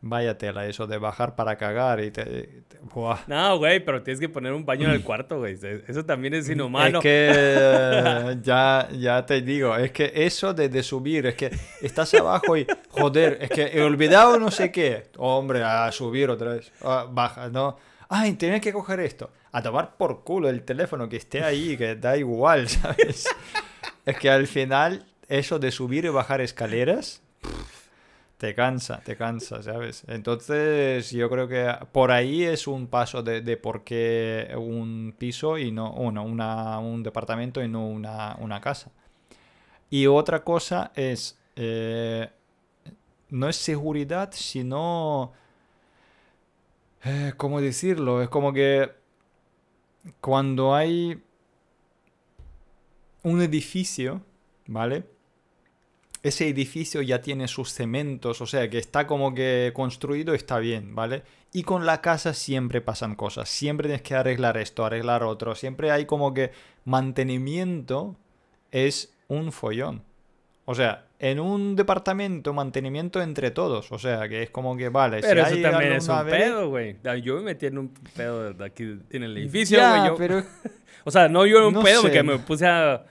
vaya 0.00 0.38
tela 0.38 0.64
eso 0.66 0.86
de 0.86 0.96
bajar 0.98 1.34
para 1.34 1.56
cagar 1.56 1.98
y 2.00 2.12
te... 2.12 2.24
te- 2.24 2.78
buah. 2.94 3.18
No, 3.26 3.58
güey, 3.58 3.84
pero 3.84 4.00
tienes 4.04 4.20
que 4.20 4.28
poner 4.28 4.52
un 4.52 4.64
baño 4.64 4.86
en 4.86 4.92
el 4.94 5.02
cuarto, 5.04 5.38
güey. 5.38 5.58
Eso 5.88 6.04
también 6.04 6.34
es 6.34 6.48
inhumano. 6.48 6.98
Es 6.98 7.02
que 7.02 7.30
eh, 7.34 8.36
ya, 8.42 8.88
ya 8.96 9.26
te 9.26 9.40
digo, 9.42 9.74
es 9.76 9.90
que 9.90 10.12
eso 10.14 10.54
de, 10.54 10.68
de 10.68 10.82
subir, 10.84 11.26
es 11.26 11.34
que 11.34 11.50
estás 11.82 12.14
abajo 12.14 12.56
y 12.56 12.64
joder, 12.90 13.38
es 13.40 13.50
que 13.50 13.62
he 13.74 13.82
olvidado 13.82 14.38
no 14.38 14.52
sé 14.52 14.70
qué. 14.70 15.08
Hombre, 15.16 15.64
a 15.64 15.90
subir 15.90 16.30
otra 16.30 16.52
vez. 16.54 16.70
Ah, 16.82 17.06
baja, 17.10 17.48
no. 17.48 17.76
Ay, 18.08 18.34
tienes 18.34 18.60
que 18.60 18.72
coger 18.72 19.00
esto. 19.00 19.30
A 19.52 19.62
tomar 19.62 19.96
por 19.96 20.24
culo 20.24 20.48
el 20.48 20.62
teléfono 20.62 21.08
que 21.08 21.16
esté 21.16 21.42
ahí, 21.42 21.76
que 21.76 21.96
da 21.96 22.16
igual, 22.16 22.68
¿sabes? 22.68 23.26
Es 24.06 24.18
que 24.18 24.30
al 24.30 24.46
final, 24.46 25.06
eso 25.28 25.58
de 25.58 25.70
subir 25.70 26.06
y 26.06 26.08
bajar 26.08 26.40
escaleras, 26.40 27.22
te 28.38 28.54
cansa, 28.54 29.00
te 29.04 29.16
cansa, 29.16 29.62
¿sabes? 29.62 30.04
Entonces, 30.06 31.10
yo 31.10 31.28
creo 31.28 31.48
que 31.48 31.74
por 31.92 32.12
ahí 32.12 32.44
es 32.44 32.66
un 32.66 32.86
paso 32.86 33.22
de, 33.22 33.42
de 33.42 33.56
por 33.56 33.84
qué 33.84 34.54
un 34.56 35.14
piso 35.18 35.58
y 35.58 35.72
no, 35.72 35.92
uno, 35.92 36.22
una, 36.22 36.78
un 36.78 37.02
departamento 37.02 37.62
y 37.62 37.68
no 37.68 37.86
una, 37.86 38.36
una 38.38 38.60
casa. 38.60 38.90
Y 39.90 40.06
otra 40.06 40.44
cosa 40.44 40.92
es, 40.94 41.38
eh, 41.56 42.30
no 43.30 43.48
es 43.48 43.56
seguridad, 43.56 44.30
sino, 44.32 45.32
eh, 47.04 47.32
¿cómo 47.36 47.60
decirlo? 47.60 48.22
Es 48.22 48.28
como 48.28 48.52
que 48.52 48.90
cuando 50.20 50.74
hay 50.74 51.22
un 53.22 53.42
edificio, 53.42 54.22
¿vale? 54.66 55.04
ese 56.22 56.48
edificio 56.48 57.02
ya 57.02 57.20
tiene 57.20 57.48
sus 57.48 57.72
cementos, 57.72 58.40
o 58.40 58.46
sea 58.46 58.68
que 58.68 58.78
está 58.78 59.06
como 59.06 59.34
que 59.34 59.72
construido, 59.74 60.34
está 60.34 60.58
bien, 60.58 60.94
¿vale? 60.94 61.22
Y 61.52 61.62
con 61.62 61.86
la 61.86 62.00
casa 62.00 62.34
siempre 62.34 62.80
pasan 62.80 63.14
cosas, 63.14 63.48
siempre 63.48 63.88
tienes 63.88 64.02
que 64.02 64.14
arreglar 64.14 64.56
esto, 64.56 64.84
arreglar 64.84 65.22
otro, 65.22 65.54
siempre 65.54 65.90
hay 65.90 66.06
como 66.06 66.34
que 66.34 66.52
mantenimiento 66.84 68.16
es 68.70 69.12
un 69.28 69.52
follón. 69.52 70.02
O 70.64 70.74
sea, 70.74 71.06
en 71.20 71.40
un 71.40 71.74
departamento, 71.74 72.52
mantenimiento 72.54 73.20
entre 73.20 73.50
todos, 73.50 73.90
o 73.90 73.98
sea 73.98 74.28
que 74.28 74.44
es 74.44 74.50
como 74.50 74.76
que 74.76 74.88
vale, 74.88 75.20
Pero 75.20 75.44
si 75.46 75.54
eso 75.54 75.56
hay 75.56 75.72
también 75.72 75.92
es 75.94 76.08
un 76.08 76.24
vez- 76.26 76.34
pedo, 76.36 76.68
güey. 76.68 76.96
Yo 77.22 77.36
me 77.36 77.42
metí 77.42 77.66
en 77.66 77.78
un 77.78 77.92
pedo 78.16 78.52
de 78.52 78.64
aquí 78.64 78.84
en 79.10 79.22
el 79.24 79.36
edificio, 79.36 79.78
güey. 79.80 80.06
yo- 80.06 80.14
pero 80.16 80.42
O 81.04 81.10
sea, 81.10 81.28
no 81.28 81.46
yo 81.46 81.58
en 81.58 81.64
un 81.64 81.74
No 81.74 81.82
pedo, 81.82 82.02
sé. 82.02 82.08
porque 82.08 82.22
me 82.22 82.38
puse 82.38 82.66
a... 82.66 83.04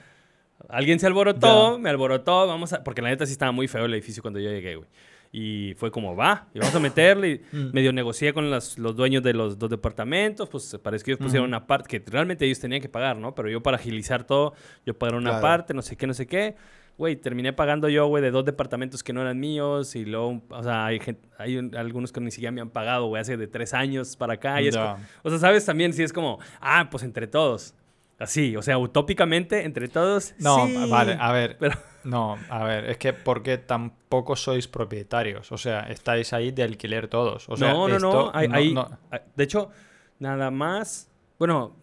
Alguien 0.70 0.99
se 0.99 1.08
alborotó, 1.08 1.74
Ya. 1.74 1.78
me 1.82 1.89
alborotó, 1.89 2.45
vamos 2.45 2.72
a... 2.74 2.84
Porque 2.84 3.01
la 3.01 3.10
neta 3.10 3.26
sí 3.26 3.32
estaba 3.32 3.51
muy 3.51 3.68
feo 3.68 3.86
el 3.86 3.93
edificio 3.93 4.22
cuando 4.22 4.39
yo 4.39 4.49
llegué, 4.51 4.76
güey. 4.76 4.88
Y 5.32 5.74
fue 5.78 5.89
como, 5.91 6.16
va, 6.16 6.47
y 6.53 6.60
vamos 6.60 6.76
a 6.76 6.80
meterle. 6.80 7.30
y 7.30 7.41
Mm. 7.55 7.72
medio 7.74 7.91
negocié 7.93 8.34
con 8.34 8.51
los, 8.51 8.78
los 8.78 8.95
dueños 8.95 9.24
de 9.24 9.34
los 9.34 9.58
dos 9.58 9.70
departamentos, 9.70 10.47
pues 10.49 10.78
parece 10.84 11.03
que 11.05 11.12
ellos 11.12 11.20
pusieron 11.20 11.45
Ujú. 11.45 11.49
una 11.58 11.66
parte 11.68 11.88
que 11.99 12.12
realmente 12.12 12.45
ellos 12.45 12.60
tenían 12.60 12.82
que 12.82 12.89
pagar, 12.89 13.18
¿no? 13.18 13.34
Pero 13.34 13.49
yo 13.49 13.62
para 13.64 13.78
agilizar 13.78 14.24
todo, 14.26 14.53
yo 14.86 14.97
pagué 14.97 15.16
una 15.16 15.32
Claro. 15.32 15.41
parte, 15.41 15.74
no 15.74 15.82
sé 15.82 15.95
qué, 15.95 16.05
no 16.08 16.14
sé 16.14 16.28
qué. 16.28 16.55
Güey, 16.98 17.16
terminé 17.16 17.54
pagando 17.54 17.89
yo, 17.89 18.08
güey, 18.08 18.24
de 18.24 18.32
dos 18.32 18.43
departamentos 18.43 19.04
que 19.04 19.14
no 19.14 19.22
eran 19.22 19.39
míos 19.39 19.95
y 19.95 20.04
luego, 20.06 20.41
o 20.50 20.64
sea, 20.64 20.88
hay, 20.88 21.00
gente, 21.00 21.30
hay 21.38 21.58
un- 21.58 21.76
algunos 21.76 22.12
que 22.12 22.20
ni 22.20 22.32
siquiera 22.32 22.52
me 22.52 22.60
han 22.62 22.72
pagado, 22.72 23.06
güey, 23.06 23.22
hace 23.22 23.38
de 23.38 23.48
tres 23.48 23.74
años 23.76 24.16
para 24.18 24.34
acá. 24.34 24.60
Y 24.62 24.68
es 24.70 24.76
Ya. 24.76 24.95
co- 24.95 25.02
o 25.28 25.30
sea, 25.30 25.38
¿sabes? 25.39 25.64
También 25.66 25.93
sí 25.93 26.02
es 26.02 26.12
como, 26.12 26.39
ah, 26.60 26.88
pues 26.89 27.04
entre 27.04 27.28
todos. 27.28 27.76
Así, 28.20 28.56
o 28.58 28.64
sea, 28.64 28.80
utópicamente, 28.80 29.64
entre 29.64 29.88
todos. 29.89 30.34
No, 30.39 30.66
sí. 30.66 30.76
vale, 30.89 31.16
a 31.20 31.32
ver. 31.32 31.58
Pero- 31.60 31.78
No, 32.04 32.36
a 32.50 32.64
ver, 32.64 32.86
es 32.89 32.98
que 32.98 33.14
porque 33.14 33.60
tampoco 33.60 34.36
sois 34.36 34.68
propietarios. 34.68 35.52
O 35.52 35.58
sea, 35.58 35.82
estáis 35.82 36.34
ahí 36.34 36.52
de 36.52 36.64
alquiler 36.64 37.10
todos. 37.10 37.48
O 37.48 37.58
sea, 37.58 37.74
no, 37.74 37.88
no, 37.88 38.00
no, 38.00 38.32
hay- 38.34 38.48
no- 38.48 38.56
hay- 38.56 38.74
no- 38.74 38.89
De 39.36 39.43
hecho, 39.43 39.70
nada 40.18 40.50
más. 40.50 41.12
Bueno, 41.38 41.76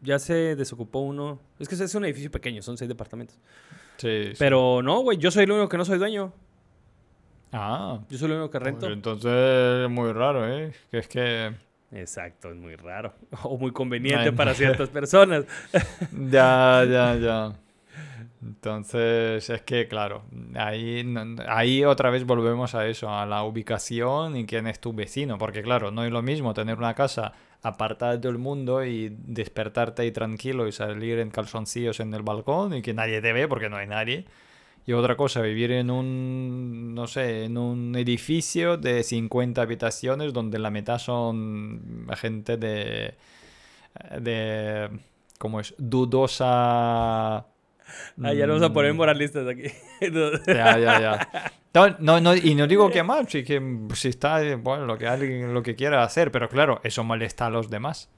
ya 0.00 0.18
se 0.18 0.56
desocupó 0.56 1.00
uno. 1.00 1.40
Es 1.58 1.68
que 1.68 1.74
es 1.74 1.94
un 1.94 2.04
edificio 2.06 2.30
pequeño, 2.30 2.62
son 2.62 2.78
seis 2.78 2.88
departamentos. 2.88 3.38
Sí. 4.00 4.32
Pero 4.38 4.82
no, 4.82 5.00
güey, 5.00 5.18
yo 5.18 5.30
soy 5.30 5.44
el 5.44 5.50
único 5.52 5.68
que 5.68 5.76
no 5.76 5.84
soy 5.84 5.98
dueño. 5.98 6.32
Ah, 7.52 7.98
Yo 8.08 8.16
soy 8.18 8.26
el 8.30 8.36
único 8.36 8.50
que 8.50 8.58
rento. 8.60 8.86
entonces 8.86 9.84
es 9.84 9.90
muy 9.90 10.12
raro, 10.12 10.46
¿eh? 10.48 10.72
Que 10.90 10.98
es 10.98 11.08
que... 11.08 11.52
Exacto, 11.92 12.50
es 12.50 12.56
muy 12.56 12.76
raro. 12.76 13.12
O 13.42 13.58
muy 13.58 13.72
conveniente 13.72 14.28
Ay, 14.28 14.32
para 14.32 14.52
no. 14.52 14.56
ciertas 14.56 14.88
personas. 14.98 15.44
Ya, 16.30 16.84
ya, 16.88 17.16
ya. 17.16 17.52
Entonces, 18.42 19.50
es 19.50 19.62
que, 19.62 19.86
claro, 19.86 20.22
ahí, 20.54 21.02
no- 21.04 21.42
ahí 21.46 21.84
otra 21.84 22.08
vez 22.10 22.24
volvemos 22.24 22.74
a 22.74 22.86
eso, 22.86 23.10
a 23.12 23.26
la 23.26 23.42
ubicación 23.42 24.36
y 24.36 24.46
quién 24.46 24.66
es 24.66 24.80
tu 24.80 24.92
vecino, 24.94 25.36
porque 25.36 25.62
claro, 25.62 25.90
no 25.90 26.04
es 26.04 26.10
lo 26.12 26.22
mismo 26.22 26.54
tener 26.54 26.78
una 26.78 26.94
casa 26.94 27.32
apartada 27.62 28.12
de 28.12 28.18
todo 28.18 28.32
el 28.32 28.38
mundo 28.38 28.84
y 28.84 29.14
despertarte 29.18 30.02
ahí 30.02 30.12
tranquilo 30.12 30.66
y 30.66 30.72
salir 30.72 31.18
en 31.18 31.30
calzoncillos 31.30 32.00
en 32.00 32.14
el 32.14 32.22
balcón 32.22 32.74
y 32.74 32.82
que 32.82 32.94
nadie 32.94 33.20
te 33.20 33.32
ve 33.32 33.48
porque 33.48 33.68
no 33.68 33.76
hay 33.76 33.86
nadie. 33.86 34.24
Y 34.86 34.92
otra 34.92 35.16
cosa, 35.16 35.42
vivir 35.42 35.72
en 35.72 35.90
un, 35.90 36.94
no 36.94 37.06
sé, 37.06 37.44
en 37.44 37.58
un 37.58 37.94
edificio 37.96 38.76
de 38.76 39.02
50 39.02 39.60
habitaciones 39.60 40.32
donde 40.32 40.58
la 40.58 40.70
mitad 40.70 40.98
son 40.98 42.06
gente 42.16 42.56
de, 42.56 43.14
de, 44.18 44.88
¿cómo 45.38 45.60
es? 45.60 45.74
Dudosa... 45.78 47.46
Ah, 48.22 48.32
ya 48.32 48.46
nos 48.46 48.60
vamos 48.60 48.70
a 48.70 48.72
poner 48.74 48.92
mm, 48.92 48.96
moralistas 48.96 49.46
aquí. 49.48 49.64
ya, 50.46 50.78
ya, 50.78 51.00
ya. 51.00 51.28
No, 51.72 51.88
no, 52.00 52.20
no, 52.20 52.34
y 52.34 52.56
no 52.56 52.66
digo 52.66 52.90
que 52.90 53.02
mal, 53.04 53.28
sí 53.28 53.44
que 53.44 53.60
mm, 53.60 53.90
si 53.92 54.08
está, 54.08 54.42
eh, 54.42 54.56
bueno, 54.56 54.86
lo 54.86 54.98
que 54.98 55.06
alguien 55.06 55.54
lo 55.54 55.62
que 55.62 55.76
quiera 55.76 56.02
hacer, 56.02 56.32
pero 56.32 56.48
claro, 56.48 56.80
eso 56.82 57.04
molesta 57.04 57.46
a 57.46 57.50
los 57.50 57.70
demás. 57.70 58.08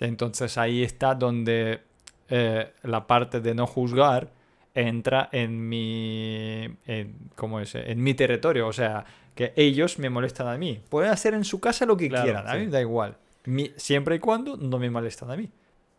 Entonces 0.00 0.58
ahí 0.58 0.82
está 0.82 1.14
donde 1.14 1.80
eh, 2.28 2.72
la 2.82 3.06
parte 3.06 3.40
de 3.40 3.54
no 3.54 3.66
juzgar 3.66 4.28
entra 4.74 5.28
en 5.30 5.68
mi, 5.68 6.64
en, 6.86 7.14
¿cómo 7.36 7.60
es? 7.60 7.76
En 7.76 8.02
mi 8.02 8.14
territorio, 8.14 8.66
o 8.66 8.72
sea, 8.72 9.04
que 9.36 9.52
ellos 9.56 10.00
me 10.00 10.10
molestan 10.10 10.48
a 10.48 10.58
mí. 10.58 10.80
Pueden 10.88 11.12
hacer 11.12 11.34
en 11.34 11.44
su 11.44 11.60
casa 11.60 11.86
lo 11.86 11.96
que 11.96 12.08
Claro, 12.08 12.24
quieran, 12.24 12.48
a 12.48 12.54
mí 12.54 12.60
sí. 12.60 12.66
me 12.66 12.72
da 12.72 12.80
igual. 12.80 13.16
Mi- 13.44 13.72
siempre 13.76 14.16
y 14.16 14.18
cuando 14.18 14.56
no 14.56 14.78
me 14.78 14.90
molestan 14.90 15.30
a 15.30 15.36
mí. 15.36 15.48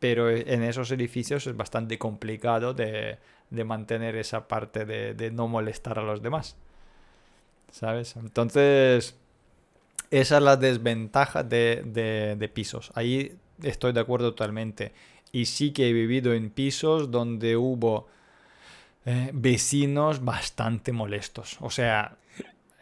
Pero 0.05 0.29
en 0.29 0.61
esos 0.61 0.91
edificios 0.91 1.47
es 1.47 1.57
bastante 1.57 1.97
complicado 1.97 2.75
de, 2.75 3.17
de 3.49 3.63
mantener 3.63 4.15
esa 4.15 4.47
parte 4.47 4.85
de, 4.85 5.31
no 5.31 5.47
molestar 5.47 5.97
a 5.97 6.03
los 6.03 6.21
demás. 6.21 6.55
¿Sabes? 7.71 8.15
Entonces, 8.15 9.15
esa 10.11 10.37
es 10.37 10.43
la 10.43 10.57
desventaja 10.57 11.41
de, 11.43 11.81
de- 11.85 12.35
de 12.37 12.49
pisos. 12.49 12.91
Ahí 12.93 13.35
estoy 13.63 13.93
de 13.93 13.99
acuerdo 14.01 14.29
totalmente. 14.35 14.93
Y 15.31 15.45
sí 15.45 15.71
que 15.71 15.89
he 15.89 15.93
vivido 15.93 16.33
en 16.33 16.51
pisos 16.51 17.09
donde 17.09 17.57
hubo 17.57 18.07
eh, 19.05 19.31
vecinos 19.33 20.23
bastante 20.23 20.91
molestos. 20.91 21.57
O 21.61 21.71
sea, 21.71 22.17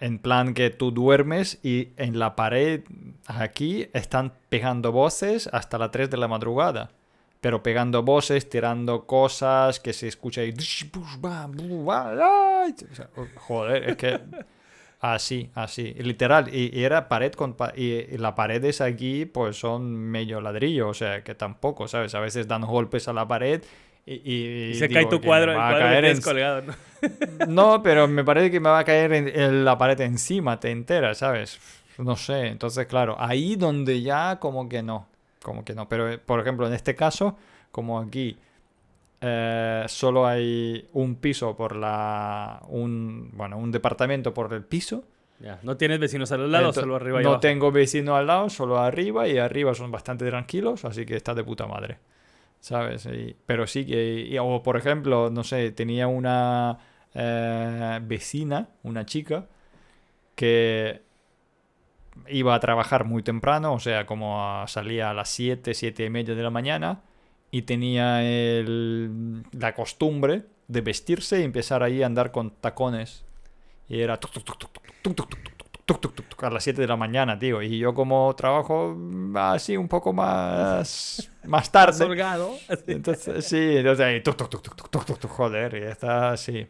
en 0.01 0.19
plan 0.19 0.53
que 0.53 0.69
tú 0.71 0.91
duermes 0.91 1.59
y 1.63 1.89
en 1.95 2.19
la 2.19 2.35
pared 2.35 2.81
aquí 3.27 3.87
están 3.93 4.33
pegando 4.49 4.91
voces 4.91 5.49
hasta 5.53 5.77
las 5.77 5.91
3 5.91 6.09
de 6.09 6.17
la 6.17 6.27
madrugada. 6.27 6.91
Pero 7.43 7.61
pegando 7.61 8.03
voces, 8.03 8.47
tirando 8.47 9.05
cosas 9.05 9.81
que 9.81 9.91
se 9.91 10.07
escucha 10.07 10.39
ahí. 10.41 10.53
O 12.89 12.95
sea, 12.95 13.09
Joder, 13.35 13.89
es 13.89 13.97
que 13.97 14.17
así, 15.01 15.49
así, 15.53 15.93
literal. 15.95 16.47
Y, 16.55 16.71
y 16.73 16.85
era 16.85 17.09
pared 17.09 17.33
con 17.33 17.53
pa- 17.55 17.73
y, 17.75 17.91
y 17.91 18.17
las 18.17 18.31
paredes 18.31 18.79
aquí 18.79 19.25
pues 19.25 19.57
son 19.59 19.93
medio 19.93 20.39
ladrillo, 20.39 20.87
o 20.87 20.93
sea 20.93 21.21
que 21.21 21.35
tampoco, 21.35 21.89
¿sabes? 21.89 22.15
A 22.15 22.21
veces 22.21 22.47
dan 22.47 22.61
golpes 22.61 23.09
a 23.09 23.13
la 23.13 23.27
pared 23.27 23.61
Y, 24.05 24.13
y 24.23 24.71
Y 24.71 24.73
se 24.75 24.87
digo 24.87 25.01
cae 25.01 25.09
tu 25.09 25.21
cuadro, 25.21 25.51
el 25.51 25.57
cuadro 25.57 25.79
caer 25.79 26.05
en- 26.05 26.21
colgado, 26.21 26.61
¿no? 26.61 26.73
No, 27.47 27.83
pero 27.83 28.07
me 28.07 28.23
parece 28.23 28.51
que 28.51 28.61
me 28.61 28.69
va 28.69 28.79
a 28.79 28.83
caer 28.85 29.11
en, 29.11 29.27
en 29.27 29.65
la 29.65 29.77
pared 29.77 29.99
encima, 29.99 30.59
te 30.61 30.71
entera, 30.71 31.13
¿sabes? 31.13 31.59
No 31.97 32.15
sé, 32.15 32.47
entonces 32.47 32.85
claro, 32.87 33.17
ahí 33.19 33.57
donde 33.57 34.01
ya 34.01 34.39
como 34.39 34.67
que 34.69 34.81
no, 34.81 35.07
como 35.43 35.63
que 35.63 35.75
no. 35.75 35.87
Pero 35.87 36.09
eh, 36.09 36.17
por 36.17 36.39
ejemplo, 36.39 36.65
en 36.65 36.73
este 36.73 36.95
caso, 36.95 37.37
como 37.71 37.99
aquí 37.99 38.37
eh, 39.21 39.85
solo 39.87 40.25
hay 40.25 40.87
un 40.93 41.15
piso 41.15 41.55
por 41.55 41.75
la, 41.75 42.61
un, 42.69 43.29
bueno, 43.33 43.57
un 43.57 43.71
departamento 43.71 44.33
por 44.33 44.51
el 44.53 44.63
piso. 44.63 45.03
Ya, 45.39 45.59
no 45.63 45.75
tienes 45.77 45.99
vecinos 45.99 46.31
a 46.31 46.37
los 46.37 46.49
lados, 46.49 46.75
ento- 46.77 46.81
solo 46.81 46.95
arriba 46.95 47.19
y 47.19 47.23
no 47.23 47.29
abajo. 47.29 47.41
tengo 47.41 47.71
vecino 47.71 48.15
al 48.15 48.27
lado, 48.27 48.49
solo 48.49 48.79
arriba 48.79 49.27
y 49.27 49.37
arriba 49.37 49.73
son 49.75 49.91
bastante 49.91 50.25
tranquilos, 50.29 50.85
así 50.85 51.05
que 51.05 51.15
está 51.15 51.33
de 51.33 51.43
puta 51.43 51.67
madre. 51.67 51.97
¿Sabes? 52.59 53.05
Y- 53.07 53.35
pero 53.45 53.67
sí 53.67 53.85
que, 53.85 54.21
y- 54.29 54.37
o 54.37 54.63
por 54.63 54.77
ejemplo, 54.77 55.29
no 55.29 55.43
sé, 55.43 55.71
tenía 55.71 56.07
una 56.07 56.77
eh, 57.13 57.99
vecina, 58.03 58.69
una 58.83 59.05
chica, 59.05 59.45
que 60.35 61.01
iba 62.27 62.55
a 62.55 62.59
trabajar 62.59 63.05
muy 63.05 63.23
temprano, 63.23 63.73
o 63.73 63.79
sea, 63.79 64.05
como 64.05 64.43
a, 64.43 64.67
salía 64.67 65.09
a 65.09 65.13
las 65.13 65.29
7, 65.29 65.73
7 65.73 66.05
y 66.05 66.09
media 66.09 66.35
de 66.35 66.43
la 66.43 66.49
mañana 66.49 67.01
y 67.51 67.63
tenía 67.63 68.23
el, 68.23 69.43
la 69.51 69.75
costumbre 69.75 70.43
de 70.67 70.81
vestirse 70.81 71.39
y 71.39 71.43
empezar 71.43 71.83
ahí 71.83 72.01
a 72.01 72.05
andar 72.05 72.31
con 72.31 72.51
tacones. 72.51 73.25
Y 73.89 73.99
era 73.99 74.17
a 76.41 76.49
las 76.49 76.63
7 76.63 76.81
de 76.81 76.87
la 76.87 76.95
mañana, 76.95 77.37
tío. 77.37 77.61
Y 77.61 77.77
yo 77.77 77.93
como 77.93 78.33
trabajo 78.35 78.97
así 79.35 79.77
un 79.77 79.87
poco 79.87 80.13
más, 80.13 81.29
más 81.43 81.71
tarde. 81.71 81.97
Solgado. 81.97 82.55
Entonces, 82.87 83.45
sí, 83.45 83.77
entonces 83.77 84.05
ahí, 84.05 84.21
joder, 85.27 85.75
y 85.75 85.83
está 85.83 86.31
así. 86.31 86.67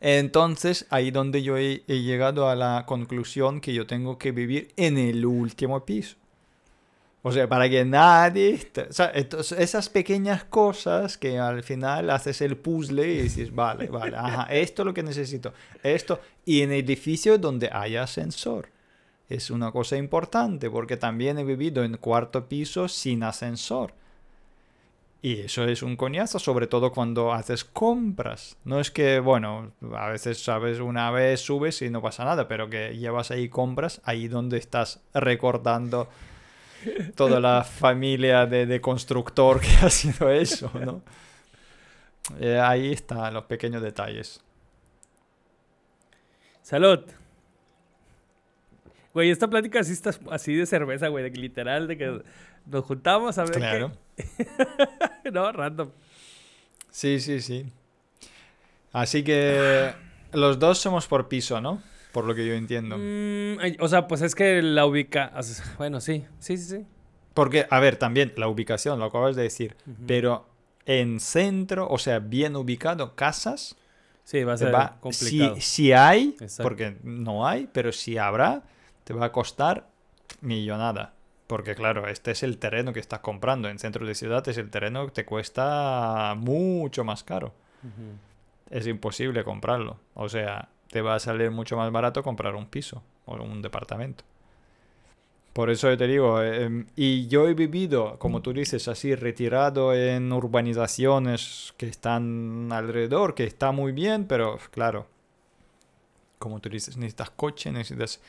Entonces, 0.00 0.86
ahí 0.90 1.10
donde 1.10 1.42
yo 1.42 1.58
he, 1.58 1.82
he 1.86 2.00
llegado 2.02 2.48
a 2.48 2.54
la 2.56 2.84
conclusión 2.86 3.60
que 3.60 3.74
yo 3.74 3.86
tengo 3.86 4.18
que 4.18 4.32
vivir 4.32 4.72
en 4.76 4.96
el 4.96 5.26
último 5.26 5.84
piso. 5.84 6.16
O 7.22 7.32
sea, 7.32 7.48
para 7.48 7.68
que 7.68 7.84
nadie... 7.84 8.58
o 8.88 8.92
sea, 8.92 9.12
entonces, 9.14 9.58
esas 9.58 9.90
pequeñas 9.90 10.44
cosas 10.44 11.18
que 11.18 11.38
al 11.38 11.62
final 11.62 12.08
haces 12.08 12.40
el 12.40 12.56
puzzle 12.56 13.06
y 13.12 13.22
dices, 13.22 13.54
vale, 13.54 13.88
vale, 13.88 14.16
ajá, 14.16 14.44
esto 14.50 14.82
es 14.82 14.86
lo 14.86 14.94
que 14.94 15.02
necesito, 15.02 15.52
esto. 15.82 16.20
Y 16.46 16.62
en 16.62 16.72
edificios 16.72 17.40
donde 17.40 17.68
hay 17.72 17.96
ascensor. 17.96 18.68
Es 19.28 19.50
una 19.50 19.70
cosa 19.70 19.96
importante 19.96 20.70
porque 20.70 20.96
también 20.96 21.38
he 21.38 21.44
vivido 21.44 21.84
en 21.84 21.98
cuarto 21.98 22.48
piso 22.48 22.88
sin 22.88 23.22
ascensor. 23.22 23.94
Y 25.22 25.40
eso 25.40 25.64
es 25.64 25.82
un 25.82 25.96
coñazo, 25.96 26.38
sobre 26.38 26.66
todo 26.66 26.92
cuando 26.92 27.32
haces 27.34 27.64
compras. 27.64 28.56
No 28.64 28.80
es 28.80 28.90
que, 28.90 29.20
bueno, 29.20 29.72
a 29.94 30.08
veces, 30.08 30.42
sabes, 30.42 30.80
una 30.80 31.10
vez 31.10 31.40
subes 31.42 31.82
y 31.82 31.90
no 31.90 32.00
pasa 32.00 32.24
nada, 32.24 32.48
pero 32.48 32.70
que 32.70 32.96
llevas 32.96 33.30
ahí 33.30 33.50
compras, 33.50 34.00
ahí 34.04 34.28
donde 34.28 34.56
estás 34.56 35.02
recordando 35.12 36.08
toda 37.16 37.38
la 37.38 37.64
familia 37.64 38.46
de, 38.46 38.64
de 38.64 38.80
constructor 38.80 39.60
que 39.60 39.68
ha 39.84 39.90
sido 39.90 40.30
eso, 40.30 40.70
¿no? 40.74 41.02
Eh, 42.38 42.60
ahí 42.60 42.92
están 42.92 43.34
los 43.34 43.44
pequeños 43.46 43.82
detalles. 43.82 44.40
Salud. 46.62 47.00
Güey, 49.12 49.30
esta 49.30 49.48
plática 49.48 49.80
así, 49.80 49.92
está, 49.92 50.10
así 50.30 50.54
de 50.54 50.66
cerveza, 50.66 51.08
güey, 51.08 51.24
de 51.24 51.32
que 51.32 51.40
literal, 51.40 51.88
de 51.88 51.98
que 51.98 52.22
nos 52.66 52.84
juntamos 52.84 53.36
a 53.38 53.44
ver 53.44 53.52
Claro. 53.54 53.90
qué... 53.90 53.98
no, 55.32 55.52
random. 55.52 55.90
Sí, 56.90 57.20
sí, 57.20 57.40
sí. 57.40 57.66
Así 58.92 59.22
que 59.22 59.92
los 60.32 60.58
dos 60.58 60.78
somos 60.78 61.06
por 61.06 61.28
piso, 61.28 61.60
¿no? 61.60 61.82
Por 62.12 62.24
lo 62.24 62.34
que 62.34 62.46
yo 62.46 62.54
entiendo. 62.54 62.96
Mm, 62.98 63.80
o 63.80 63.88
sea, 63.88 64.08
pues 64.08 64.22
es 64.22 64.34
que 64.34 64.62
la 64.62 64.86
ubica... 64.86 65.32
Bueno, 65.78 66.00
sí, 66.00 66.24
sí, 66.38 66.56
sí, 66.56 66.78
sí. 66.78 66.86
Porque, 67.34 67.66
a 67.70 67.78
ver, 67.78 67.96
también 67.96 68.32
la 68.36 68.48
ubicación, 68.48 68.98
lo 68.98 69.04
acabas 69.04 69.36
de 69.36 69.42
decir. 69.44 69.76
Ujú. 69.86 70.06
Pero 70.06 70.46
en 70.86 71.20
centro, 71.20 71.88
o 71.88 71.98
sea, 71.98 72.18
bien 72.18 72.56
ubicado, 72.56 73.14
casas, 73.14 73.76
Sí, 74.24 74.44
va 74.44 74.52
a 74.52 74.56
ser 74.56 74.72
va, 74.72 74.96
complicado. 75.00 75.56
si, 75.56 75.60
si 75.60 75.92
hay, 75.92 76.36
Exacto. 76.40 76.62
porque 76.62 76.96
no 77.02 77.48
hay, 77.48 77.68
pero 77.72 77.90
si 77.90 78.16
habrá, 78.16 78.62
te 79.02 79.12
va 79.12 79.26
a 79.26 79.32
costar 79.32 79.88
millonada. 80.40 81.14
Porque 81.50 81.74
claro, 81.74 82.06
este 82.06 82.30
es 82.30 82.44
el 82.44 82.58
terreno 82.58 82.92
que 82.92 83.00
estás 83.00 83.18
comprando. 83.18 83.68
En 83.68 83.80
centro 83.80 84.06
de 84.06 84.14
ciudad 84.14 84.46
es 84.48 84.56
el 84.56 84.70
terreno 84.70 85.06
que 85.06 85.10
te 85.10 85.24
cuesta 85.24 86.36
mucho 86.36 87.02
más 87.02 87.24
caro. 87.24 87.52
Es 88.70 88.86
imposible 88.86 89.42
comprarlo. 89.42 89.98
O 90.14 90.28
sea, 90.28 90.68
te 90.92 91.00
va 91.00 91.16
a 91.16 91.18
salir 91.18 91.50
mucho 91.50 91.76
más 91.76 91.90
barato 91.90 92.22
comprar 92.22 92.54
un 92.54 92.66
piso 92.66 93.02
o 93.24 93.34
un 93.34 93.62
departamento. 93.62 94.22
Por 95.52 95.70
eso 95.70 95.90
yo 95.90 95.98
te 95.98 96.06
digo, 96.06 96.40
em, 96.40 96.86
y 96.94 97.26
yo 97.26 97.48
he 97.48 97.54
vivido, 97.54 98.16
como 98.20 98.42
tú 98.42 98.52
dices, 98.52 98.86
así 98.86 99.16
retirado 99.16 99.92
en 99.92 100.32
urbanizaciones 100.32 101.74
que 101.76 101.88
están 101.88 102.68
alrededor, 102.70 103.34
que 103.34 103.42
está 103.42 103.72
muy 103.72 103.90
bien, 103.90 104.24
pero 104.26 104.56
claro, 104.70 105.08
como 106.38 106.60
tú 106.60 106.68
dices, 106.68 106.96
necesitas 106.96 107.30
coche, 107.30 107.72
necesitas 107.72 108.20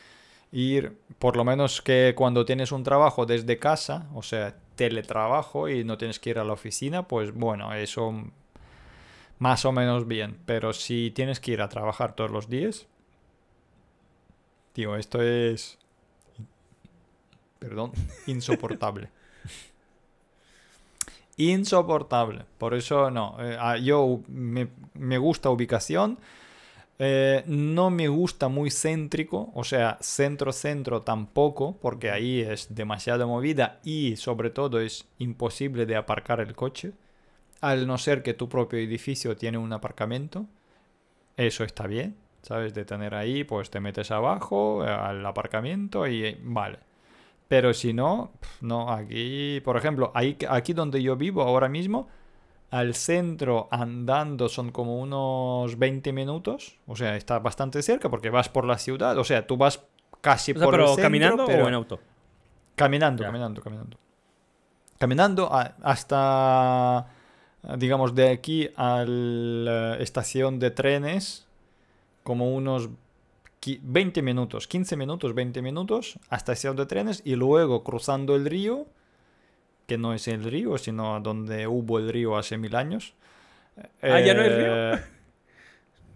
ir, 0.52 0.98
por 1.20 1.38
lo 1.38 1.44
menos 1.44 1.82
que 1.82 2.14
cuando 2.16 2.46
tienes 2.46 2.72
un 2.72 2.84
trabajo 2.84 3.26
desde 3.26 3.58
casa, 3.60 4.08
o 4.14 4.22
sea, 4.24 4.56
teletrabajo 4.76 5.70
y 5.70 5.84
no 5.84 5.98
tienes 5.98 6.20
que 6.20 6.32
ir 6.32 6.40
a 6.40 6.44
la 6.44 6.54
oficina, 6.54 7.08
pues 7.08 7.34
bueno, 7.34 7.74
eso 7.74 8.14
más 9.40 9.66
o 9.66 9.72
menos 9.72 10.08
bien. 10.08 10.38
Pero 10.46 10.74
si 10.74 11.12
tienes 11.12 11.40
que 11.40 11.52
ir 11.52 11.62
a 11.62 11.70
trabajar 11.70 12.14
todos 12.16 12.32
los 12.32 12.50
días, 12.50 12.88
tío, 14.74 14.96
esto 14.96 15.22
es, 15.22 15.78
perdón, 17.60 17.92
insoportable. 18.28 19.10
Insoportable. 21.38 22.46
Por 22.58 22.74
eso 22.74 23.10
no. 23.10 23.38
eh, 23.40 23.58
ah, 23.60 23.78
yo 23.78 24.22
me, 24.28 24.68
me 24.94 25.18
gusta 25.18 25.50
ubicación. 25.50 26.20
Eh, 27.04 27.44
no 27.48 27.90
me 27.90 28.08
gusta 28.10 28.48
muy 28.48 28.70
céntrico, 28.70 29.52
o 29.56 29.64
sea, 29.64 29.98
centro-centro 30.02 31.02
tampoco, 31.02 31.80
porque 31.82 32.12
ahí 32.12 32.42
es 32.42 32.76
demasiada 32.76 33.26
movida 33.26 33.80
y 33.84 34.18
sobre 34.18 34.52
todo 34.52 34.80
es 34.80 35.08
imposible 35.18 35.88
de 35.88 35.96
aparcar 35.96 36.42
el 36.42 36.54
coche. 36.54 36.92
Al 37.60 37.88
no 37.88 37.98
ser 37.98 38.22
que 38.22 38.36
tu 38.36 38.48
propio 38.50 38.78
edificio 38.78 39.36
tiene 39.36 39.58
un 39.58 39.74
aparcamiento, 39.74 40.46
eso 41.38 41.64
está 41.64 41.88
bien, 41.88 42.18
¿sabes? 42.44 42.76
De 42.76 42.86
tener 42.86 43.16
ahí, 43.16 43.46
pues 43.46 43.72
te 43.72 43.80
metes 43.80 44.12
abajo 44.12 44.84
al 44.84 45.26
aparcamiento 45.26 46.06
y 46.06 46.24
eh, 46.24 46.40
vale. 46.44 46.78
Pero 47.48 47.74
si 47.74 47.94
no, 47.94 48.32
no, 48.62 48.92
aquí, 48.92 49.60
por 49.66 49.76
ejemplo, 49.76 50.12
aquí 50.14 50.74
donde 50.74 51.02
yo 51.02 51.16
vivo 51.16 51.42
ahora 51.42 51.68
mismo, 51.68 52.10
al 52.72 52.96
centro 52.96 53.68
andando 53.70 54.50
son 54.50 54.72
como 54.72 55.00
unos 55.00 55.78
20 55.78 56.12
minutos, 56.14 56.78
o 56.88 56.96
sea, 56.96 57.16
está 57.18 57.38
bastante 57.40 57.82
cerca 57.84 58.10
porque 58.10 58.30
vas 58.30 58.50
por 58.50 58.66
la 58.66 58.78
ciudad, 58.78 59.18
o 59.18 59.24
sea, 59.24 59.46
tú 59.46 59.58
vas 59.58 59.84
casi 60.22 60.52
O 60.54 60.56
sea, 60.56 60.64
por 60.66 60.74
el 60.76 60.80
pero 60.80 60.88
centro, 60.90 61.04
caminando 61.04 61.46
pero- 61.46 61.66
o 61.66 61.68
en 61.68 61.74
auto. 61.74 62.00
Caminando, 62.76 63.22
Ya. 63.24 63.28
caminando, 63.28 63.62
caminando. 63.62 63.98
Caminando 64.98 65.54
a- 65.54 65.76
hasta, 65.84 67.08
digamos, 67.78 68.16
de 68.16 68.30
aquí 68.30 68.70
a 68.76 69.04
la 69.06 69.98
estación 69.98 70.60
de 70.60 70.72
trenes, 70.72 71.48
como 72.24 72.54
unos 72.56 72.90
qui- 73.62 73.80
20 73.84 74.22
minutos, 74.22 74.68
15 74.68 74.96
minutos, 74.96 75.34
20 75.36 75.62
minutos, 75.62 76.20
hasta 76.30 76.54
estación 76.54 76.76
de 76.78 76.86
trenes 76.86 77.22
y 77.26 77.36
luego 77.36 77.84
cruzando 77.84 78.36
el 78.36 78.46
río, 78.46 78.86
que 79.92 79.98
no 79.98 80.14
es 80.14 80.28
el 80.28 80.44
río, 80.44 80.78
sino 80.78 81.20
donde 81.20 81.68
hubo 81.68 82.00
el 82.00 82.12
río 82.12 82.38
hace 82.38 82.58
mil 82.58 82.76
años. 82.76 83.14
Ah, 84.02 84.20
¿ya 84.20 84.34
no 84.34 84.42
hay 84.42 84.50
río? 84.50 84.94
Eh, 84.94 85.00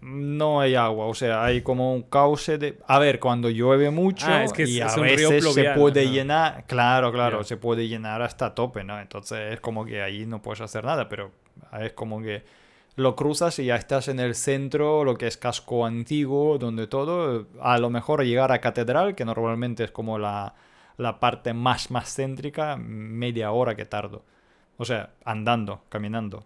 No 0.02 0.60
hay 0.60 0.74
agua, 0.74 1.06
o 1.06 1.14
sea, 1.14 1.42
hay 1.44 1.62
como 1.62 1.92
un 1.94 2.02
cauce 2.02 2.58
de... 2.58 2.78
A 2.86 2.98
ver, 2.98 3.18
cuando 3.18 3.48
llueve 3.50 3.90
mucho 3.90 4.26
Ah, 4.28 4.44
es 4.44 4.52
que 4.52 4.62
es- 4.64 4.70
y 4.70 4.80
a 4.80 4.86
es 4.86 4.96
un 4.96 5.04
río 5.04 5.30
veces 5.30 5.52
se 5.52 5.64
puede 5.74 6.08
llenar, 6.10 6.64
claro, 6.66 7.10
claro, 7.12 7.42
se 7.44 7.56
puede 7.56 7.88
llenar 7.88 8.22
hasta 8.22 8.54
tope, 8.54 8.84
¿no? 8.84 9.00
Entonces 9.00 9.54
es 9.54 9.60
como 9.60 9.84
que 9.84 10.02
ahí 10.02 10.24
no 10.26 10.40
puedes 10.42 10.60
hacer 10.60 10.84
nada, 10.84 11.08
pero 11.08 11.32
es 11.80 11.92
como 11.94 12.20
que 12.22 12.44
lo 12.94 13.16
cruzas 13.16 13.58
y 13.58 13.64
ya 13.66 13.76
estás 13.76 14.08
en 14.08 14.20
el 14.20 14.34
centro, 14.34 15.02
lo 15.04 15.16
que 15.16 15.26
es 15.26 15.36
casco 15.36 15.84
antiguo, 15.86 16.56
donde 16.58 16.86
todo, 16.86 17.46
a 17.60 17.78
lo 17.78 17.90
mejor 17.90 18.22
llegar 18.24 18.52
a 18.52 18.60
Catedral, 18.60 19.14
que 19.14 19.24
normalmente 19.24 19.84
es 19.84 19.90
como 19.90 20.18
la, 20.18 20.54
la 20.96 21.20
parte 21.20 21.52
más, 21.54 21.90
más 21.90 22.14
céntrica, 22.14 22.76
media 22.76 23.52
hora 23.52 23.74
que 23.74 23.84
tardo. 23.84 24.22
O 24.78 24.84
sea, 24.84 25.10
andando, 25.24 25.82
caminando. 25.88 26.44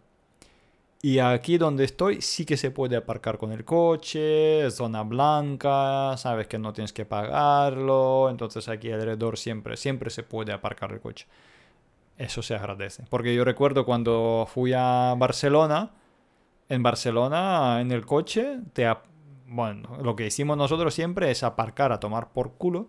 Y 1.02 1.18
aquí 1.18 1.56
donde 1.56 1.84
estoy 1.84 2.20
sí 2.20 2.44
que 2.44 2.58
se 2.58 2.70
puede 2.70 2.94
aparcar 2.96 3.38
con 3.38 3.52
el 3.52 3.64
coche, 3.64 4.70
zona 4.70 5.02
blanca, 5.02 6.14
sabes 6.18 6.46
que 6.46 6.58
no 6.58 6.74
tienes 6.74 6.92
que 6.92 7.06
pagarlo, 7.06 8.28
entonces 8.28 8.68
aquí 8.68 8.92
alrededor 8.92 9.38
siempre, 9.38 9.78
siempre 9.78 10.10
se 10.10 10.22
puede 10.24 10.52
aparcar 10.52 10.92
el 10.92 11.00
coche. 11.00 11.26
eso 12.18 12.42
se 12.42 12.54
agradece. 12.54 13.04
Porque 13.08 13.34
yo 13.34 13.44
recuerdo 13.44 13.86
cuando 13.86 14.46
fui 14.52 14.74
a 14.74 15.14
Barcelona, 15.16 15.90
en 16.68 16.82
Barcelona, 16.82 17.80
en 17.80 17.92
el 17.92 18.04
coche, 18.04 18.58
te 18.74 18.86
bueno, 19.46 19.98
lo 20.02 20.14
que 20.14 20.26
hicimos 20.26 20.56
nosotros 20.56 20.94
siempre 20.94 21.30
es 21.30 21.42
aparcar 21.42 21.92
a 21.92 21.98
tomar 21.98 22.32
por 22.32 22.52
culo 22.52 22.88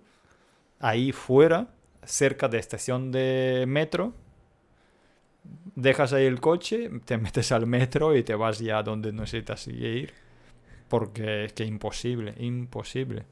ahí 0.82 1.12
fuera, 1.12 1.68
cerca 2.04 2.48
de 2.48 2.60
estación 2.60 3.12
de 3.12 3.66
metro. 3.68 4.14
Dejas 5.76 6.14
ahí 6.14 6.26
el 6.26 6.40
coche, 6.40 6.90
te 7.06 7.18
metes 7.18 7.52
al 7.52 7.66
metro 7.66 8.16
y 8.16 8.24
te 8.24 8.36
vas 8.36 8.60
ya 8.60 8.84
donde 8.84 9.12
necesitas 9.14 9.68
ir. 9.68 10.14
Porque 10.90 11.46
es 11.46 11.54
que 11.54 11.64
imposible, 11.64 12.34
imposible. 12.38 13.26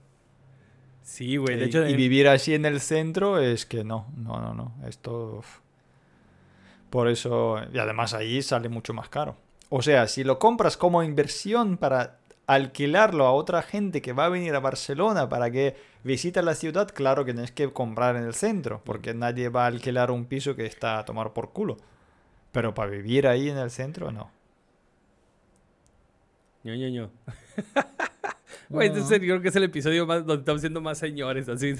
Sí, 1.01 1.37
güey. 1.37 1.57
De 1.57 1.65
y, 1.65 1.67
hecho, 1.67 1.87
y 1.87 1.95
vivir 1.95 2.27
así 2.27 2.53
en 2.53 2.65
el 2.65 2.79
centro 2.79 3.39
es 3.39 3.65
que 3.65 3.83
no, 3.83 4.07
no, 4.15 4.39
no, 4.39 4.53
no. 4.53 4.75
Esto. 4.87 5.41
Por 6.89 7.07
eso. 7.07 7.57
Y 7.73 7.79
además 7.79 8.13
ahí 8.13 8.41
sale 8.41 8.69
mucho 8.69 8.93
más 8.93 9.09
caro. 9.09 9.35
O 9.69 9.81
sea, 9.81 10.07
si 10.07 10.23
lo 10.23 10.39
compras 10.39 10.77
como 10.77 11.03
inversión 11.03 11.77
para 11.77 12.18
alquilarlo 12.49 13.27
a 13.27 13.31
otra 13.31 13.61
gente 13.61 14.01
que 14.01 14.11
va 14.11 14.25
a 14.25 14.29
venir 14.29 14.55
a 14.55 14.59
Barcelona 14.59 15.29
para 15.29 15.51
que 15.51 15.75
visite 16.03 16.41
la 16.41 16.55
ciudad, 16.55 16.89
claro 16.91 17.23
que 17.23 17.31
tienes 17.31 17.51
que 17.51 17.71
comprar 17.71 18.15
en 18.15 18.23
el 18.23 18.33
centro, 18.33 18.81
porque 18.83 19.13
nadie 19.13 19.49
va 19.49 19.65
a 19.65 19.67
alquilar 19.67 20.09
un 20.09 20.25
piso 20.25 20.55
que 20.55 20.65
está 20.65 20.97
a 20.97 21.05
tomar 21.05 21.31
por 21.31 21.51
culo. 21.51 21.77
Pero 22.51 22.73
para 22.73 22.89
vivir 22.89 23.27
ahí 23.27 23.49
en 23.49 23.57
el 23.59 23.69
centro, 23.69 24.11
no. 24.11 24.31
ño, 26.63 26.75
ño, 26.75 26.89
ño. 26.89 27.11
Güey, 28.69 28.91
creo 28.91 29.41
que 29.41 29.47
es 29.47 29.55
el 29.55 29.63
episodio 29.63 30.05
más, 30.05 30.25
donde 30.25 30.41
estamos 30.41 30.61
siendo 30.61 30.79
más 30.79 30.97
señores, 30.99 31.49
así. 31.49 31.75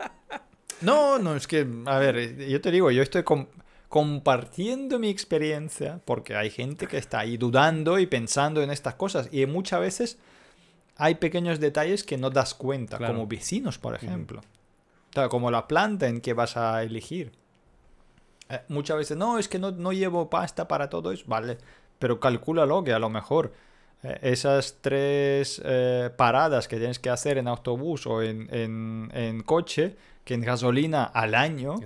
no, 0.80 1.18
no, 1.18 1.36
es 1.36 1.46
que, 1.46 1.66
a 1.86 1.98
ver, 1.98 2.36
yo 2.48 2.60
te 2.60 2.70
digo, 2.70 2.90
yo 2.90 3.02
estoy 3.02 3.22
con 3.22 3.48
compartiendo 3.88 4.98
mi 4.98 5.08
experiencia, 5.08 6.00
porque 6.04 6.34
hay 6.34 6.50
gente 6.50 6.86
que 6.86 6.98
está 6.98 7.20
ahí 7.20 7.36
dudando 7.36 7.98
y 7.98 8.06
pensando 8.06 8.62
en 8.62 8.70
estas 8.70 8.94
cosas, 8.94 9.28
y 9.32 9.46
muchas 9.46 9.80
veces 9.80 10.18
hay 10.96 11.16
pequeños 11.16 11.60
detalles 11.60 12.04
que 12.04 12.16
no 12.16 12.30
das 12.30 12.54
cuenta, 12.54 12.98
como 12.98 13.26
vecinos, 13.26 13.78
por 13.78 13.94
ejemplo. 13.94 14.40
como 15.30 15.50
la 15.50 15.66
planta 15.66 16.08
en 16.08 16.20
que 16.20 16.34
vas 16.34 16.56
a 16.56 16.82
elegir. 16.82 17.32
Eh, 18.48 18.60
muchas 18.68 18.96
veces, 18.96 19.16
no, 19.16 19.38
es 19.38 19.48
que 19.48 19.58
no, 19.58 19.70
no, 19.72 19.92
llevo 19.92 20.30
pasta 20.30 20.68
para 20.68 20.88
todo 20.88 21.12
eso, 21.12 21.24
vale, 21.26 21.58
pero 21.98 22.20
calcúlalo 22.20 22.84
que 22.84 22.92
a 22.92 22.98
lo 22.98 23.10
mejor 23.10 23.52
esas 24.22 24.78
tres 24.80 25.60
eh, 25.64 26.10
paradas 26.16 26.68
que 26.68 26.76
tienes 26.76 26.98
que 26.98 27.10
hacer 27.10 27.38
en 27.38 27.48
autobús 27.48 28.06
o 28.06 28.22
en, 28.22 28.48
en, 28.54 29.10
en 29.14 29.42
coche 29.42 29.96
que 30.24 30.34
en 30.34 30.40
gasolina 30.40 31.04
al 31.04 31.34
año 31.36 31.76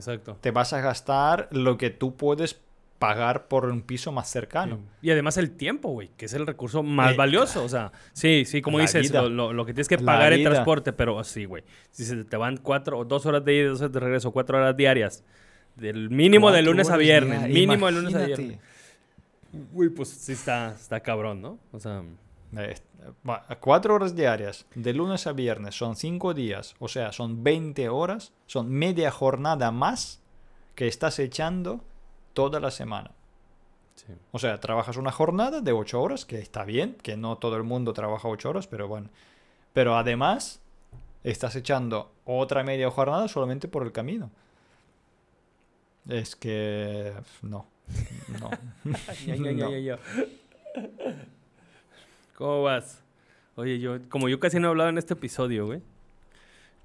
te 0.41 0.51
vas 0.51 0.73
a 0.73 0.81
gastar 0.81 1.49
lo 1.51 1.77
que 1.77 1.91
tú 1.91 2.17
puedes 2.17 2.59
pagar 3.01 3.49
por 3.49 3.65
un 3.65 3.81
piso 3.83 4.13
más 4.13 4.31
cercano. 4.31 4.79
Y 5.01 5.11
además 5.11 5.39
el 5.39 5.51
tiempo, 5.51 5.89
güey, 5.89 6.11
que 6.19 6.27
es 6.27 6.35
el 6.35 6.47
recurso 6.47 6.83
más 6.83 7.13
eh, 7.13 7.17
valioso. 7.17 7.65
O 7.65 7.69
sea, 7.69 7.93
sí, 8.13 8.45
sí, 8.47 8.61
como 8.61 8.79
dices, 8.79 9.11
lo, 9.11 9.65
que 9.65 9.73
tienes 9.73 9.89
que 9.89 9.99
pagar 9.99 10.35
en 10.35 10.45
transporte, 10.45 10.93
pero 10.93 11.23
sí, 11.25 11.47
güey. 11.47 11.65
Si 11.91 12.05
se 12.05 12.25
te 12.25 12.37
van 12.37 12.59
cuatro 12.59 12.99
o 12.99 13.05
dos 13.05 13.27
horas 13.27 13.45
de 13.45 13.55
ida, 13.55 13.69
dos 13.69 13.81
horas 13.81 13.93
de 13.93 14.01
regreso, 14.01 14.33
cuatro 14.33 14.59
horas 14.59 14.77
diarias, 14.77 15.25
del 15.77 16.11
mínimo 16.11 16.51
de 16.51 16.63
lunes 16.63 16.91
a 16.91 16.97
viernes, 16.97 17.49
mínimo 17.49 17.87
de 17.87 17.93
lunes 17.93 18.15
a 18.15 18.25
viernes. 18.25 18.59
Uy, 19.73 19.89
pues 19.91 20.09
sí 20.09 20.33
está, 20.33 20.73
está 20.73 21.01
cabrón, 21.01 21.43
¿no? 21.43 21.59
O 21.73 21.81
sea... 21.81 22.03
Cuatro 23.61 23.95
horas 23.95 24.17
diarias, 24.17 24.67
de 24.75 24.93
lunes 24.93 25.27
a 25.27 25.33
viernes, 25.33 25.77
son 25.77 25.95
cinco 25.95 26.35
días, 26.35 26.75
o 26.81 26.89
sea, 26.89 27.13
son 27.13 27.45
20 27.45 27.89
horas, 27.89 28.33
son 28.47 28.71
media 28.71 29.11
jornada 29.13 29.71
más 29.71 30.21
que 30.75 30.89
estás 30.89 31.19
echando 31.21 31.81
toda 32.33 32.59
la 32.59 32.71
semana. 32.71 33.13
O 34.33 34.39
sea, 34.39 34.59
trabajas 34.59 34.97
una 34.97 35.13
jornada 35.13 35.61
de 35.61 35.73
ocho 35.73 36.01
horas, 36.01 36.25
que 36.25 36.39
está 36.39 36.65
bien, 36.65 36.97
que 37.03 37.17
no 37.17 37.37
todo 37.39 37.57
el 37.57 37.65
mundo 37.65 37.93
trabaja 37.93 38.29
ocho 38.29 38.51
horas, 38.51 38.67
pero 38.67 38.89
bueno. 38.89 39.11
Pero 39.73 39.97
además, 39.97 40.61
estás 41.23 41.55
echando 41.55 42.11
otra 42.25 42.65
media 42.65 42.91
jornada 42.91 43.29
solamente 43.29 43.69
por 43.69 43.85
el 43.85 43.93
camino. 43.93 44.31
Es 46.09 46.35
que... 46.35 47.13
No. 47.43 47.67
No. 48.41 48.51
no. 48.85 49.99
¿Cómo 52.35 52.63
vas? 52.63 53.03
Oye, 53.57 53.79
yo, 53.79 53.99
como 54.09 54.29
yo 54.29 54.41
casi 54.41 54.59
no 54.59 54.69
he 54.69 54.71
hablado 54.71 54.91
en 54.91 54.99
este 54.99 55.15
episodio, 55.15 55.67
güey. 55.67 55.83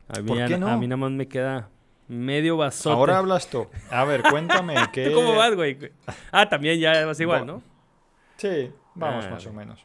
A 0.10 0.20
mí, 0.20 0.28
¿Por 0.28 0.46
qué 0.48 0.58
no? 0.58 0.68
a 0.68 0.78
mí 0.78 0.88
nada 0.88 0.98
más 0.98 1.12
me 1.12 1.28
queda 1.28 1.70
medio 2.08 2.58
vasote. 2.58 2.94
Ahora 2.94 3.18
hablas 3.18 3.50
tú. 3.50 3.68
A 3.90 4.04
ver, 4.04 4.24
cuéntame 4.24 4.76
qué. 4.94 5.12
cómo 5.12 5.36
vas, 5.36 5.56
güey? 5.56 5.78
Ah, 6.32 6.48
también 6.48 6.80
ya 6.80 7.06
vas 7.06 7.20
igual, 7.20 7.46
¿no? 7.46 7.62
Sí, 8.38 8.72
vamos 8.94 9.26
ah, 9.26 9.32
más 9.32 9.46
o 9.46 9.54
menos. 9.54 9.82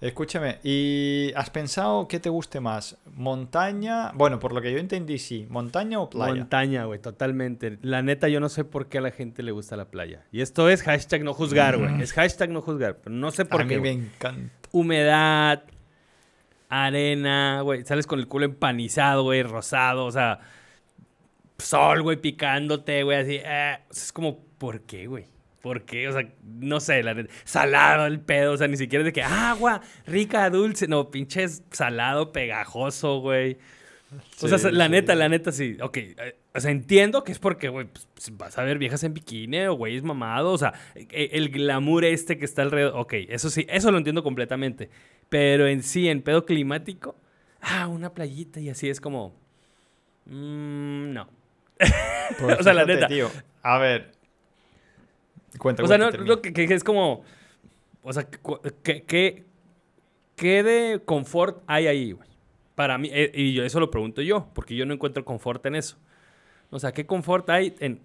Escúchame, 0.00 0.58
¿y 0.62 1.32
has 1.34 1.50
pensado 1.50 2.06
qué 2.06 2.20
te 2.20 2.28
guste 2.28 2.60
más? 2.60 2.96
¿Montaña? 3.16 4.12
Bueno, 4.14 4.38
por 4.38 4.52
lo 4.52 4.62
que 4.62 4.70
yo 4.72 4.78
entendí, 4.78 5.18
sí. 5.18 5.46
¿Montaña 5.50 5.98
o 5.98 6.08
playa? 6.08 6.34
Montaña, 6.34 6.84
güey, 6.84 7.00
totalmente. 7.00 7.78
La 7.82 8.02
neta, 8.02 8.28
yo 8.28 8.38
no 8.38 8.48
sé 8.48 8.64
por 8.64 8.88
qué 8.88 8.98
a 8.98 9.00
la 9.00 9.10
gente 9.10 9.42
le 9.42 9.50
gusta 9.50 9.76
la 9.76 9.86
playa. 9.86 10.24
Y 10.30 10.40
esto 10.40 10.68
es 10.68 10.82
hashtag 10.82 11.24
no 11.24 11.34
juzgar, 11.34 11.78
güey. 11.78 12.00
Es 12.00 12.12
hashtag 12.12 12.50
no 12.50 12.62
juzgar, 12.62 12.98
pero 13.02 13.16
no 13.16 13.32
sé 13.32 13.44
por 13.44 13.66
qué. 13.66 13.74
A 13.74 13.78
mí 13.78 13.82
me 13.82 13.90
encanta 13.90 14.58
humedad, 14.72 15.64
arena, 16.68 17.60
güey, 17.62 17.84
sales 17.84 18.06
con 18.06 18.18
el 18.18 18.28
culo 18.28 18.44
empanizado, 18.44 19.24
güey, 19.24 19.42
rosado, 19.42 20.06
o 20.06 20.12
sea, 20.12 20.40
sol, 21.58 22.02
güey, 22.02 22.16
picándote, 22.18 23.02
güey, 23.02 23.18
así, 23.18 23.40
eh, 23.44 23.78
es 23.90 24.12
como, 24.12 24.38
¿por 24.58 24.82
qué, 24.82 25.06
güey? 25.06 25.26
¿Por 25.68 25.82
qué? 25.82 26.08
O 26.08 26.12
sea, 26.12 26.26
no 26.42 26.80
sé, 26.80 27.02
la 27.02 27.14
salado 27.44 28.06
el 28.06 28.20
pedo, 28.20 28.52
o 28.52 28.56
sea, 28.56 28.68
ni 28.68 28.78
siquiera 28.78 29.04
de 29.04 29.12
que 29.12 29.22
agua, 29.22 29.82
rica, 30.06 30.48
dulce, 30.48 30.88
no, 30.88 31.10
pinches 31.10 31.62
salado, 31.70 32.32
pegajoso, 32.32 33.20
güey. 33.20 33.58
o 34.40 34.48
sea, 34.48 34.70
la 34.70 34.88
neta, 34.88 35.14
la 35.14 35.28
neta, 35.28 35.52
sí. 35.52 35.76
Ok, 35.82 35.98
eh, 35.98 36.36
o 36.54 36.60
sea, 36.60 36.70
entiendo 36.70 37.22
que 37.22 37.32
es 37.32 37.38
porque, 37.38 37.68
güey, 37.68 37.86
pues, 37.86 38.32
vas 38.38 38.56
a 38.56 38.62
ver 38.62 38.78
viejas 38.78 39.04
en 39.04 39.12
bikini 39.12 39.66
o 39.66 39.74
güeyes 39.74 40.02
mamados. 40.02 40.54
O 40.54 40.56
sea, 40.56 40.72
e, 40.94 41.28
el 41.34 41.50
glamour 41.50 42.06
este 42.06 42.38
que 42.38 42.46
está 42.46 42.62
alrededor. 42.62 42.94
Ok, 42.96 43.12
eso 43.28 43.50
sí, 43.50 43.66
eso 43.68 43.92
lo 43.92 43.98
entiendo 43.98 44.22
completamente. 44.22 44.88
Pero 45.28 45.66
en 45.66 45.82
sí, 45.82 46.08
en 46.08 46.22
pedo 46.22 46.46
climático, 46.46 47.14
ah, 47.60 47.88
una 47.88 48.14
playita 48.14 48.58
y 48.58 48.70
así 48.70 48.88
es 48.88 49.02
como. 49.02 49.34
Mmm, 50.24 51.12
no. 51.12 51.28
Pues 52.38 52.58
o 52.60 52.62
sea, 52.62 52.72
la 52.72 52.86
neta. 52.86 53.06
Tío, 53.06 53.30
a 53.62 53.76
ver. 53.76 54.17
Cuenta, 55.56 55.82
o 55.82 55.86
sea, 55.86 55.96
no, 55.96 56.10
lo 56.10 56.42
que, 56.42 56.52
es 56.64 56.84
como. 56.84 57.24
O 58.02 58.12
sea, 58.12 58.28
¿qué, 58.82 59.02
qué, 59.04 59.44
qué 60.36 60.62
de 60.62 61.00
confort 61.04 61.62
hay 61.66 61.86
ahí, 61.86 62.12
güey? 62.12 62.28
Para 62.74 62.98
mí, 62.98 63.08
eh, 63.12 63.32
y 63.34 63.54
yo 63.54 63.64
eso 63.64 63.80
lo 63.80 63.90
pregunto 63.90 64.22
yo, 64.22 64.48
porque 64.54 64.76
yo 64.76 64.86
no 64.86 64.94
encuentro 64.94 65.24
confort 65.24 65.64
en 65.66 65.74
eso. 65.74 65.96
O 66.70 66.78
sea, 66.78 66.92
¿qué 66.92 67.06
confort 67.06 67.48
hay 67.50 67.74
en 67.80 68.00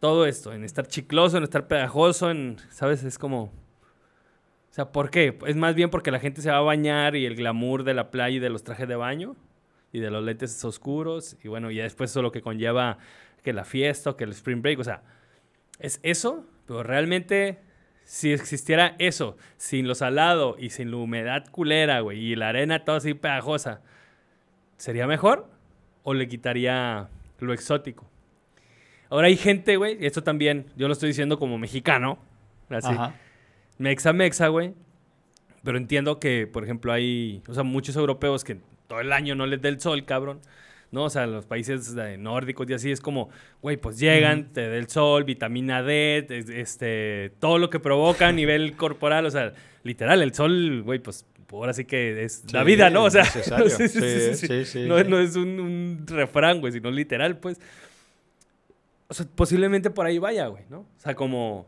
todo 0.00 0.26
esto? 0.26 0.52
En 0.52 0.64
estar 0.64 0.86
chicloso, 0.86 1.38
en 1.38 1.44
estar 1.44 1.66
pegajoso, 1.66 2.30
en, 2.30 2.56
¿sabes? 2.70 3.02
Es 3.04 3.18
como... 3.18 3.44
O 3.44 4.74
sea, 4.74 4.90
¿por 4.90 5.10
qué? 5.10 5.38
Es 5.46 5.56
más 5.56 5.74
bien 5.74 5.90
porque 5.90 6.10
la 6.10 6.18
gente 6.18 6.40
se 6.40 6.50
va 6.50 6.58
a 6.58 6.60
bañar 6.60 7.14
y 7.16 7.26
el 7.26 7.34
glamour 7.34 7.84
de 7.84 7.94
la 7.94 8.10
playa 8.10 8.36
y 8.36 8.40
de 8.40 8.48
los 8.48 8.64
trajes 8.64 8.88
de 8.88 8.96
baño 8.96 9.36
y 9.92 10.00
de 10.00 10.10
los 10.10 10.24
lentes 10.24 10.64
oscuros 10.64 11.36
y 11.42 11.48
bueno, 11.48 11.70
y 11.70 11.76
después 11.76 12.10
eso 12.10 12.22
lo 12.22 12.32
que 12.32 12.40
conlleva 12.40 12.98
que 13.42 13.52
la 13.52 13.64
fiesta, 13.64 14.16
que 14.16 14.24
el 14.24 14.30
spring 14.30 14.62
break, 14.62 14.78
o 14.78 14.84
sea, 14.84 15.02
es 15.78 16.00
eso, 16.02 16.46
pero 16.66 16.82
realmente 16.82 17.58
si 18.04 18.32
existiera 18.32 18.94
eso, 18.98 19.36
sin 19.56 19.86
lo 19.86 19.94
salado 19.94 20.56
y 20.58 20.70
sin 20.70 20.90
la 20.90 20.98
humedad 20.98 21.46
culera, 21.50 22.00
güey, 22.00 22.18
y 22.18 22.36
la 22.36 22.48
arena 22.48 22.84
toda 22.84 22.98
así 22.98 23.14
pegajosa, 23.14 23.80
¿Sería 24.82 25.06
mejor? 25.06 25.46
¿O 26.02 26.12
le 26.12 26.26
quitaría 26.26 27.08
lo 27.38 27.52
exótico? 27.52 28.04
Ahora 29.10 29.28
hay 29.28 29.36
gente, 29.36 29.76
güey, 29.76 29.96
esto 30.04 30.24
también, 30.24 30.66
yo 30.74 30.88
lo 30.88 30.92
estoy 30.94 31.10
diciendo 31.10 31.38
como 31.38 31.56
mexicano, 31.56 32.18
así. 32.68 32.92
Mexa, 33.78 34.12
mexa, 34.12 34.48
güey. 34.48 34.74
Pero 35.62 35.78
entiendo 35.78 36.18
que, 36.18 36.48
por 36.48 36.64
ejemplo, 36.64 36.92
hay, 36.92 37.44
o 37.46 37.54
sea, 37.54 37.62
muchos 37.62 37.94
europeos 37.94 38.42
que 38.42 38.58
todo 38.88 39.00
el 39.00 39.12
año 39.12 39.36
no 39.36 39.46
les 39.46 39.62
da 39.62 39.68
el 39.68 39.80
sol, 39.80 40.04
cabrón. 40.04 40.40
¿No? 40.92 41.04
O 41.04 41.10
sea, 41.10 41.26
los 41.26 41.46
países 41.46 41.94
nórdicos 42.18 42.70
y 42.70 42.74
así 42.74 42.92
es 42.92 43.00
como, 43.00 43.30
güey, 43.60 43.78
pues 43.78 43.98
llegan, 43.98 44.52
te 44.52 44.68
da 44.68 44.76
el 44.76 44.88
sol, 44.88 45.24
vitamina 45.24 45.82
D, 45.82 46.26
este, 46.28 47.32
todo 47.40 47.58
lo 47.58 47.70
que 47.70 47.80
provoca 47.80 48.28
a 48.28 48.32
nivel 48.32 48.76
corporal, 48.76 49.26
o 49.26 49.30
sea, 49.30 49.54
literal, 49.82 50.22
el 50.22 50.34
sol, 50.34 50.82
güey, 50.82 51.00
pues 51.00 51.26
ahora 51.50 51.72
sí 51.72 51.86
que 51.86 52.22
es 52.22 52.52
la 52.52 52.62
vida, 52.62 52.90
¿no? 52.90 53.04
O 53.04 53.10
sea, 53.10 53.24
no, 53.58 55.18
es 55.18 55.36
un, 55.36 56.04
refrán, 56.06 56.60
güey, 56.60 56.72
sino 56.72 56.90
literal, 56.90 57.38
pues. 57.38 57.58
O 59.08 59.14
sea, 59.14 59.26
posiblemente 59.34 59.90
por 59.90 60.06
ahí 60.06 60.18
vaya, 60.18 60.46
güey, 60.46 60.64
¿no? 60.70 60.80
O 60.80 61.00
sea, 61.00 61.14
como, 61.14 61.66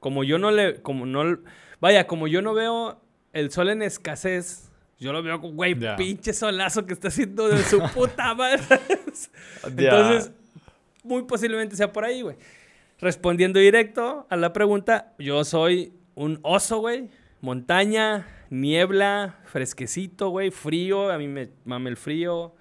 como 0.00 0.24
yo 0.24 0.38
no 0.38 0.50
le, 0.50 0.80
como 0.82 1.06
no, 1.06 1.38
vaya, 1.80 2.06
como 2.06 2.28
yo 2.28 2.42
no 2.42 2.54
veo 2.54 3.00
el 3.32 3.50
sol 3.50 3.70
en 3.70 3.82
escasez, 3.82 4.70
yo 4.98 5.12
lo 5.12 5.22
veo 5.22 5.40
como, 5.40 5.54
güey, 5.54 5.76
pinche 5.96 6.32
solazo 6.32 6.86
que 6.86 6.92
está 6.92 7.08
haciendo 7.08 7.48
de 7.48 7.62
su 7.62 7.80
puta 7.94 8.34
madre. 8.34 8.62
Entonces, 9.66 10.32
muy 11.02 11.22
posiblemente 11.24 11.76
sea 11.76 11.92
por 11.92 12.04
ahí, 12.04 12.22
güey. 12.22 12.36
respondiendo 13.00 13.58
directo 13.58 14.26
a 14.30 14.36
la 14.36 14.52
pregunta, 14.52 15.14
yo 15.18 15.44
soy 15.44 15.92
un 16.14 16.38
oso, 16.42 16.78
güey. 16.78 17.10
Montaña, 17.40 18.26
niebla, 18.48 19.38
fresquecito, 19.44 20.30
güey, 20.30 20.50
frío. 20.50 21.10
A 21.10 21.18
mí 21.18 21.28
me 21.28 21.50
mame 21.64 21.90
el 21.90 21.96
frío. 21.96 22.54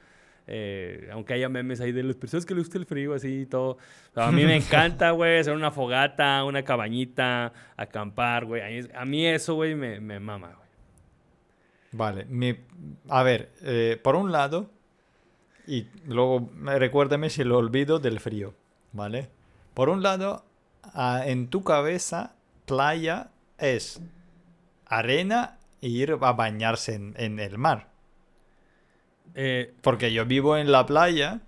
Eh, 0.46 1.08
aunque 1.14 1.34
haya 1.34 1.48
memes 1.48 1.80
ahí 1.80 1.94
de 1.94 2.04
las 2.04 2.18
personas 2.18 2.46
que 2.46 2.54
les 2.54 2.66
gusta 2.66 2.78
el 2.78 2.86
frío, 2.86 3.14
así 3.14 3.42
y 3.42 3.46
todo. 3.46 3.78
a 4.16 4.32
mí 4.32 4.44
me 4.44 4.56
encanta, 4.58 5.12
güey, 5.12 5.40
hacer 5.40 5.54
una 5.54 5.72
fogata, 5.72 6.44
una 6.44 6.64
cabañita, 6.64 7.54
acampar, 7.78 8.46
güey. 8.46 8.90
A, 8.94 9.06
mí 9.06 9.26
eso, 9.26 9.56
güey, 9.56 9.76
me, 9.76 10.02
me 10.02 10.20
mama, 10.20 10.54
güey. 10.54 10.63
Vale, 11.94 12.26
mi, 12.26 12.56
a 13.10 13.24
ver, 13.24 13.52
eh, 13.62 14.00
por 14.02 14.16
un 14.16 14.32
lado, 14.32 14.70
y 15.68 15.88
luego 16.08 16.50
recuérdame 16.64 17.30
si 17.30 17.44
lo 17.44 17.58
olvido 17.58 18.00
del 18.00 18.20
frío, 18.20 18.54
¿vale? 18.92 19.30
Por 19.74 19.90
un 19.90 20.04
lado, 20.04 20.44
en 20.96 21.48
tu 21.48 21.64
cabeza, 21.64 22.34
playa 22.66 23.30
es 23.58 24.02
arena 24.86 25.58
e 25.82 25.88
ir 25.88 26.18
a 26.22 26.34
bañarse 26.34 26.96
en, 26.96 27.40
el 27.40 27.58
mar. 27.58 27.90
Eh, 29.36 29.74
Porque 29.82 30.14
yo 30.14 30.26
vivo 30.26 30.58
en 30.58 30.72
la 30.72 30.86
playa 30.86 31.42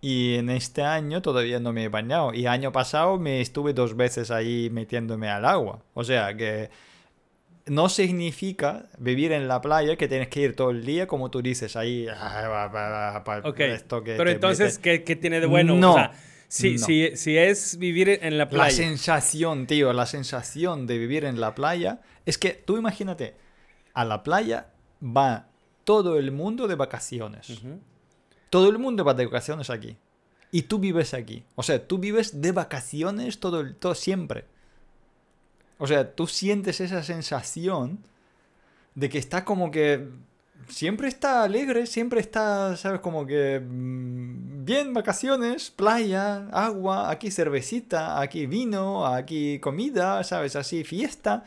y 0.00 0.34
en 0.34 0.50
este 0.50 0.82
año 0.82 1.22
todavía 1.22 1.60
no 1.60 1.72
me 1.72 1.84
he 1.84 1.88
bañado. 1.88 2.34
Y 2.34 2.46
año 2.46 2.72
pasado 2.72 3.18
me 3.18 3.40
estuve 3.40 3.72
dos 3.72 3.96
veces 3.96 4.30
ahí 4.30 4.68
metiéndome 4.70 5.28
al 5.30 5.44
agua. 5.44 5.82
O 5.94 6.04
sea 6.04 6.36
que 6.36 6.70
no 7.66 7.88
significa 7.88 8.86
vivir 8.98 9.32
en 9.32 9.48
la 9.48 9.60
playa 9.60 9.96
que 9.96 10.08
tienes 10.08 10.28
que 10.28 10.40
ir 10.40 10.56
todo 10.56 10.70
el 10.70 10.84
día, 10.84 11.06
como 11.06 11.30
tú 11.30 11.42
dices, 11.42 11.76
ahí. 11.76 12.06
Pero 14.16 14.30
entonces, 14.30 14.78
¿qué, 14.78 14.98
tiene 14.98 15.40
de 15.40 15.46
bueno? 15.46 15.74
No. 15.74 15.96
Si, 16.48 16.78
si, 16.78 17.36
es 17.36 17.78
vivir 17.78 18.20
en 18.22 18.38
la 18.38 18.48
playa. 18.48 18.64
La 18.66 18.70
sensación, 18.70 19.66
tío, 19.66 19.92
la 19.92 20.06
sensación 20.06 20.86
de 20.86 20.98
vivir 20.98 21.24
en 21.24 21.40
la 21.40 21.54
playa 21.54 22.00
es 22.26 22.38
que 22.38 22.50
tú 22.50 22.76
imagínate, 22.76 23.34
a 23.92 24.04
la 24.04 24.22
playa 24.22 24.68
va 25.02 25.48
todo 25.84 26.18
el 26.18 26.32
mundo 26.32 26.68
de 26.68 26.74
vacaciones. 26.76 27.60
Todo 28.50 28.68
el 28.68 28.78
mundo 28.78 29.04
va 29.04 29.14
de 29.14 29.24
vacaciones 29.24 29.70
aquí. 29.70 29.96
Y 30.52 30.62
tú 30.62 30.78
vives 30.78 31.14
aquí. 31.14 31.44
O 31.56 31.62
sea, 31.62 31.84
tú 31.84 31.98
vives 31.98 32.40
de 32.40 32.52
vacaciones 32.52 33.40
todo 33.40 33.60
el 33.60 33.74
todo 33.74 33.94
siempre. 33.94 34.44
O 35.78 35.86
sea, 35.86 36.14
tú 36.14 36.26
sientes 36.26 36.80
esa 36.80 37.02
sensación 37.02 37.98
de 38.94 39.08
que 39.08 39.18
está 39.18 39.44
como 39.44 39.70
que 39.70 40.08
siempre 40.68 41.08
está 41.08 41.42
alegre, 41.42 41.86
siempre 41.86 42.20
está, 42.20 42.76
¿sabes? 42.76 43.00
Como 43.00 43.26
que 43.26 43.60
mm, 43.60 44.64
bien, 44.64 44.94
vacaciones, 44.94 45.70
playa, 45.70 46.48
agua, 46.52 47.10
aquí 47.10 47.30
cervecita, 47.30 48.20
aquí 48.20 48.46
vino, 48.46 49.06
aquí 49.06 49.58
comida, 49.58 50.22
¿sabes? 50.24 50.56
Así, 50.56 50.84
fiesta. 50.84 51.44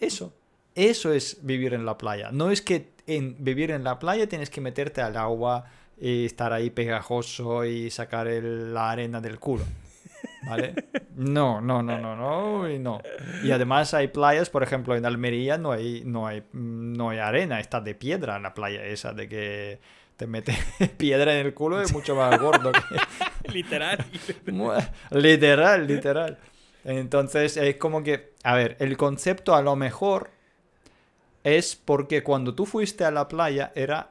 Eso, 0.00 0.32
eso 0.74 1.12
es 1.12 1.38
vivir 1.42 1.74
en 1.74 1.86
la 1.86 1.98
playa. 1.98 2.30
No 2.32 2.50
es 2.50 2.62
que 2.62 2.92
en 3.06 3.36
vivir 3.38 3.70
en 3.70 3.84
la 3.84 3.98
playa 3.98 4.28
tienes 4.28 4.50
que 4.50 4.60
meterte 4.60 5.00
al 5.00 5.16
agua 5.16 5.64
y 6.00 6.26
estar 6.26 6.52
ahí 6.52 6.70
pegajoso 6.70 7.64
y 7.64 7.90
sacar 7.90 8.26
la 8.26 8.90
arena 8.90 9.20
del 9.20 9.38
culo. 9.38 9.64
¿Vale? 10.44 10.74
No, 11.14 11.60
no, 11.60 11.82
no, 11.82 11.98
no, 11.98 12.16
no, 12.16 12.68
y 12.68 12.78
no. 12.78 13.00
Y 13.44 13.50
además 13.52 13.94
hay 13.94 14.08
playas, 14.08 14.50
por 14.50 14.62
ejemplo, 14.62 14.96
en 14.96 15.06
Almería 15.06 15.58
no 15.58 15.72
hay, 15.72 16.02
no 16.04 16.26
hay, 16.26 16.42
no 16.52 17.10
hay 17.10 17.18
arena, 17.18 17.60
está 17.60 17.80
de 17.80 17.94
piedra 17.94 18.38
la 18.38 18.54
playa 18.54 18.84
esa, 18.84 19.12
de 19.12 19.28
que 19.28 19.80
te 20.16 20.26
mete 20.26 20.56
piedra 20.96 21.38
en 21.38 21.46
el 21.46 21.54
culo 21.54 21.80
es 21.80 21.92
mucho 21.92 22.14
más 22.14 22.38
gordo 22.38 22.72
que... 22.72 23.50
literal. 23.52 24.04
literal, 25.10 25.86
literal. 25.86 26.38
Entonces 26.84 27.56
es 27.56 27.76
como 27.76 28.02
que, 28.02 28.32
a 28.42 28.54
ver, 28.54 28.76
el 28.80 28.96
concepto 28.96 29.54
a 29.54 29.62
lo 29.62 29.76
mejor 29.76 30.30
es 31.44 31.76
porque 31.76 32.22
cuando 32.22 32.54
tú 32.54 32.66
fuiste 32.66 33.04
a 33.04 33.10
la 33.10 33.28
playa 33.28 33.72
era 33.74 34.10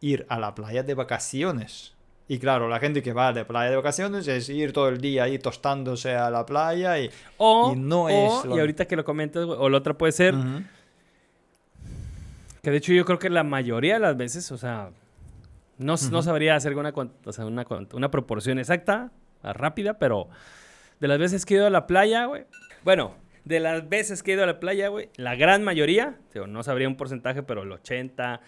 ir 0.00 0.26
a 0.28 0.38
la 0.38 0.54
playa 0.54 0.82
de 0.82 0.94
vacaciones. 0.94 1.94
Y 2.32 2.38
claro, 2.38 2.66
la 2.66 2.80
gente 2.80 3.02
que 3.02 3.12
va 3.12 3.34
de 3.34 3.44
playa 3.44 3.68
de 3.68 3.76
vacaciones 3.76 4.26
es 4.26 4.48
ir 4.48 4.72
todo 4.72 4.88
el 4.88 5.02
día 5.02 5.24
ahí 5.24 5.38
tostándose 5.38 6.14
a 6.14 6.30
la 6.30 6.46
playa 6.46 6.98
y, 6.98 7.10
o, 7.36 7.74
no 7.76 8.08
es... 8.08 8.46
Y 8.46 8.58
ahorita 8.58 8.86
que 8.86 8.96
lo 8.96 9.04
comentas, 9.04 9.44
o 9.44 9.68
la 9.68 9.76
otra 9.76 9.98
puede 9.98 10.12
ser... 10.12 10.34
Que 12.62 12.70
de 12.70 12.78
hecho 12.78 12.94
yo 12.94 13.04
creo 13.04 13.18
que 13.18 13.28
la 13.28 13.44
mayoría 13.44 13.94
de 13.94 14.00
las 14.00 14.16
veces, 14.16 14.50
o 14.50 14.56
sea, 14.56 14.92
no, 15.76 15.96
no 16.10 16.22
sabría 16.22 16.56
hacer 16.56 16.74
una, 16.74 16.94
una, 17.36 17.66
una, 17.92 18.10
proporción 18.10 18.58
exacta, 18.58 19.10
rápida, 19.42 19.98
pero 19.98 20.28
de 21.00 21.08
las 21.08 21.18
veces 21.18 21.44
que 21.44 21.52
he 21.52 21.56
ido 21.58 21.66
a 21.66 21.70
la 21.70 21.86
playa, 21.86 22.24
güey. 22.24 22.46
Bueno, 22.82 23.14
de 23.44 23.60
las 23.60 23.86
veces 23.90 24.22
que 24.22 24.30
he 24.30 24.34
ido 24.36 24.44
a 24.44 24.46
la 24.46 24.58
playa, 24.58 24.88
güey, 24.88 25.10
la 25.16 25.34
gran 25.34 25.64
mayoría, 25.64 26.16
no 26.48 26.62
sabría 26.62 26.88
un 26.88 26.96
porcentaje, 26.96 27.42
pero 27.42 27.64
el 27.64 27.72
80, 27.72 28.40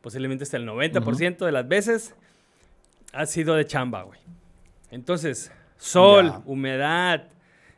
posiblemente 0.00 0.44
hasta 0.44 0.58
el 0.58 0.68
90% 0.68 1.44
de 1.44 1.50
las 1.50 1.66
veces 1.66 2.14
ha 3.16 3.26
sido 3.26 3.54
de 3.54 3.66
chamba, 3.66 4.02
güey. 4.02 4.20
Entonces, 4.90 5.50
sol, 5.78 6.32
humedad. 6.44 7.28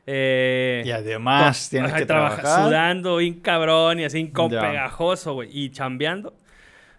Eh, 0.06 0.82
y 0.86 0.90
además 0.90 1.68
tienes 1.70 1.92
que 1.92 2.06
trabajar. 2.06 2.66
Sudando, 2.66 3.16
bien 3.16 3.40
cabrón 3.40 4.00
y 4.00 4.04
así, 4.04 4.28
con 4.30 4.50
pegajoso, 4.50 5.34
güey. 5.34 5.50
Y 5.52 5.70
chambeando, 5.70 6.34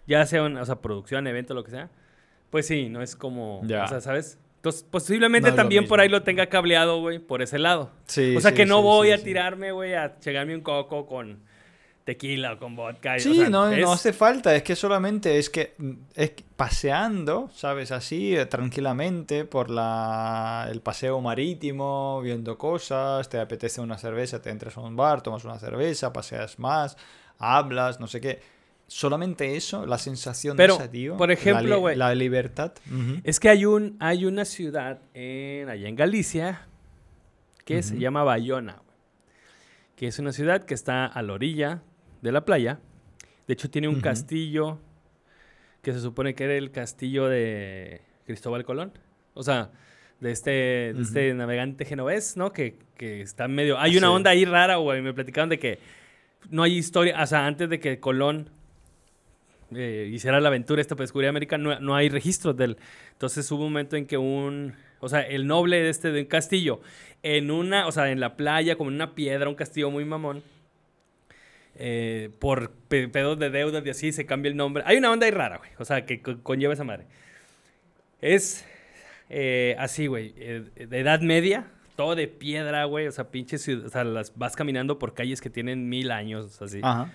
ya 0.06 0.24
sea 0.26 0.42
una 0.42 0.62
o 0.62 0.64
sea, 0.64 0.76
producción, 0.76 1.26
evento, 1.26 1.54
lo 1.54 1.64
que 1.64 1.70
sea. 1.70 1.90
Pues 2.50 2.66
sí, 2.66 2.88
no 2.88 3.02
es 3.02 3.14
como. 3.14 3.60
O 3.60 3.66
sea, 3.66 4.00
¿sabes? 4.00 4.38
Entonces, 4.56 4.84
posiblemente 4.90 5.52
también 5.52 5.86
por 5.86 6.00
ahí 6.00 6.08
lo 6.08 6.22
tenga 6.22 6.46
cableado, 6.46 7.00
güey, 7.00 7.18
por 7.18 7.40
ese 7.40 7.58
lado. 7.58 7.92
Sí. 8.06 8.36
O 8.36 8.40
sea, 8.40 8.52
que 8.52 8.66
no 8.66 8.82
voy 8.82 9.10
a 9.10 9.22
tirarme, 9.22 9.72
güey, 9.72 9.94
a 9.94 10.18
llegarme 10.20 10.54
un 10.54 10.60
coco 10.60 11.06
con 11.06 11.40
tequila 12.10 12.54
o 12.54 12.58
con 12.58 12.74
vodka. 12.74 13.18
Sí, 13.18 13.44
no, 13.48 13.70
no 13.70 13.92
hace 13.92 14.12
falta, 14.12 14.54
es 14.56 14.64
que 14.64 14.74
solamente 14.74 15.38
es 15.38 15.48
que 15.48 15.74
es 16.14 16.32
paseando, 16.56 17.50
¿sabes? 17.54 17.92
Así, 17.92 18.34
eh, 18.34 18.46
tranquilamente 18.46 19.44
por 19.44 19.70
la, 19.70 20.68
el 20.70 20.80
paseo 20.80 21.20
marítimo, 21.20 22.20
viendo 22.20 22.58
cosas, 22.58 23.28
te 23.28 23.38
apetece 23.38 23.80
una 23.80 23.96
cerveza, 23.96 24.42
te 24.42 24.50
entras 24.50 24.76
a 24.76 24.80
un 24.80 24.96
bar, 24.96 25.22
tomas 25.22 25.44
una 25.44 25.58
cerveza, 25.58 26.12
paseas 26.12 26.58
más, 26.58 26.96
hablas, 27.38 28.00
no 28.00 28.08
sé 28.08 28.20
qué. 28.20 28.40
Solamente 28.88 29.56
eso, 29.56 29.86
la 29.86 29.98
sensación 29.98 30.56
de 30.56 30.64
esa, 30.64 30.90
tío. 30.90 31.16
Por 31.16 31.30
ejemplo, 31.30 31.78
güey. 31.78 31.94
La, 31.94 32.12
libertad. 32.12 32.72
Es 33.22 33.38
que 33.38 33.48
hay, 33.48 33.64
un, 33.64 33.96
hay 34.00 34.24
una 34.24 34.44
ciudad 34.44 34.98
en, 35.14 35.68
allá 35.68 35.88
en 35.88 35.94
Galicia 35.94 36.66
que 37.64 37.84
se 37.84 38.00
llama 38.00 38.24
Bayona, 38.24 38.82
que 39.94 40.08
es 40.08 40.18
una 40.18 40.32
ciudad 40.32 40.64
que 40.64 40.74
está 40.74 41.06
a 41.06 41.22
la 41.22 41.34
orilla 41.34 41.82
de 42.22 42.32
la 42.32 42.44
playa. 42.44 42.80
De 43.46 43.54
hecho, 43.54 43.70
tiene 43.70 43.88
un 43.88 44.00
castillo 44.00 44.78
que 45.82 45.92
se 45.92 46.00
supone 46.00 46.34
que 46.34 46.44
era 46.44 46.54
el 46.54 46.70
castillo 46.70 47.26
de 47.26 48.02
Cristóbal 48.26 48.64
Colón. 48.64 48.92
O 49.34 49.42
sea, 49.42 49.70
de 50.20 50.30
este, 50.30 50.90
este 50.90 51.34
navegante 51.34 51.84
genovés, 51.84 52.36
¿no? 52.36 52.52
Que, 52.52 52.76
que 52.96 53.22
está 53.22 53.48
medio... 53.48 53.78
Hay 53.78 53.96
una 53.96 54.10
onda 54.12 54.30
ahí 54.30 54.44
rara, 54.44 54.76
güey. 54.76 55.02
Me 55.02 55.14
platicaron 55.14 55.48
de 55.48 55.58
que 55.58 55.78
no 56.50 56.62
hay 56.62 56.76
historia... 56.76 57.20
O 57.22 57.26
sea, 57.26 57.46
antes 57.46 57.68
de 57.70 57.80
que 57.80 57.98
Colón 57.98 58.50
eh, 59.74 60.10
hiciera 60.12 60.40
la 60.40 60.48
aventura 60.48 60.80
esta 60.80 60.94
para 60.94 61.04
descubrir 61.04 61.28
América, 61.28 61.56
no, 61.56 61.80
no, 61.80 61.96
hay 61.96 62.08
registros 62.08 62.56
de 62.56 62.64
él. 62.66 62.76
Entonces 63.12 63.50
hubo 63.50 63.64
un 63.64 63.72
momento 63.72 63.96
en 63.96 64.06
que 64.06 64.18
un... 64.18 64.74
O 65.00 65.08
sea, 65.08 65.22
el 65.22 65.46
noble 65.46 65.80
de 65.80 65.88
este 65.88 66.12
de 66.12 66.20
un 66.20 66.26
castillo, 66.26 66.82
en 67.22 67.50
una... 67.50 67.86
O 67.86 67.92
sea, 67.92 68.10
en 68.10 68.20
la 68.20 68.36
playa, 68.36 68.76
como 68.76 68.90
en 68.90 68.96
una 68.96 69.14
piedra, 69.14 69.48
un 69.48 69.54
castillo 69.54 69.90
muy 69.90 70.04
mamón 70.04 70.42
eh, 71.82 72.28
por 72.38 72.72
pedos 72.72 73.38
de 73.38 73.48
deudas 73.48 73.82
y 73.86 73.88
así 73.88 74.12
se 74.12 74.26
cambia 74.26 74.50
el 74.50 74.56
nombre. 74.56 74.82
Hay 74.84 74.98
una 74.98 75.10
onda 75.10 75.24
ahí 75.24 75.32
rara, 75.32 75.56
güey. 75.56 75.70
O 75.78 75.84
sea, 75.86 76.04
que 76.04 76.20
conlleva 76.20 76.74
esa 76.74 76.84
madre. 76.84 77.06
Es 78.20 78.66
eh, 79.30 79.74
así, 79.78 80.06
güey. 80.06 80.34
Eh, 80.36 80.64
de 80.74 80.98
edad 80.98 81.22
media, 81.22 81.68
todo 81.96 82.14
de 82.16 82.28
piedra, 82.28 82.84
güey. 82.84 83.06
O 83.06 83.12
sea, 83.12 83.30
pinches. 83.30 83.66
O 83.66 83.88
sea, 83.88 84.04
las 84.04 84.36
vas 84.36 84.56
caminando 84.56 84.98
por 84.98 85.14
calles 85.14 85.40
que 85.40 85.48
tienen 85.48 85.88
mil 85.88 86.10
años, 86.10 86.60
así. 86.60 86.80
Ajá. 86.82 87.10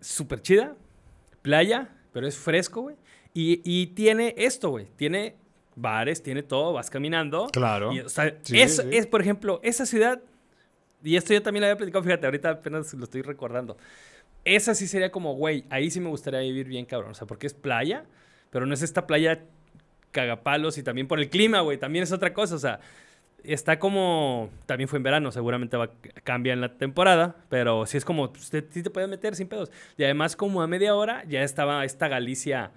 Súper 0.00 0.42
chida. 0.42 0.74
Playa, 1.42 1.90
pero 2.12 2.26
es 2.26 2.36
fresco, 2.36 2.82
güey. 2.82 2.96
Y, 3.32 3.86
tiene 3.94 4.34
esto, 4.36 4.70
güey. 4.70 4.88
Tiene 4.96 5.36
bares, 5.76 6.20
tiene 6.20 6.42
todo, 6.42 6.72
vas 6.72 6.90
caminando. 6.90 7.46
Claro. 7.52 7.90
o 7.90 8.08
sea, 8.08 8.36
eso 8.52 8.82
es, 8.90 9.06
por 9.06 9.20
ejemplo, 9.20 9.60
esa 9.62 9.86
ciudad 9.86 10.20
y 11.04 11.16
esto 11.16 11.32
yo 11.34 11.42
también 11.42 11.60
lo 11.62 11.66
había 11.66 11.76
platicado, 11.76 12.02
fíjate, 12.02 12.26
ahorita 12.26 12.50
apenas 12.50 12.92
lo 12.94 13.04
estoy 13.04 13.22
recordando. 13.22 13.76
Esa 14.44 14.74
sí 14.74 14.86
sería 14.88 15.10
como, 15.10 15.34
güey, 15.34 15.64
ahí 15.70 15.90
sí 15.90 16.00
me 16.00 16.08
gustaría 16.08 16.40
vivir 16.40 16.66
bien, 16.66 16.84
cabrón. 16.84 17.12
O 17.12 17.14
sea, 17.14 17.26
porque 17.26 17.46
es 17.46 17.54
playa, 17.54 18.04
pero 18.50 18.66
no 18.66 18.74
es 18.74 18.82
esta 18.82 19.06
playa 19.06 19.44
cagapalos 20.10 20.78
y 20.78 20.82
también 20.82 21.08
por 21.08 21.18
el 21.18 21.28
clima, 21.30 21.60
güey, 21.60 21.78
también 21.78 22.02
es 22.02 22.12
otra 22.12 22.32
cosa. 22.34 22.54
O 22.54 22.58
sea, 22.58 22.80
está 23.42 23.78
como, 23.78 24.50
también 24.66 24.88
fue 24.88 24.98
en 24.98 25.02
verano, 25.02 25.32
seguramente 25.32 25.76
va, 25.76 25.90
cambia 26.24 26.52
en 26.52 26.60
la 26.60 26.76
temporada, 26.76 27.36
pero 27.48 27.86
sí 27.86 27.96
es 27.96 28.04
como, 28.04 28.24
usted 28.24 28.64
sí 28.70 28.82
te 28.82 28.90
puede 28.90 29.06
meter 29.06 29.34
sin 29.34 29.48
pedos. 29.48 29.70
Y 29.96 30.04
además 30.04 30.36
como 30.36 30.62
a 30.62 30.66
media 30.66 30.94
hora 30.94 31.24
ya 31.26 31.42
estaba 31.42 31.84
esta 31.84 32.08
Galicia 32.08 32.70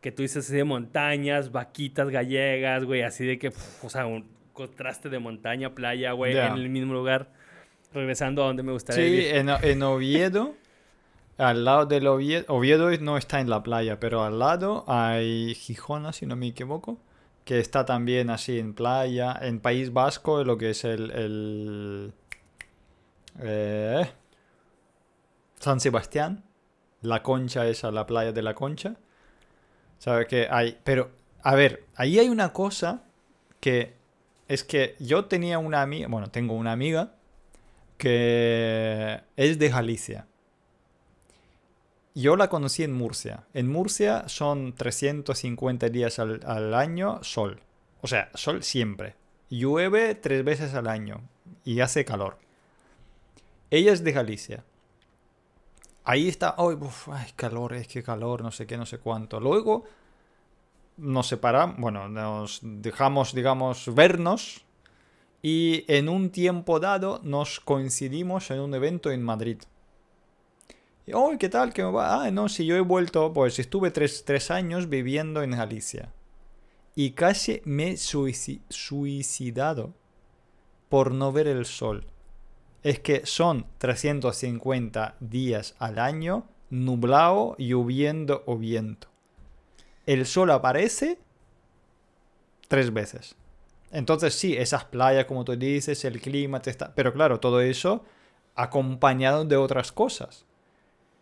que 0.00 0.12
tú 0.12 0.22
dices 0.22 0.44
así 0.44 0.54
de 0.56 0.64
montañas, 0.64 1.50
vaquitas 1.50 2.10
gallegas, 2.10 2.84
güey, 2.84 3.02
así 3.02 3.24
de 3.24 3.38
que, 3.38 3.52
o 3.82 3.88
sea, 3.88 4.04
contraste 4.52 5.08
de 5.08 5.18
montaña, 5.18 5.74
playa, 5.74 6.12
güey, 6.12 6.34
Ya. 6.34 6.48
en 6.48 6.54
el 6.54 6.68
mismo 6.68 6.92
lugar. 6.92 7.30
Regresando 7.94 8.42
a 8.42 8.46
donde 8.48 8.62
me 8.62 8.72
gustaría 8.72 9.04
Sí, 9.04 9.10
vivir. 9.10 9.34
en, 9.36 9.48
en 9.48 9.82
Oviedo, 9.82 10.54
al 11.38 11.64
lado 11.64 11.86
del 11.86 12.06
Oviedo, 12.08 12.44
Oviedo 12.48 12.90
no 12.98 13.16
está 13.16 13.40
en 13.40 13.48
la 13.48 13.62
playa, 13.62 14.00
pero 14.00 14.24
al 14.24 14.38
lado 14.38 14.84
hay 14.88 15.54
Gijona, 15.54 16.12
si 16.12 16.26
no 16.26 16.36
me 16.36 16.48
equivoco, 16.48 16.98
que 17.44 17.60
está 17.60 17.84
también 17.84 18.30
así 18.30 18.58
en 18.58 18.74
playa, 18.74 19.38
en 19.40 19.60
País 19.60 19.92
Vasco, 19.92 20.42
lo 20.44 20.58
que 20.58 20.70
es 20.70 20.84
el, 20.84 21.10
el 21.12 22.12
eh, 23.40 24.06
San 25.58 25.80
Sebastián, 25.80 26.42
la 27.02 27.22
Concha 27.22 27.66
esa, 27.66 27.90
la 27.90 28.06
playa 28.06 28.32
de 28.32 28.42
la 28.42 28.54
Concha. 28.54 28.96
¿Sabes 29.98 30.26
que 30.26 30.48
hay? 30.50 30.78
Pero, 30.84 31.10
a 31.42 31.54
ver, 31.54 31.84
ahí 31.96 32.18
hay 32.18 32.28
una 32.28 32.52
cosa 32.52 33.04
que 33.60 33.94
es 34.48 34.64
que 34.64 34.96
yo 34.98 35.26
tenía 35.26 35.58
una 35.58 35.80
amiga, 35.82 36.08
bueno, 36.08 36.28
tengo 36.30 36.54
una 36.54 36.72
amiga 36.72 37.12
que 38.04 39.22
es 39.34 39.58
de 39.58 39.70
Galicia. 39.70 40.26
Yo 42.14 42.36
la 42.36 42.50
conocí 42.50 42.82
en 42.82 42.92
Murcia. 42.92 43.44
En 43.54 43.72
Murcia 43.72 44.28
son 44.28 44.74
350 44.74 45.88
días 45.88 46.18
al, 46.18 46.74
año 46.74 47.24
sol. 47.24 47.62
O 48.02 48.06
sea, 48.06 48.30
sol 48.34 48.62
siempre. 48.62 49.14
Llueve 49.48 50.14
tres 50.16 50.44
veces 50.44 50.74
al 50.74 50.88
año 50.88 51.22
y 51.64 51.80
hace 51.80 52.04
calor. 52.04 52.36
Ella 53.70 53.94
es 53.94 54.04
de 54.04 54.12
Galicia. 54.12 54.64
Ahí 56.04 56.28
está, 56.28 56.56
ay, 56.58 56.76
uf, 56.78 57.08
ay, 57.08 57.32
calor, 57.36 57.72
es 57.72 57.88
que 57.88 58.02
calor, 58.02 58.42
no 58.42 58.50
sé 58.50 58.66
qué, 58.66 58.76
no 58.76 58.84
sé 58.84 58.98
cuánto. 58.98 59.40
Luego 59.40 59.84
nos 60.98 61.26
separamos, 61.26 61.78
bueno, 61.78 62.10
nos 62.10 62.60
dejamos, 62.62 63.32
digamos, 63.32 63.94
vernos 63.94 64.63
y 65.46 65.84
en 65.88 66.08
un 66.08 66.30
tiempo 66.30 66.80
dado 66.80 67.20
nos 67.22 67.60
coincidimos 67.60 68.50
en 68.50 68.60
un 68.60 68.72
evento 68.74 69.10
en 69.10 69.22
Madrid. 69.22 69.58
Y, 71.06 71.12
oh, 71.12 71.32
¿qué 71.38 71.50
tal? 71.50 71.74
¿Qué 71.74 71.84
me 71.84 71.90
va? 71.90 72.24
Ah, 72.24 72.30
no, 72.30 72.48
si 72.48 72.64
yo 72.64 72.76
he 72.76 72.80
vuelto, 72.80 73.30
pues 73.34 73.58
estuve 73.58 73.90
tres, 73.90 74.24
tres 74.24 74.50
años 74.50 74.88
viviendo 74.88 75.42
en 75.42 75.50
Galicia. 75.50 76.14
Y 76.94 77.10
casi 77.10 77.60
me 77.66 77.90
he 77.90 77.92
suici- 77.96 78.62
suicidado 78.70 79.92
por 80.88 81.12
no 81.12 81.30
ver 81.30 81.46
el 81.46 81.66
sol. 81.66 82.06
Es 82.82 83.00
que 83.00 83.26
son 83.26 83.66
350 83.76 85.16
días 85.20 85.74
al 85.78 85.98
año, 85.98 86.46
nublado, 86.70 87.54
lloviendo 87.58 88.44
o 88.46 88.56
viento. 88.56 89.08
El 90.06 90.24
sol 90.24 90.50
aparece 90.52 91.18
tres 92.68 92.94
veces. 92.94 93.36
Entonces 93.94 94.34
sí, 94.34 94.56
esas 94.56 94.84
playas, 94.84 95.26
como 95.26 95.44
tú 95.44 95.54
dices, 95.54 96.04
el 96.04 96.20
clima, 96.20 96.60
te 96.60 96.70
está... 96.70 96.92
pero 96.96 97.12
claro, 97.12 97.38
todo 97.38 97.60
eso 97.60 98.04
acompañado 98.56 99.44
de 99.44 99.56
otras 99.56 99.92
cosas. 99.92 100.46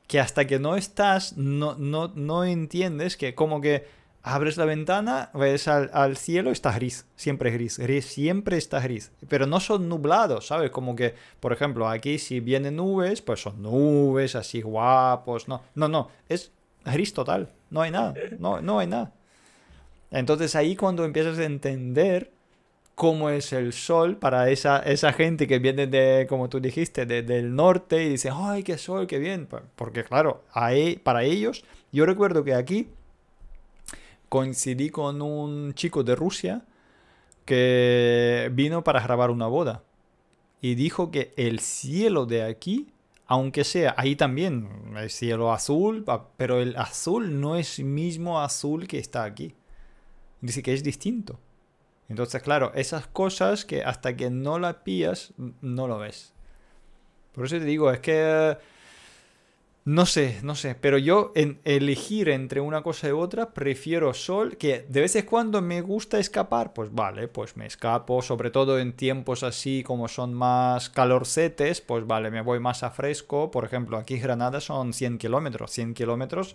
Que 0.07 0.19
hasta 0.19 0.47
que 0.47 0.59
no 0.59 0.77
estás, 0.77 1.37
no, 1.37 1.75
no, 1.75 2.13
no 2.15 2.45
entiendes 2.45 3.19
que 3.19 3.35
como 3.35 3.61
que 3.61 3.85
abres 4.23 4.57
la 4.57 4.65
ventana, 4.65 5.31
ves 5.35 5.69
al, 5.69 6.17
cielo, 6.17 6.51
está 6.51 6.73
gris, 6.73 7.07
siempre 7.15 7.51
gris, 7.51 7.79
gris, 7.79 8.07
siempre 8.07 8.57
está 8.57 8.81
gris. 8.81 9.13
Pero 9.29 9.47
no 9.47 9.61
son 9.61 9.91
nublados, 9.91 10.47
¿sabes? 10.47 10.71
Como 10.71 10.97
que, 10.97 11.15
por 11.41 11.53
ejemplo, 11.53 11.87
aquí 11.89 12.19
si 12.19 12.41
vienen 12.41 12.77
nubes, 12.77 13.21
pues 13.21 13.43
son 13.43 13.61
nubes 13.61 14.35
así 14.35 14.63
guapos, 14.63 15.47
no, 15.47 15.61
no, 15.75 15.89
no, 15.89 16.09
es 16.27 16.53
gris 16.87 17.13
total, 17.13 17.53
no 17.69 17.83
hay 17.83 17.91
nada, 17.91 18.15
no, 18.39 18.63
no 18.63 18.79
hay 18.79 18.87
nada. 18.87 19.13
Entonces 20.11 20.57
ahí 20.57 20.75
cuando 20.75 21.05
empiezas 21.05 21.39
a 21.39 21.45
entender 21.45 22.33
cómo 22.95 23.31
es 23.31 23.53
el 23.53 23.73
sol 23.73 24.17
para 24.19 24.51
esa, 24.51 24.79
esa 24.81 25.13
gente 25.13 25.47
que 25.49 25.59
viene 25.59 25.87
de, 25.87 26.27
como 26.29 26.49
tú 26.49 26.61
dijiste, 26.61 27.07
de- 27.07 27.23
del 27.23 27.55
norte 27.55 28.05
y 28.05 28.11
dice, 28.11 28.31
ay, 28.33 28.63
qué 28.63 28.79
sol, 28.79 29.07
qué 29.07 29.19
bien. 29.19 29.49
Porque 29.77 30.05
claro, 30.05 30.45
ahí, 30.53 30.97
para 30.97 31.25
ellos, 31.25 31.65
yo 31.93 32.07
recuerdo 32.07 32.45
que 32.45 32.55
aquí 32.55 32.89
coincidí 34.29 34.91
con 34.91 35.21
un 35.23 35.75
chico 35.75 36.03
de 36.05 36.15
Rusia 36.17 36.65
que 37.45 38.51
vino 38.55 38.85
para 38.85 39.01
grabar 39.03 39.31
una 39.31 39.47
boda. 39.47 39.83
Y 40.61 40.75
dijo 40.77 41.11
que 41.11 41.33
el 41.37 41.59
cielo 41.61 42.25
de 42.25 42.45
aquí, 42.45 42.89
aunque 43.27 43.65
sea, 43.65 43.95
ahí 43.99 44.15
también 44.17 44.69
el 44.97 45.11
cielo 45.11 45.53
azul, 45.53 46.05
pero 46.37 46.61
el 46.61 46.77
azul 46.77 47.41
no 47.41 47.57
es 47.57 47.81
mismo 47.81 48.41
azul 48.41 48.87
que 48.87 48.99
está 48.99 49.25
aquí. 49.25 49.55
Dice 50.41 50.63
que 50.63 50.73
es 50.73 50.83
distinto. 50.85 51.39
Entonces, 52.09 52.43
claro, 52.43 52.73
esas 52.75 53.07
cosas 53.07 53.65
que 53.65 53.83
hasta 53.83 54.17
que 54.17 54.31
no 54.31 54.59
las 54.59 54.77
pillas, 54.77 55.33
no 55.61 55.89
lo 55.89 55.99
ves. 55.99 56.33
Por 57.33 57.47
eso 57.47 57.59
te 57.59 57.65
digo, 57.65 57.91
es 57.91 58.01
que... 58.01 58.57
No 59.85 60.07
sé, 60.07 60.39
no 60.45 60.55
sé, 60.55 60.77
pero 60.77 60.97
yo 60.97 61.33
en 61.35 61.61
elegir 61.65 62.29
entre 62.29 62.61
una 62.61 62.83
cosa 62.83 63.09
y 63.09 63.11
otra 63.11 63.53
prefiero 63.53 64.15
sol, 64.15 64.57
que 64.57 64.87
de 64.89 65.01
vez 65.01 65.17
en 65.17 65.27
cuando 65.27 65.61
me 65.61 65.81
gusta 65.81 66.21
escapar, 66.21 66.73
pues 66.73 66.95
vale, 66.95 67.27
pues 67.27 67.57
me 67.57 67.67
escapo, 67.67 68.23
sobre 68.23 68.53
todo 68.53 68.79
en 68.79 68.93
tiempos 68.93 69.43
así 69.43 69.83
como 69.83 70.07
son 70.07 70.35
más 70.35 70.89
calorcetes, 70.89 71.81
pues 71.81 72.07
vale, 72.07 72.31
me 72.31 72.43
voy 72.43 72.61
más 72.61 72.85
a 72.85 72.93
fresco, 72.93 73.51
por 73.51 73.65
ejemplo, 73.65 73.97
aquí 73.97 74.19
Granada 74.19 74.61
son 74.61 74.93
100 74.93 75.19
kilómetros, 75.19 75.73
100 75.73 75.95
kilómetros 75.95 76.55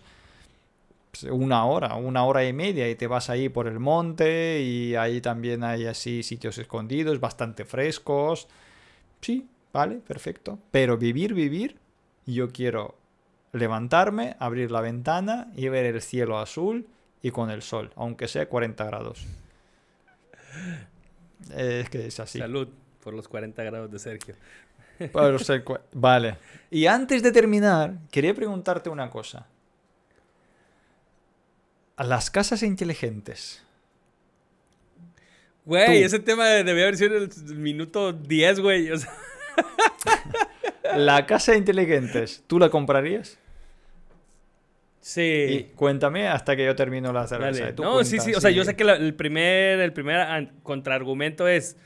una 1.31 1.65
hora, 1.65 1.95
una 1.95 2.23
hora 2.25 2.45
y 2.45 2.53
media 2.53 2.89
y 2.89 2.95
te 2.95 3.07
vas 3.07 3.29
ahí 3.29 3.49
por 3.49 3.67
el 3.67 3.79
monte 3.79 4.61
y 4.61 4.95
ahí 4.95 5.19
también 5.21 5.63
hay 5.63 5.85
así 5.85 6.21
sitios 6.23 6.57
escondidos, 6.57 7.19
bastante 7.19 7.65
frescos. 7.65 8.47
Sí, 9.21 9.47
vale, 9.73 9.95
perfecto. 9.95 10.59
Pero 10.71 10.97
vivir, 10.97 11.33
vivir, 11.33 11.77
yo 12.25 12.49
quiero 12.51 12.95
levantarme, 13.53 14.35
abrir 14.39 14.69
la 14.71 14.81
ventana 14.81 15.51
y 15.55 15.69
ver 15.69 15.85
el 15.85 16.01
cielo 16.01 16.37
azul 16.37 16.87
y 17.23 17.31
con 17.31 17.49
el 17.49 17.61
sol, 17.63 17.91
aunque 17.95 18.27
sea 18.27 18.47
40 18.47 18.83
grados. 18.85 19.25
Es 21.55 21.89
que 21.89 22.07
es 22.07 22.19
así. 22.19 22.39
Salud 22.39 22.67
por 23.03 23.13
los 23.13 23.27
40 23.27 23.63
grados 23.63 23.91
de 23.91 23.99
Sergio. 23.99 24.35
Por 25.11 25.43
ser 25.43 25.63
cua- 25.63 25.81
Vale. 25.93 26.37
Y 26.71 26.85
antes 26.87 27.23
de 27.23 27.31
terminar, 27.31 27.93
quería 28.11 28.33
preguntarte 28.33 28.89
una 28.89 29.09
cosa. 29.09 29.47
A 31.97 32.03
las 32.03 32.29
casas 32.31 32.63
inteligentes. 32.63 33.61
Güey, 35.65 35.99
Tú. 35.99 36.05
ese 36.05 36.19
tema 36.19 36.45
debía 36.47 36.83
haber 36.83 36.95
sido 36.97 37.17
el 37.17 37.29
minuto 37.55 38.13
10, 38.13 38.59
güey. 38.61 38.89
O 38.91 38.97
sea, 38.97 39.11
La 40.95 41.25
casa 41.25 41.55
inteligentes, 41.55 42.43
¿tú 42.47 42.57
la 42.59 42.69
comprarías? 42.69 43.37
Y 45.01 45.05
sí. 45.09 45.71
cuéntame 45.75 46.27
hasta 46.27 46.55
que 46.55 46.65
yo 46.65 46.75
termino 46.75 47.11
la 47.13 47.27
cerveza. 47.27 47.71
No, 47.77 48.03
sí, 48.03 48.19
sí. 48.19 48.33
O 48.33 48.41
sea, 48.41 48.51
yo 48.51 48.63
sé 48.65 48.75
que 48.75 48.83
la- 48.83 48.95
el 48.95 49.13
primer, 49.13 49.79
el 49.79 49.93
primer 49.93 50.49
contraargumento 50.63 51.47
es, 51.47 51.77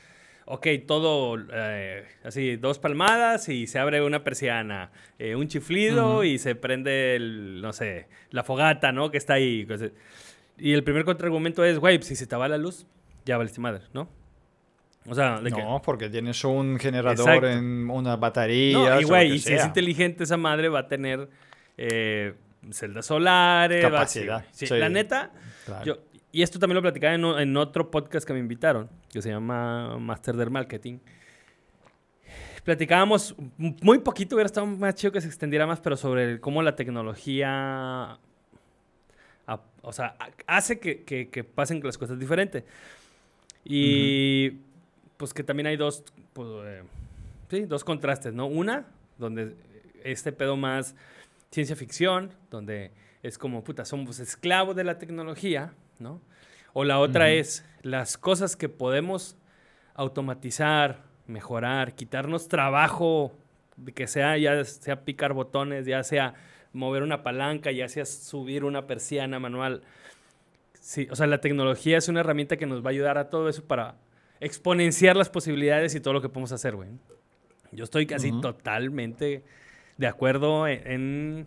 ok, 0.54 0.66
todo 0.86 1.38
eh, 1.52 2.04
así, 2.24 2.56
dos 2.56 2.78
palmadas 2.78 3.48
y 3.48 3.66
se 3.66 3.78
abre 3.78 4.02
una 4.02 4.22
persiana, 4.22 4.90
eh, 5.18 5.34
un 5.34 5.48
chiflido 5.48 6.16
Ujú. 6.16 6.24
y 6.24 6.38
se 6.38 6.54
prende, 6.54 7.16
el, 7.16 7.60
no 7.62 7.72
sé, 7.72 8.06
la 8.30 8.44
fogata, 8.44 8.92
¿no? 8.92 9.10
Que 9.10 9.16
está 9.16 9.34
ahí. 9.34 9.66
Y 10.58 10.72
el 10.74 10.84
primer 10.84 11.04
contraargumento 11.04 11.64
es, 11.64 11.78
güey, 11.78 12.02
si 12.02 12.14
se 12.16 12.26
te 12.26 12.36
va 12.36 12.48
la 12.48 12.58
luz, 12.58 12.86
ya 13.24 13.38
valiste 13.38 13.60
madre, 13.60 13.84
¿no? 13.94 14.08
O 15.08 15.14
sea, 15.14 15.40
de 15.40 15.50
que... 15.50 15.62
No, 15.62 15.80
porque 15.82 16.08
tienes 16.10 16.44
un 16.44 16.78
generador 16.78 17.18
Exacto. 17.28 17.48
en 17.48 17.90
una 17.90 18.16
batería. 18.16 18.76
No, 18.78 19.00
y 19.00 19.04
güey, 19.04 19.32
y 19.32 19.38
si 19.38 19.54
es 19.54 19.64
inteligente 19.64 20.24
esa 20.24 20.36
madre 20.36 20.68
va 20.68 20.80
a 20.80 20.86
tener 20.88 21.28
eh, 21.78 22.34
celdas 22.70 23.06
solares, 23.06 23.82
va 23.82 23.88
a- 23.88 23.90
Capacidad, 23.92 24.44
sí, 24.52 24.66
sí. 24.66 24.76
La 24.78 24.88
neta, 24.90 25.32
yo, 25.84 25.98
y 26.32 26.42
esto 26.42 26.58
también 26.58 26.76
lo 26.76 26.82
platicaba 26.82 27.14
en, 27.14 27.56
otro 27.56 27.90
podcast 27.90 28.26
que 28.26 28.32
me 28.32 28.38
invitaron, 28.38 28.88
que 29.12 29.20
se 29.22 29.28
llama 29.30 29.98
Master 29.98 30.34
del 30.36 30.50
Marketing. 30.50 30.98
Platicábamos 32.64 33.34
muy 33.58 33.98
poquito, 33.98 34.36
hubiera 34.36 34.46
estado 34.46 34.66
más 34.66 34.94
chido 34.94 35.12
que 35.12 35.20
se 35.20 35.26
extendiera 35.26 35.66
más, 35.66 35.80
pero 35.80 35.96
sobre 35.96 36.24
el- 36.32 36.40
cómo 36.40 36.62
la 36.62 36.76
tecnología 36.76 38.18
a- 39.46 39.60
o 39.82 39.92
sea, 39.92 40.16
hace 40.46 40.78
que, 40.78 41.02
que- 41.02 41.28
que 41.28 41.42
pasen 41.44 41.80
las 41.82 41.98
cosas 41.98 42.18
diferentes. 42.18 42.64
Y 43.64 44.50
pues 45.16 45.34
que 45.34 45.42
también 45.42 45.66
hay 45.66 45.76
dos, 45.76 46.04
pues, 46.32 46.48
eh, 46.64 46.82
sí, 47.50 47.62
dos 47.62 47.84
contrastes, 47.84 48.32
¿no? 48.32 48.46
Una, 48.46 48.86
donde 49.18 49.54
este 50.04 50.32
pedo 50.32 50.56
más 50.56 50.94
ciencia 51.50 51.76
ficción, 51.76 52.30
donde 52.50 52.92
es 53.22 53.38
como, 53.38 53.62
puta, 53.64 53.84
somos 53.84 54.18
esclavos 54.18 54.74
de 54.76 54.84
la 54.84 54.98
tecnología, 54.98 55.74
¿no? 55.98 56.20
O 56.72 56.84
la 56.84 56.98
otra 56.98 57.30
es 57.30 57.64
las 57.82 58.16
cosas 58.18 58.56
que 58.56 58.68
podemos 58.68 59.36
automatizar, 59.94 61.02
mejorar, 61.26 61.94
quitarnos 61.94 62.48
trabajo, 62.48 63.32
que 63.94 64.06
sea 64.06 64.36
ya 64.38 64.64
sea 64.64 65.04
picar 65.04 65.32
botones, 65.34 65.86
ya 65.86 66.02
sea 66.02 66.34
mover 66.72 67.02
una 67.02 67.22
palanca, 67.22 67.70
ya 67.70 67.88
sea 67.88 68.04
subir 68.06 68.64
una 68.64 68.86
persiana 68.86 69.38
manual. 69.38 69.82
Sí, 70.80 71.06
o 71.10 71.16
sea, 71.16 71.26
la 71.26 71.40
tecnología 71.40 71.98
es 71.98 72.08
una 72.08 72.20
herramienta 72.20 72.56
que 72.56 72.66
nos 72.66 72.82
va 72.84 72.88
a 72.88 72.90
ayudar 72.90 73.18
a 73.18 73.30
todo 73.30 73.48
eso 73.48 73.64
para 73.64 73.96
exponenciar 74.40 75.16
las 75.16 75.28
posibilidades 75.30 75.94
y 75.94 76.00
todo 76.00 76.14
lo 76.14 76.20
que 76.22 76.28
podemos 76.28 76.52
hacer, 76.52 76.74
güey. 76.74 76.88
Yo 77.70 77.84
estoy 77.84 78.06
casi 78.06 78.30
totalmente 78.40 79.44
de 79.96 80.06
acuerdo 80.06 80.66
en, 80.66 80.86
en- 80.90 81.46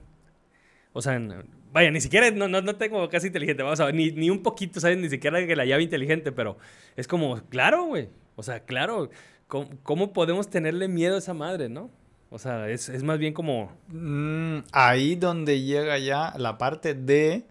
o 0.94 1.02
sea, 1.02 1.16
en- 1.16 1.44
vaya, 1.76 1.92
ni 1.92 2.02
siquiera, 2.02 2.32
no, 2.32 2.48
no, 2.48 2.62
no 2.62 2.76
tengo 2.78 3.08
casi 3.10 3.28
inteligente, 3.28 3.62
vamos 3.62 3.80
a 3.82 3.86
ver, 3.86 3.94
ni, 3.96 4.10
ni 4.12 4.30
un 4.32 4.42
poquito, 4.42 4.80
¿sabes? 4.80 4.98
Ni 4.98 5.10
siquiera 5.10 5.46
que 5.46 5.56
la 5.56 5.66
llave 5.66 5.84
inteligente, 5.84 6.32
pero 6.32 6.58
es 6.96 7.08
como, 7.08 7.40
claro, 7.50 7.84
güey, 7.86 8.10
o 8.38 8.44
sea, 8.44 8.62
claro, 8.62 9.10
¿cómo, 9.48 9.70
cómo 9.84 10.14
podemos 10.14 10.50
tenerle 10.50 10.88
miedo 10.88 11.16
a 11.16 11.20
esa 11.20 11.34
madre, 11.34 11.68
no? 11.70 11.92
O 12.32 12.40
sea, 12.40 12.70
es, 12.70 12.90
es 12.90 13.04
más 13.04 13.20
bien 13.20 13.34
como, 13.34 13.72
Mm, 13.90 14.60
ahí 14.72 15.16
donde 15.16 15.62
llega 15.62 15.98
ya 16.00 16.34
la 16.38 16.58
parte 16.58 16.94
de... 16.96 17.44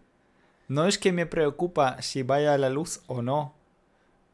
No 0.68 0.86
es 0.86 0.96
que 0.98 1.12
me 1.12 1.26
preocupa 1.26 2.00
si 2.00 2.22
vaya 2.22 2.56
la 2.56 2.70
luz 2.70 3.02
o 3.06 3.20
no. 3.20 3.54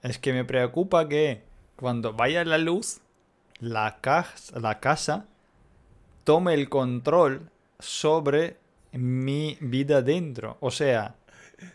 Es 0.04 0.18
que 0.18 0.32
me 0.32 0.44
preocupa 0.44 1.08
que 1.08 1.42
cuando 1.74 2.12
vaya 2.12 2.44
la 2.44 2.58
luz, 2.58 3.00
la, 3.58 3.98
cas- 4.00 4.52
la 4.54 4.78
casa 4.78 5.26
tome 6.22 6.54
el 6.54 6.68
control 6.68 7.50
sobre 7.80 8.56
mi 8.92 9.56
vida 9.60 10.02
dentro. 10.02 10.56
O 10.60 10.70
sea, 10.70 11.14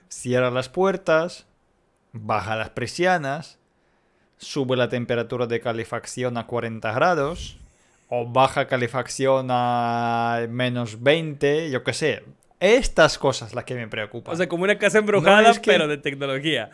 cierra 0.10 0.52
las 0.52 0.70
puertas, 0.70 1.46
baja 2.12 2.56
las 2.56 2.70
persianas, 2.72 3.60
sube 4.38 4.76
la 4.76 4.90
temperatura 4.90 5.48
de 5.48 5.60
calefacción 5.62 6.38
a 6.38 6.46
40 6.48 6.92
grados 6.94 7.58
o 8.10 8.26
baja 8.28 8.68
calefacción 8.68 9.48
a 9.50 10.46
menos 10.50 11.02
20, 11.02 11.70
yo 11.72 11.84
qué 11.84 11.94
sé. 11.94 12.24
Estas 12.60 13.18
cosas 13.18 13.54
las 13.54 13.66
que 13.66 13.76
me 13.76 13.88
preocupan. 13.88 14.34
o 14.34 14.38
sea, 14.38 14.48
como 14.48 14.64
una 14.64 14.78
casa 14.78 14.98
embrujada, 15.00 15.50
es 15.52 15.60
que- 15.60 15.72
pero 15.72 15.88
de 15.88 15.98
tecnología. 15.98 16.70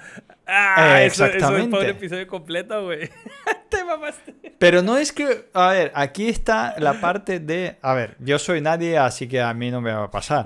Ah, 0.54 1.02
Eh, 1.02 1.06
eso, 1.06 1.26
eso 1.26 1.38
es 1.38 1.44
un 1.44 1.56
exactamente. 1.56 1.90
episodio 1.90 2.28
completo, 2.28 2.84
güey. 2.84 3.10
Te 3.70 3.84
mamaste. 3.86 4.36
Pero 4.58 4.82
no 4.82 4.98
es 4.98 5.14
que, 5.14 5.50
a 5.54 5.70
ver, 5.70 5.92
aquí 5.96 6.28
está 6.28 6.76
la 6.78 7.00
parte 7.00 7.40
de, 7.40 7.78
a 7.82 7.94
ver, 7.94 8.18
yo 8.20 8.38
soy 8.38 8.60
nadie, 8.62 8.98
así 8.98 9.28
que 9.28 9.42
a 9.42 9.54
mí 9.54 9.72
no 9.72 9.80
me 9.80 9.94
va 9.94 10.04
a 10.04 10.12
pasar. 10.12 10.46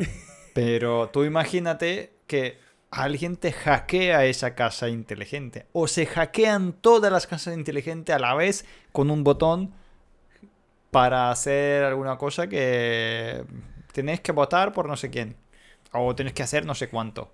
Pero 0.53 1.09
tú 1.09 1.23
imagínate 1.23 2.13
que 2.27 2.59
alguien 2.91 3.35
te 3.35 3.51
hackea 3.51 4.25
esa 4.25 4.53
casa 4.55 4.87
inteligente. 4.89 5.65
O 5.73 5.87
se 5.87 6.05
hackean 6.05 6.73
todas 6.73 7.11
las 7.11 7.25
casas 7.27 7.55
inteligentes 7.55 8.15
a 8.15 8.19
la 8.19 8.35
vez 8.35 8.63
con 8.91 9.09
un 9.09 9.23
botón 9.23 9.73
para 10.91 11.29
hacer 11.31 11.83
alguna 11.83 12.17
cosa 12.17 12.47
que 12.47 13.43
tenéis 13.91 14.21
que 14.21 14.31
votar 14.31 14.71
por 14.71 14.87
no 14.87 14.95
sé 14.95 15.09
quién. 15.09 15.35
O 15.91 16.15
tenéis 16.15 16.33
que 16.35 16.43
hacer 16.43 16.65
no 16.65 16.75
sé 16.75 16.87
cuánto. 16.89 17.33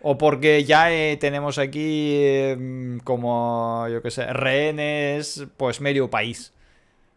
O 0.00 0.16
porque 0.16 0.64
ya 0.64 0.92
eh, 0.92 1.16
tenemos 1.16 1.58
aquí 1.58 2.12
eh, 2.14 2.98
como, 3.04 3.86
yo 3.90 4.00
qué 4.00 4.10
sé, 4.10 4.26
rehenes, 4.32 5.46
pues 5.56 5.80
medio 5.80 6.08
país. 6.08 6.52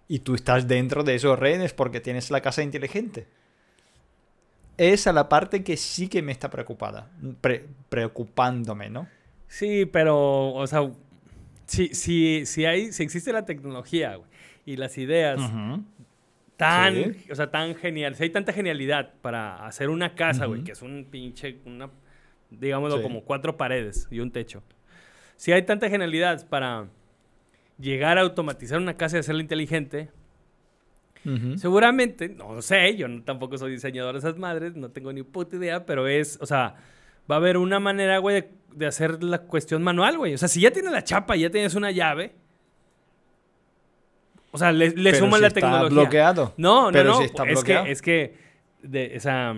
Y 0.08 0.20
tú 0.20 0.34
estás 0.36 0.68
dentro 0.68 1.04
de 1.04 1.16
esos 1.16 1.38
rehenes 1.38 1.74
porque 1.74 2.00
tienes 2.02 2.32
la 2.32 2.42
casa 2.42 2.64
inteligente. 2.64 3.28
Esa 4.78 5.12
es 5.12 5.14
la 5.16 5.30
parte 5.30 5.64
que 5.64 5.78
sí 5.78 6.08
que 6.08 6.22
me 6.22 6.32
está 6.32 6.50
preocupada. 6.50 7.08
pre- 7.42 7.66
preocupándome, 7.90 8.90
¿no? 8.90 9.08
Sí, 9.48 9.86
pero, 9.86 10.54
o 10.54 10.66
sea, 10.66 10.90
si, 11.66 11.90
si, 11.90 12.46
si, 12.46 12.66
hay, 12.66 12.92
si 12.92 13.04
existe 13.04 13.32
la 13.32 13.46
tecnología 13.46 14.16
güey, 14.16 14.30
y 14.66 14.78
las 14.78 14.98
ideas 14.98 15.40
tan, 16.58 16.96
Sí. 16.96 17.32
o 17.32 17.36
sea, 17.36 17.52
tan 17.52 17.76
genial, 17.76 18.16
si 18.16 18.24
hay 18.24 18.30
tanta 18.30 18.54
genialidad 18.54 19.14
para 19.22 19.66
hacer 19.68 19.90
una 19.90 20.16
casa, 20.16 20.46
güey, 20.46 20.60
Ujú. 20.60 20.66
que 20.66 20.72
es 20.72 20.82
un 20.82 21.06
pinche, 21.12 21.58
una, 21.66 21.90
digámoslo, 22.52 22.98
Sí. 22.98 23.04
como 23.04 23.24
cuatro 23.24 23.58
paredes 23.58 24.08
y 24.12 24.20
un 24.20 24.32
techo. 24.32 24.62
Si 25.38 25.52
hay 25.52 25.64
tanta 25.64 25.90
genialidad 25.90 26.48
para 26.48 26.86
llegar 27.80 28.18
a 28.20 28.22
automatizar 28.22 28.78
una 28.80 28.96
casa 28.96 29.18
y 29.18 29.22
hacerla 29.22 29.42
inteligente. 29.42 30.10
Seguramente, 31.56 32.30
no 32.30 32.62
sé, 32.64 32.96
yo 32.96 33.08
no- 33.08 33.22
tampoco 33.24 33.56
soy 33.58 33.72
diseñador 33.72 34.14
de 34.14 34.20
esas 34.20 34.38
madres, 34.38 34.76
no 34.76 34.90
tengo 34.90 35.14
ni 35.14 35.22
puta 35.24 35.56
idea, 35.56 35.86
pero 35.86 36.08
es, 36.08 36.40
o 36.42 36.46
sea, 36.48 36.76
va 37.30 37.36
a 37.36 37.38
haber 37.38 37.58
una 37.58 37.80
manera, 37.80 38.18
güey, 38.18 38.42
de, 38.42 38.52
de 38.74 38.88
hacer 38.88 39.24
la 39.24 39.38
cuestión 39.40 39.84
manual, 39.84 40.18
güey. 40.18 40.34
O 40.34 40.38
sea, 40.40 40.48
si 40.48 40.62
ya 40.62 40.72
tienes 40.72 40.92
la 40.92 41.04
chapa 41.04 41.38
y 41.38 41.42
ya 41.42 41.52
tienes 41.52 41.76
una 41.76 41.92
llave, 41.92 42.34
o 44.52 44.58
sea, 44.58 44.72
le, 44.72 44.90
le 44.92 45.14
suman 45.16 45.36
si 45.36 45.42
la 45.42 45.48
está 45.48 45.60
tecnología. 45.62 45.90
bloqueado. 45.90 46.54
No, 46.58 46.86
no, 46.88 46.92
Pero 46.92 47.12
no. 47.12 47.18
si 47.20 47.24
está 47.26 47.44
es 47.44 47.54
bloqueado. 47.54 47.86
que, 47.86 47.92
es 47.92 48.02
que, 48.02 48.36
de 48.82 49.16
esa, 49.16 49.56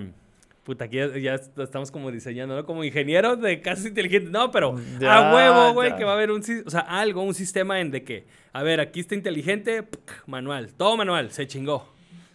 puta, 0.64 0.86
aquí 0.86 0.98
ya, 0.98 1.08
ya 1.18 1.34
estamos 1.64 1.92
como 1.92 2.10
diseñando, 2.12 2.56
¿no? 2.56 2.66
Como 2.66 2.84
ingenieros 2.84 3.42
de 3.42 3.62
casas 3.62 3.86
inteligentes. 3.86 4.32
No, 4.32 4.50
pero 4.52 4.76
Ya, 5.00 5.30
a 5.32 5.36
huevo, 5.36 5.74
güey, 5.74 5.96
que 5.96 6.04
va 6.06 6.12
a 6.12 6.16
haber 6.16 6.32
un, 6.32 6.42
o 6.66 6.70
sea, 6.70 6.82
algo, 6.82 7.22
un 7.22 7.34
sistema 7.34 7.80
en 7.82 7.92
de 7.92 8.04
que, 8.04 8.26
a 8.54 8.64
ver, 8.64 8.80
aquí 8.80 9.00
está 9.02 9.16
inteligente, 9.16 9.88
manual, 10.26 10.74
todo 10.74 10.96
manual, 10.98 11.32
se 11.32 11.48
chingó. 11.48 11.92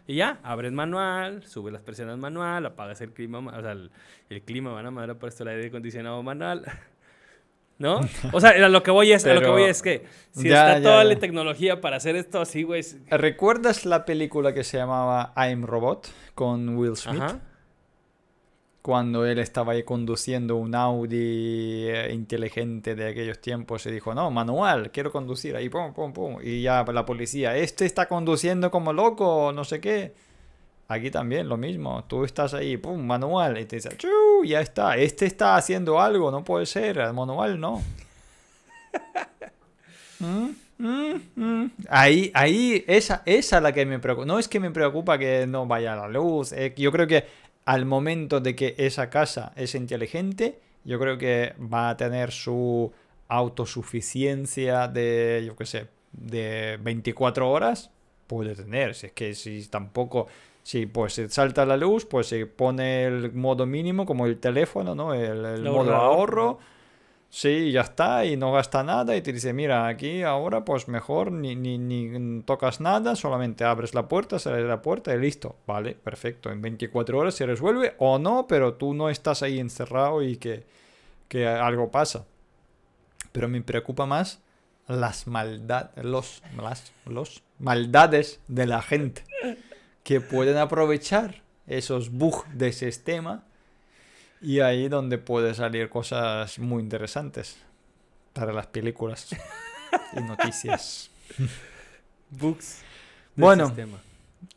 Y 0.06 0.16
ya, 0.16 0.38
abres 0.42 0.72
manual, 0.72 1.42
subes 1.44 1.72
las 1.72 1.82
presiones 1.82 2.16
manual, 2.16 2.64
apagas 2.64 3.00
el 3.02 3.12
clima, 3.12 3.40
ma- 3.42 3.56
o 3.58 3.60
sea, 3.60 3.72
el, 3.72 3.90
el 4.30 4.42
clima, 4.42 4.72
van 4.72 4.86
a 4.86 4.90
madre 4.90 5.14
por 5.14 5.28
esto 5.28 5.42
el 5.42 5.50
aire 5.50 5.66
acondicionado 5.68 6.22
manual. 6.22 6.64
¿No? 7.78 8.00
O 8.32 8.40
sea, 8.40 8.50
a 8.50 8.68
lo 8.68 8.82
que 8.82 8.90
voy 8.90 9.12
es, 9.12 9.24
a 9.24 9.28
lo 9.28 9.34
que 9.34 9.40
Pero- 9.40 9.52
voy 9.52 9.62
es 9.64 9.82
que 9.82 10.04
si 10.32 10.48
Ya, 10.48 10.76
está 10.78 10.82
toda 10.82 11.04
la 11.04 11.14
tecnología 11.16 11.80
para 11.80 11.96
hacer 11.98 12.16
esto 12.16 12.40
así, 12.40 12.62
güey, 12.64 12.80
es- 12.80 12.96
¿Recuerdas 13.08 13.86
la 13.86 14.04
película 14.04 14.52
que 14.52 14.64
se 14.64 14.78
llamaba 14.78 15.32
I'm 15.36 15.64
Robot 15.64 16.08
con 16.34 16.76
Will 16.76 16.96
Smith? 16.96 17.20
Ajá. 17.22 17.38
Cuando 18.88 19.26
él 19.26 19.38
estaba 19.38 19.72
ahí 19.74 19.82
conduciendo 19.82 20.56
un 20.56 20.74
Audi 20.74 21.90
eh, 21.90 22.10
inteligente 22.10 22.94
de 22.94 23.08
aquellos 23.08 23.38
tiempos 23.38 23.84
y 23.84 23.90
dijo, 23.90 24.14
no, 24.14 24.30
manual, 24.30 24.90
quiero 24.90 25.12
conducir 25.12 25.54
ahí, 25.56 25.68
pum, 25.68 25.92
pum, 25.92 26.10
pum. 26.14 26.38
Y 26.42 26.62
ya 26.62 26.86
la 26.90 27.04
policía, 27.04 27.54
este 27.54 27.84
está 27.84 28.08
conduciendo 28.08 28.70
como 28.70 28.94
loco, 28.94 29.52
no 29.54 29.62
sé 29.64 29.78
qué. 29.78 30.14
Aquí 30.88 31.10
también 31.10 31.50
lo 31.50 31.58
mismo, 31.58 32.04
tú 32.08 32.24
estás 32.24 32.54
ahí, 32.54 32.78
pum, 32.78 33.04
manual, 33.04 33.58
y 33.58 33.66
te 33.66 33.76
dice, 33.76 33.94
"Chu", 33.98 34.08
ya 34.46 34.62
está, 34.62 34.96
este 34.96 35.26
está 35.26 35.56
haciendo 35.56 36.00
algo, 36.00 36.30
no 36.30 36.42
puede 36.42 36.64
ser, 36.64 36.96
el 36.96 37.12
manual 37.12 37.60
no. 37.60 37.82
Mm, 40.20 40.48
mm, 40.78 41.20
mm. 41.36 41.70
Ahí, 41.88 42.30
ahí, 42.34 42.84
esa, 42.88 43.22
esa 43.24 43.56
es 43.58 43.62
la 43.62 43.72
que 43.72 43.86
me 43.86 43.98
preocupa. 44.00 44.26
No 44.26 44.38
es 44.38 44.48
que 44.48 44.58
me 44.58 44.70
preocupa 44.72 45.16
que 45.18 45.46
no 45.46 45.66
vaya 45.66 45.94
la 45.94 46.08
luz. 46.08 46.52
eh, 46.52 46.74
yo 46.76 46.90
creo 46.90 47.06
que 47.06 47.24
al 47.68 47.84
momento 47.84 48.40
de 48.40 48.56
que 48.56 48.74
esa 48.78 49.10
casa 49.10 49.52
es 49.54 49.74
inteligente, 49.74 50.58
yo 50.84 50.98
creo 50.98 51.18
que 51.18 51.52
va 51.60 51.90
a 51.90 51.98
tener 51.98 52.32
su 52.32 52.90
autosuficiencia 53.28 54.88
de, 54.88 55.44
yo 55.46 55.54
qué 55.54 55.66
sé, 55.66 55.88
de 56.12 56.78
24 56.80 57.50
horas. 57.50 57.90
Puede 58.26 58.54
tener. 58.54 58.94
Si 58.94 59.08
es 59.08 59.12
que 59.12 59.34
si 59.34 59.68
tampoco, 59.68 60.28
si 60.62 60.86
pues 60.86 61.12
se 61.12 61.28
salta 61.28 61.66
la 61.66 61.76
luz, 61.76 62.06
pues 62.06 62.28
se 62.28 62.46
pone 62.46 63.04
el 63.04 63.34
modo 63.34 63.66
mínimo 63.66 64.06
como 64.06 64.24
el 64.24 64.38
teléfono, 64.38 64.94
¿no? 64.94 65.12
El, 65.12 65.62
modo 65.64 65.94
ahorro. 65.94 66.58
Sí, 67.30 67.72
ya 67.72 67.82
está, 67.82 68.24
y 68.24 68.38
no 68.38 68.52
gasta 68.52 68.82
nada, 68.82 69.14
y 69.14 69.20
te 69.20 69.34
dice, 69.34 69.52
mira, 69.52 69.86
aquí 69.86 70.22
ahora 70.22 70.64
pues 70.64 70.88
mejor 70.88 71.30
ni, 71.30 71.54
ni, 71.54 71.76
ni 71.76 72.42
tocas 72.42 72.80
nada, 72.80 73.16
solamente 73.16 73.64
abres 73.64 73.94
la 73.94 74.08
puerta, 74.08 74.38
sales 74.38 74.62
de 74.62 74.68
la 74.68 74.80
puerta 74.80 75.14
y 75.14 75.18
listo. 75.18 75.56
Vale, 75.66 75.94
perfecto, 75.94 76.50
en 76.50 76.62
24 76.62 77.18
horas 77.18 77.34
se 77.34 77.44
resuelve 77.44 77.94
o 77.98 78.18
no, 78.18 78.46
pero 78.48 78.74
tú 78.74 78.94
no 78.94 79.10
estás 79.10 79.42
ahí 79.42 79.60
encerrado 79.60 80.22
y 80.22 80.38
que, 80.38 80.64
que 81.28 81.46
algo 81.46 81.90
pasa. 81.90 82.24
Pero 83.32 83.46
me 83.48 83.60
preocupa 83.60 84.06
más 84.06 84.40
las 84.86 85.26
maldades, 85.26 86.02
los, 86.02 86.42
las, 86.56 86.92
los 87.04 87.42
maldades 87.58 88.40
de 88.48 88.66
la 88.66 88.80
gente 88.80 89.24
que 90.02 90.22
pueden 90.22 90.56
aprovechar 90.56 91.42
esos 91.66 92.10
bugs 92.10 92.46
de 92.54 92.72
sistema 92.72 93.44
y 94.40 94.60
ahí 94.60 94.88
donde 94.88 95.18
puede 95.18 95.54
salir 95.54 95.88
cosas 95.88 96.58
muy 96.58 96.82
interesantes 96.82 97.56
para 98.32 98.52
las 98.52 98.66
películas 98.68 99.28
y 100.16 100.20
noticias. 100.20 101.10
del 102.30 102.54
Bueno, 103.36 103.66
sistema. 103.66 103.98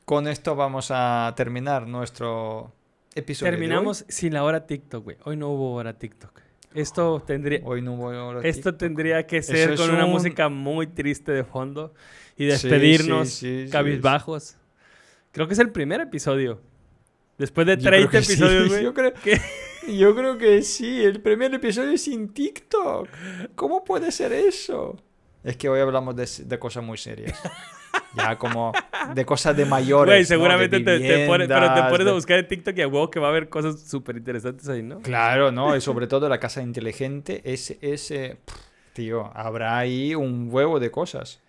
Con 0.05 0.27
esto 0.27 0.55
vamos 0.55 0.89
a 0.91 1.33
terminar 1.35 1.87
nuestro 1.87 2.71
episodio. 3.15 3.51
Terminamos 3.51 4.05
sin 4.07 4.33
la 4.33 4.43
hora 4.43 4.65
TikTok, 4.67 5.03
güey. 5.03 5.17
Hoy 5.23 5.37
no 5.37 5.49
hubo 5.49 5.73
hora 5.73 5.93
TikTok. 5.97 6.39
Esto 6.73 7.21
tendría, 7.25 7.59
Hoy 7.65 7.81
no 7.81 7.97
voy 7.97 8.15
a 8.15 8.47
esto 8.47 8.75
tendría 8.75 9.27
que 9.27 9.41
ser 9.41 9.75
con 9.75 9.89
una 9.89 10.05
un- 10.05 10.11
música 10.11 10.47
muy 10.47 10.87
triste 10.87 11.31
de 11.33 11.43
fondo 11.43 11.93
y 12.37 12.45
despedirnos 12.45 13.29
sí, 13.29 13.35
sí, 13.35 13.65
sí, 13.65 13.71
cabizbajos. 13.71 14.55
Creo 15.33 15.47
que 15.47 15.53
es 15.53 15.59
el 15.59 15.71
primer 15.71 15.99
episodio. 15.99 16.61
Después 17.37 17.67
de 17.67 17.75
Yo 17.77 17.89
creo 17.89 18.07
30 18.07 18.11
que 18.11 18.23
sí, 18.23 18.33
episodios, 18.33 18.67
güey. 18.69 18.83
yo 18.83 18.93
creo- 18.93 19.13
que- 19.13 19.41
Yo 19.87 20.15
creo 20.15 20.37
que 20.37 20.61
sí, 20.61 21.03
el 21.03 21.21
primer 21.21 21.53
episodio 21.53 21.97
sin 21.97 22.33
TikTok. 22.33 23.07
¿Cómo 23.55 23.83
puede 23.83 24.11
ser 24.11 24.31
eso? 24.33 24.97
Es 25.43 25.57
que 25.57 25.69
hoy 25.69 25.79
hablamos 25.79 26.15
de, 26.15 26.27
de 26.45 26.59
cosas 26.59 26.83
muy 26.83 26.97
serias. 26.97 27.39
Ya 28.15 28.37
como 28.37 28.73
de 29.13 29.25
cosas 29.25 29.55
de 29.55 29.65
mayores. 29.65 30.05
Güey, 30.05 30.17
¿no? 30.17 30.19
De 30.19 30.25
seguramente 30.25 30.79
te, 30.79 30.99
te 30.99 31.27
pones, 31.27 31.47
pero 31.47 31.73
te 31.73 31.83
pones 31.83 32.07
a 32.07 32.11
buscar 32.13 32.39
en 32.39 32.47
TikTok 32.47 32.77
y 32.77 32.81
a 32.81 32.87
huevo 32.87 33.09
que 33.09 33.19
va 33.19 33.27
a 33.27 33.29
haber 33.29 33.49
cosas 33.49 33.81
súper 33.81 34.17
interesantes 34.17 34.67
ahí, 34.69 34.83
¿no? 34.83 34.99
Claro, 35.01 35.51
¿no? 35.51 35.75
Y 35.75 35.81
sobre 35.81 36.07
todo 36.07 36.27
la 36.29 36.39
casa 36.39 36.61
inteligente, 36.61 37.41
ese, 37.45 37.77
ese, 37.81 38.37
tío, 38.93 39.31
habrá 39.33 39.77
ahí 39.77 40.13
un 40.15 40.49
huevo 40.51 40.79
de 40.79 40.91
cosas. 40.91 41.41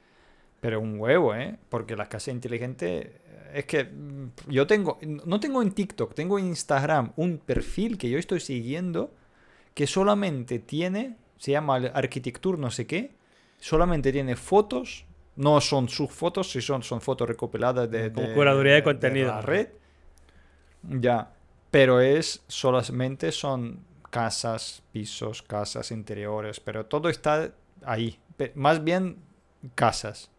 Pero 0.60 0.80
un 0.80 1.00
huevo, 1.00 1.34
¿eh? 1.34 1.56
Porque 1.68 1.96
la 1.96 2.08
casa 2.08 2.30
inteligente 2.30 3.20
es 3.54 3.64
que 3.66 3.84
mm, 3.84 4.30
yo 4.48 4.66
tengo, 4.66 4.98
no 5.02 5.40
tengo 5.40 5.62
en 5.62 5.72
TikTok, 5.72 6.14
tengo 6.14 6.38
en 6.38 6.46
Instagram 6.46 7.12
un 7.16 7.38
perfil 7.38 7.98
que 7.98 8.08
yo 8.10 8.18
estoy 8.18 8.40
siguiendo 8.40 9.12
que 9.74 9.86
solamente 9.86 10.58
tiene, 10.58 11.16
se 11.38 11.52
llama 11.52 11.76
Arquitecture 11.76 12.58
no 12.58 12.70
sé 12.70 12.86
qué, 12.86 13.12
solamente 13.60 14.12
tiene 14.12 14.36
fotos, 14.36 15.06
no 15.36 15.60
son 15.60 15.88
sus 15.88 16.10
fotos, 16.10 16.50
si 16.50 16.60
son, 16.60 16.82
son 16.82 17.00
fotos 17.00 17.28
recopiladas 17.28 17.90
de, 17.90 18.12
Como 18.12 18.26
de- 18.28 18.34
curaduría 18.34 18.74
de 18.74 18.82
contenido. 18.82 19.28
la 19.28 19.40
red. 19.42 19.68
Ya, 20.82 21.32
pero 21.70 22.00
es 22.00 22.42
solamente 22.48 23.32
son 23.32 23.80
casas, 24.10 24.82
pisos, 24.92 25.42
casas 25.42 25.90
interiores, 25.90 26.60
pero 26.60 26.86
todo 26.86 27.08
está 27.08 27.52
ahí. 27.84 28.18
Más 28.54 28.82
bien 28.84 29.16
casas. 29.74 30.30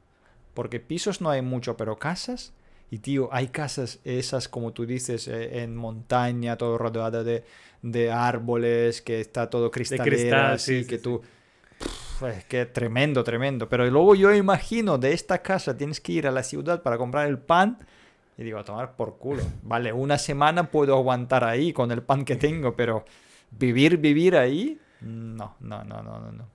Porque 0.53 0.79
pisos 0.79 1.21
no 1.21 1.29
hay 1.29 1.41
mucho, 1.41 1.75
pero 1.77 1.97
casas. 1.97 2.53
Y 2.93 2.99
tío, 2.99 3.27
hay 3.31 3.47
casas 3.47 3.99
esas, 4.03 4.47
como 4.47 4.71
tú 4.71 4.85
dices, 4.85 5.27
eh, 5.27 5.63
en 5.63 5.75
montaña, 5.75 6.59
todo 6.59 6.77
rodeado 6.77 7.23
de, 7.23 7.43
de 7.81 8.11
árboles, 8.11 9.01
que 9.01 9.19
está 9.19 9.49
todo 9.49 9.71
cristalera, 9.71 10.51
así, 10.51 10.83
sí, 10.83 10.87
que 10.87 10.97
sí, 10.97 11.01
tú... 11.01 11.19
Pff, 11.79 12.21
es 12.21 12.45
que 12.45 12.67
tremendo, 12.67 13.23
tremendo. 13.23 13.67
Pero 13.67 13.89
luego 13.89 14.13
yo 14.13 14.31
imagino 14.31 14.99
de 14.99 15.11
esta 15.11 15.41
casa 15.41 15.75
tienes 15.75 15.99
que 15.99 16.11
ir 16.11 16.27
a 16.27 16.31
la 16.31 16.43
ciudad 16.43 16.83
para 16.83 16.99
comprar 16.99 17.27
el 17.27 17.39
pan. 17.39 17.79
Y 18.37 18.43
digo, 18.43 18.59
a 18.59 18.63
tomar 18.63 18.95
por 18.95 19.17
culo. 19.17 19.41
Vale, 19.63 19.91
una 19.91 20.19
semana 20.19 20.69
puedo 20.69 20.95
aguantar 20.95 21.45
ahí 21.45 21.73
con 21.73 21.91
el 21.91 22.03
pan 22.03 22.23
que 22.23 22.35
tengo, 22.35 22.75
pero 22.75 23.05
vivir, 23.49 23.97
vivir 23.97 24.37
ahí, 24.37 24.79
no, 25.01 25.55
no, 25.61 25.83
no, 25.83 26.03
no, 26.03 26.19
no. 26.19 26.31
no. 26.31 26.47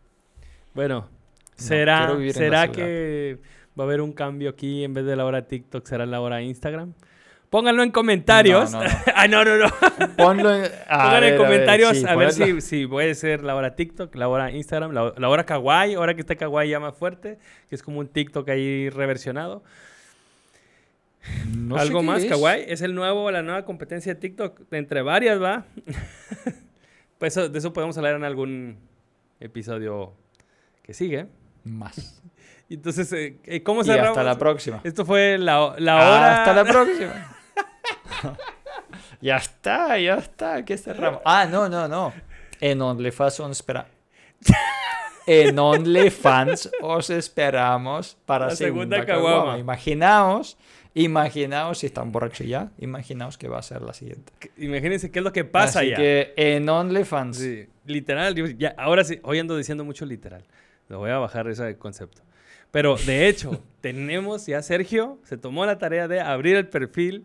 Bueno, 0.73 1.09
¿será, 1.57 2.15
la 2.15 2.33
¿será 2.33 2.71
que 2.71 3.41
va 3.79 3.85
a 3.85 3.87
haber 3.87 4.01
un 4.01 4.13
cambio 4.13 4.51
aquí 4.51 4.85
en 4.85 4.95
vez 4.95 5.05
de 5.05 5.17
la 5.17 5.25
hora 5.25 5.47
TikTok? 5.47 5.87
¿Será 5.87 6.07
la 6.07 6.21
hora 6.21 6.43
Instagram? 6.43 6.95
Pónganlo 7.51 7.83
en 7.83 7.91
comentarios. 7.91 8.73
No, 8.73 8.83
no, 8.83 8.89
no. 8.89 8.97
ah, 9.15 9.29
no, 9.29 9.45
no, 9.45 9.57
no. 9.57 9.69
Ponlo 10.17 10.55
en, 10.55 10.65
a 10.89 11.05
Pongan 11.05 11.21
ver, 11.21 11.33
en 11.33 11.37
comentarios 11.39 11.97
sí, 11.97 12.05
a 12.07 12.15
ver 12.15 12.33
si, 12.33 12.61
si 12.61 12.87
puede 12.87 13.15
ser 13.15 13.43
la 13.43 13.55
hora 13.55 13.75
TikTok, 13.75 14.15
la 14.17 14.29
hora 14.29 14.51
Instagram, 14.51 14.93
la, 14.93 15.15
la 15.17 15.29
hora 15.29 15.47
Kawaii, 15.47 15.95
ahora 15.95 16.15
que 16.15 16.21
está 16.21 16.37
Kawaii 16.37 16.71
ya 16.71 16.81
más 16.81 16.95
fuerte, 16.95 17.39
que 17.69 17.75
es 17.75 17.83
como 17.83 18.01
un 18.01 18.09
TikTok 18.09 18.49
ahí 18.51 18.91
reversionado. 18.91 19.63
No 21.57 21.77
¿Algo 21.77 22.03
más, 22.03 22.23
es. 22.23 22.31
Kawaii? 22.31 22.65
Es 22.69 22.83
el 22.83 22.95
nuevo, 22.95 23.31
la 23.31 23.43
nueva 23.43 23.65
competencia 23.65 24.15
de 24.15 24.21
TikTok, 24.21 24.73
entre 24.73 25.03
varias, 25.03 25.41
¿va? 25.41 25.65
pues 27.19 27.35
de 27.35 27.59
eso 27.59 27.73
podemos 27.73 27.97
hablar 27.97 28.15
en 28.15 28.25
algún 28.25 28.79
episodio 29.41 30.13
que 30.83 30.95
sigue. 30.95 31.27
Más. 31.65 32.23
Y 32.69 32.75
Entonces, 32.75 33.13
eh, 33.13 33.39
eh, 33.45 33.63
¿cómo 33.63 33.81
Y 33.81 33.85
cerramos? 33.85 34.11
hasta 34.11 34.23
la 34.25 34.37
próxima. 34.39 34.81
Esto 34.85 35.05
fue 35.07 35.39
la, 35.39 35.75
la 35.79 35.97
hora... 35.97 36.39
Hasta 36.39 36.53
la 36.55 36.65
próxima. 36.65 37.37
ya 39.21 39.37
está, 39.37 39.99
ya 39.99 40.15
está. 40.17 40.65
¿Qué 40.65 40.77
cerramos? 40.77 41.21
Ah, 41.25 41.47
no, 41.51 41.69
no, 41.69 41.89
no. 41.89 42.13
En 42.61 42.81
OnlyFans 42.83 43.41
os 43.41 43.51
espera. 43.53 43.87
En 45.27 45.59
OnlyFans 45.59 46.71
os 46.81 47.11
esperamos 47.11 48.17
para 48.25 48.47
La 48.47 48.57
segunda 48.57 48.97
segunda, 48.97 49.07
caguama. 49.13 49.37
caguama. 49.37 49.59
Imaginaos, 49.59 50.57
imaginaos 50.95 51.79
si 51.79 51.87
están 51.87 52.13
borrachos 52.13 52.47
ya. 52.47 52.71
Imaginaos 52.79 53.37
que 53.37 53.47
va 53.47 53.59
a 53.59 53.63
ser 53.63 53.83
la 53.83 53.93
siguiente. 53.93 54.33
Imagínense 54.57 55.11
qué 55.11 55.19
es 55.19 55.25
lo 55.25 55.33
que 55.35 55.45
pasa 55.45 55.81
Así 55.81 55.91
ya. 55.91 55.97
que 55.97 56.33
en 56.37 56.67
OnlyFans. 56.67 57.37
Sí, 57.37 57.69
literal. 57.85 58.35
ya, 58.57 58.75
ahora 58.79 59.05
sí, 59.05 59.21
hoy 59.23 59.39
ando 59.39 59.55
diciendo 59.59 59.85
mucho 59.85 60.07
literal. 60.07 60.45
Lo 60.89 60.99
voy 60.99 61.11
a 61.11 61.19
bajar 61.19 61.47
ese 61.49 61.77
concepto. 61.77 62.23
Pero 62.71 62.97
de 62.97 63.29
hecho, 63.29 63.63
tenemos 63.81 64.47
ya 64.47 64.63
Sergio 64.63 65.19
se 65.25 65.37
tomó 65.37 65.65
la 65.67 65.79
tarea 65.79 66.09
de 66.09 66.21
abrir 66.21 66.57
el 66.57 66.69
perfil. 66.69 67.25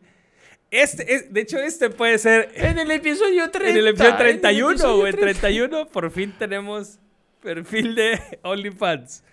Este, 0.72 1.14
es, 1.14 1.32
de 1.32 1.42
hecho, 1.42 1.60
este 1.60 1.90
puede 1.92 2.18
ser 2.18 2.50
En 2.56 2.80
el 2.80 2.90
episodio 2.90 3.50
30. 3.52 3.70
en 3.70 3.78
el 3.78 3.88
episodio 3.90 4.12
en 4.14 4.18
31 4.18 4.72
episodio 4.72 4.96
o 5.04 5.08
en 5.08 5.16
30. 5.16 5.40
31. 5.42 5.88
Por 5.88 6.10
fin 6.12 6.34
tenemos 6.40 7.00
perfil 7.42 7.94
de 7.96 8.20
OnlyFans. 8.42 9.24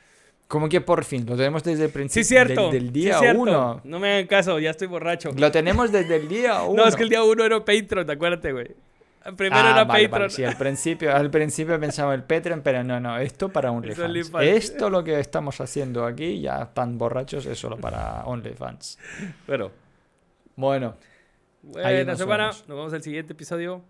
Como 0.48 0.68
que 0.68 0.80
por 0.80 1.04
fin, 1.04 1.24
lo 1.26 1.36
tenemos 1.36 1.62
desde 1.62 1.84
el 1.84 1.90
Sí, 1.90 1.94
principio. 1.94 2.24
cierto. 2.24 2.70
Del, 2.72 2.72
del 2.72 2.86
sí, 2.88 2.92
día 2.92 3.18
cierto. 3.20 3.40
1. 3.40 3.80
No 3.84 3.98
me 4.00 4.14
hagan 4.14 4.26
caso, 4.26 4.58
ya 4.58 4.70
estoy 4.70 4.88
borracho. 4.88 5.30
Lo 5.36 5.52
tenemos 5.52 5.92
desde 5.92 6.16
el 6.16 6.28
día 6.28 6.62
1. 6.64 6.74
No, 6.82 6.88
es 6.88 6.96
que 6.96 7.04
el 7.04 7.08
día 7.08 7.22
1 7.22 7.44
era 7.44 7.64
Patreon, 7.64 8.10
acuérdate, 8.10 8.52
güey. 8.52 8.66
Primero 9.36 9.56
ah, 9.56 9.70
era 9.72 9.84
vale, 9.84 10.08
Patreon. 10.08 10.10
vale, 10.10 10.30
Sí, 10.30 10.44
al 10.44 10.56
principio, 10.56 11.14
al 11.14 11.30
principio 11.30 11.78
pensaba 11.78 12.14
el 12.14 12.22
Patreon, 12.24 12.62
pero 12.62 12.82
no, 12.82 12.98
no, 13.00 13.18
esto 13.18 13.50
para 13.50 13.70
OnlyFans. 13.72 14.42
Esto 14.42 14.88
lo 14.88 15.04
que 15.04 15.20
estamos 15.20 15.60
haciendo 15.60 16.04
aquí, 16.06 16.40
ya 16.40 16.66
tan 16.72 16.96
borrachos, 16.96 17.44
es 17.46 17.58
solo 17.58 17.76
para 17.76 18.24
OnlyFans. 18.24 18.98
Bueno, 19.46 19.70
Bueno, 20.56 20.94
buena 21.62 22.04
nos 22.04 22.18
semana. 22.18 22.44
vemos. 22.44 22.68
Nos 22.68 22.76
vemos 22.78 22.92
en 22.92 22.96
el 22.96 23.02
siguiente 23.02 23.32
episodio. 23.34 23.82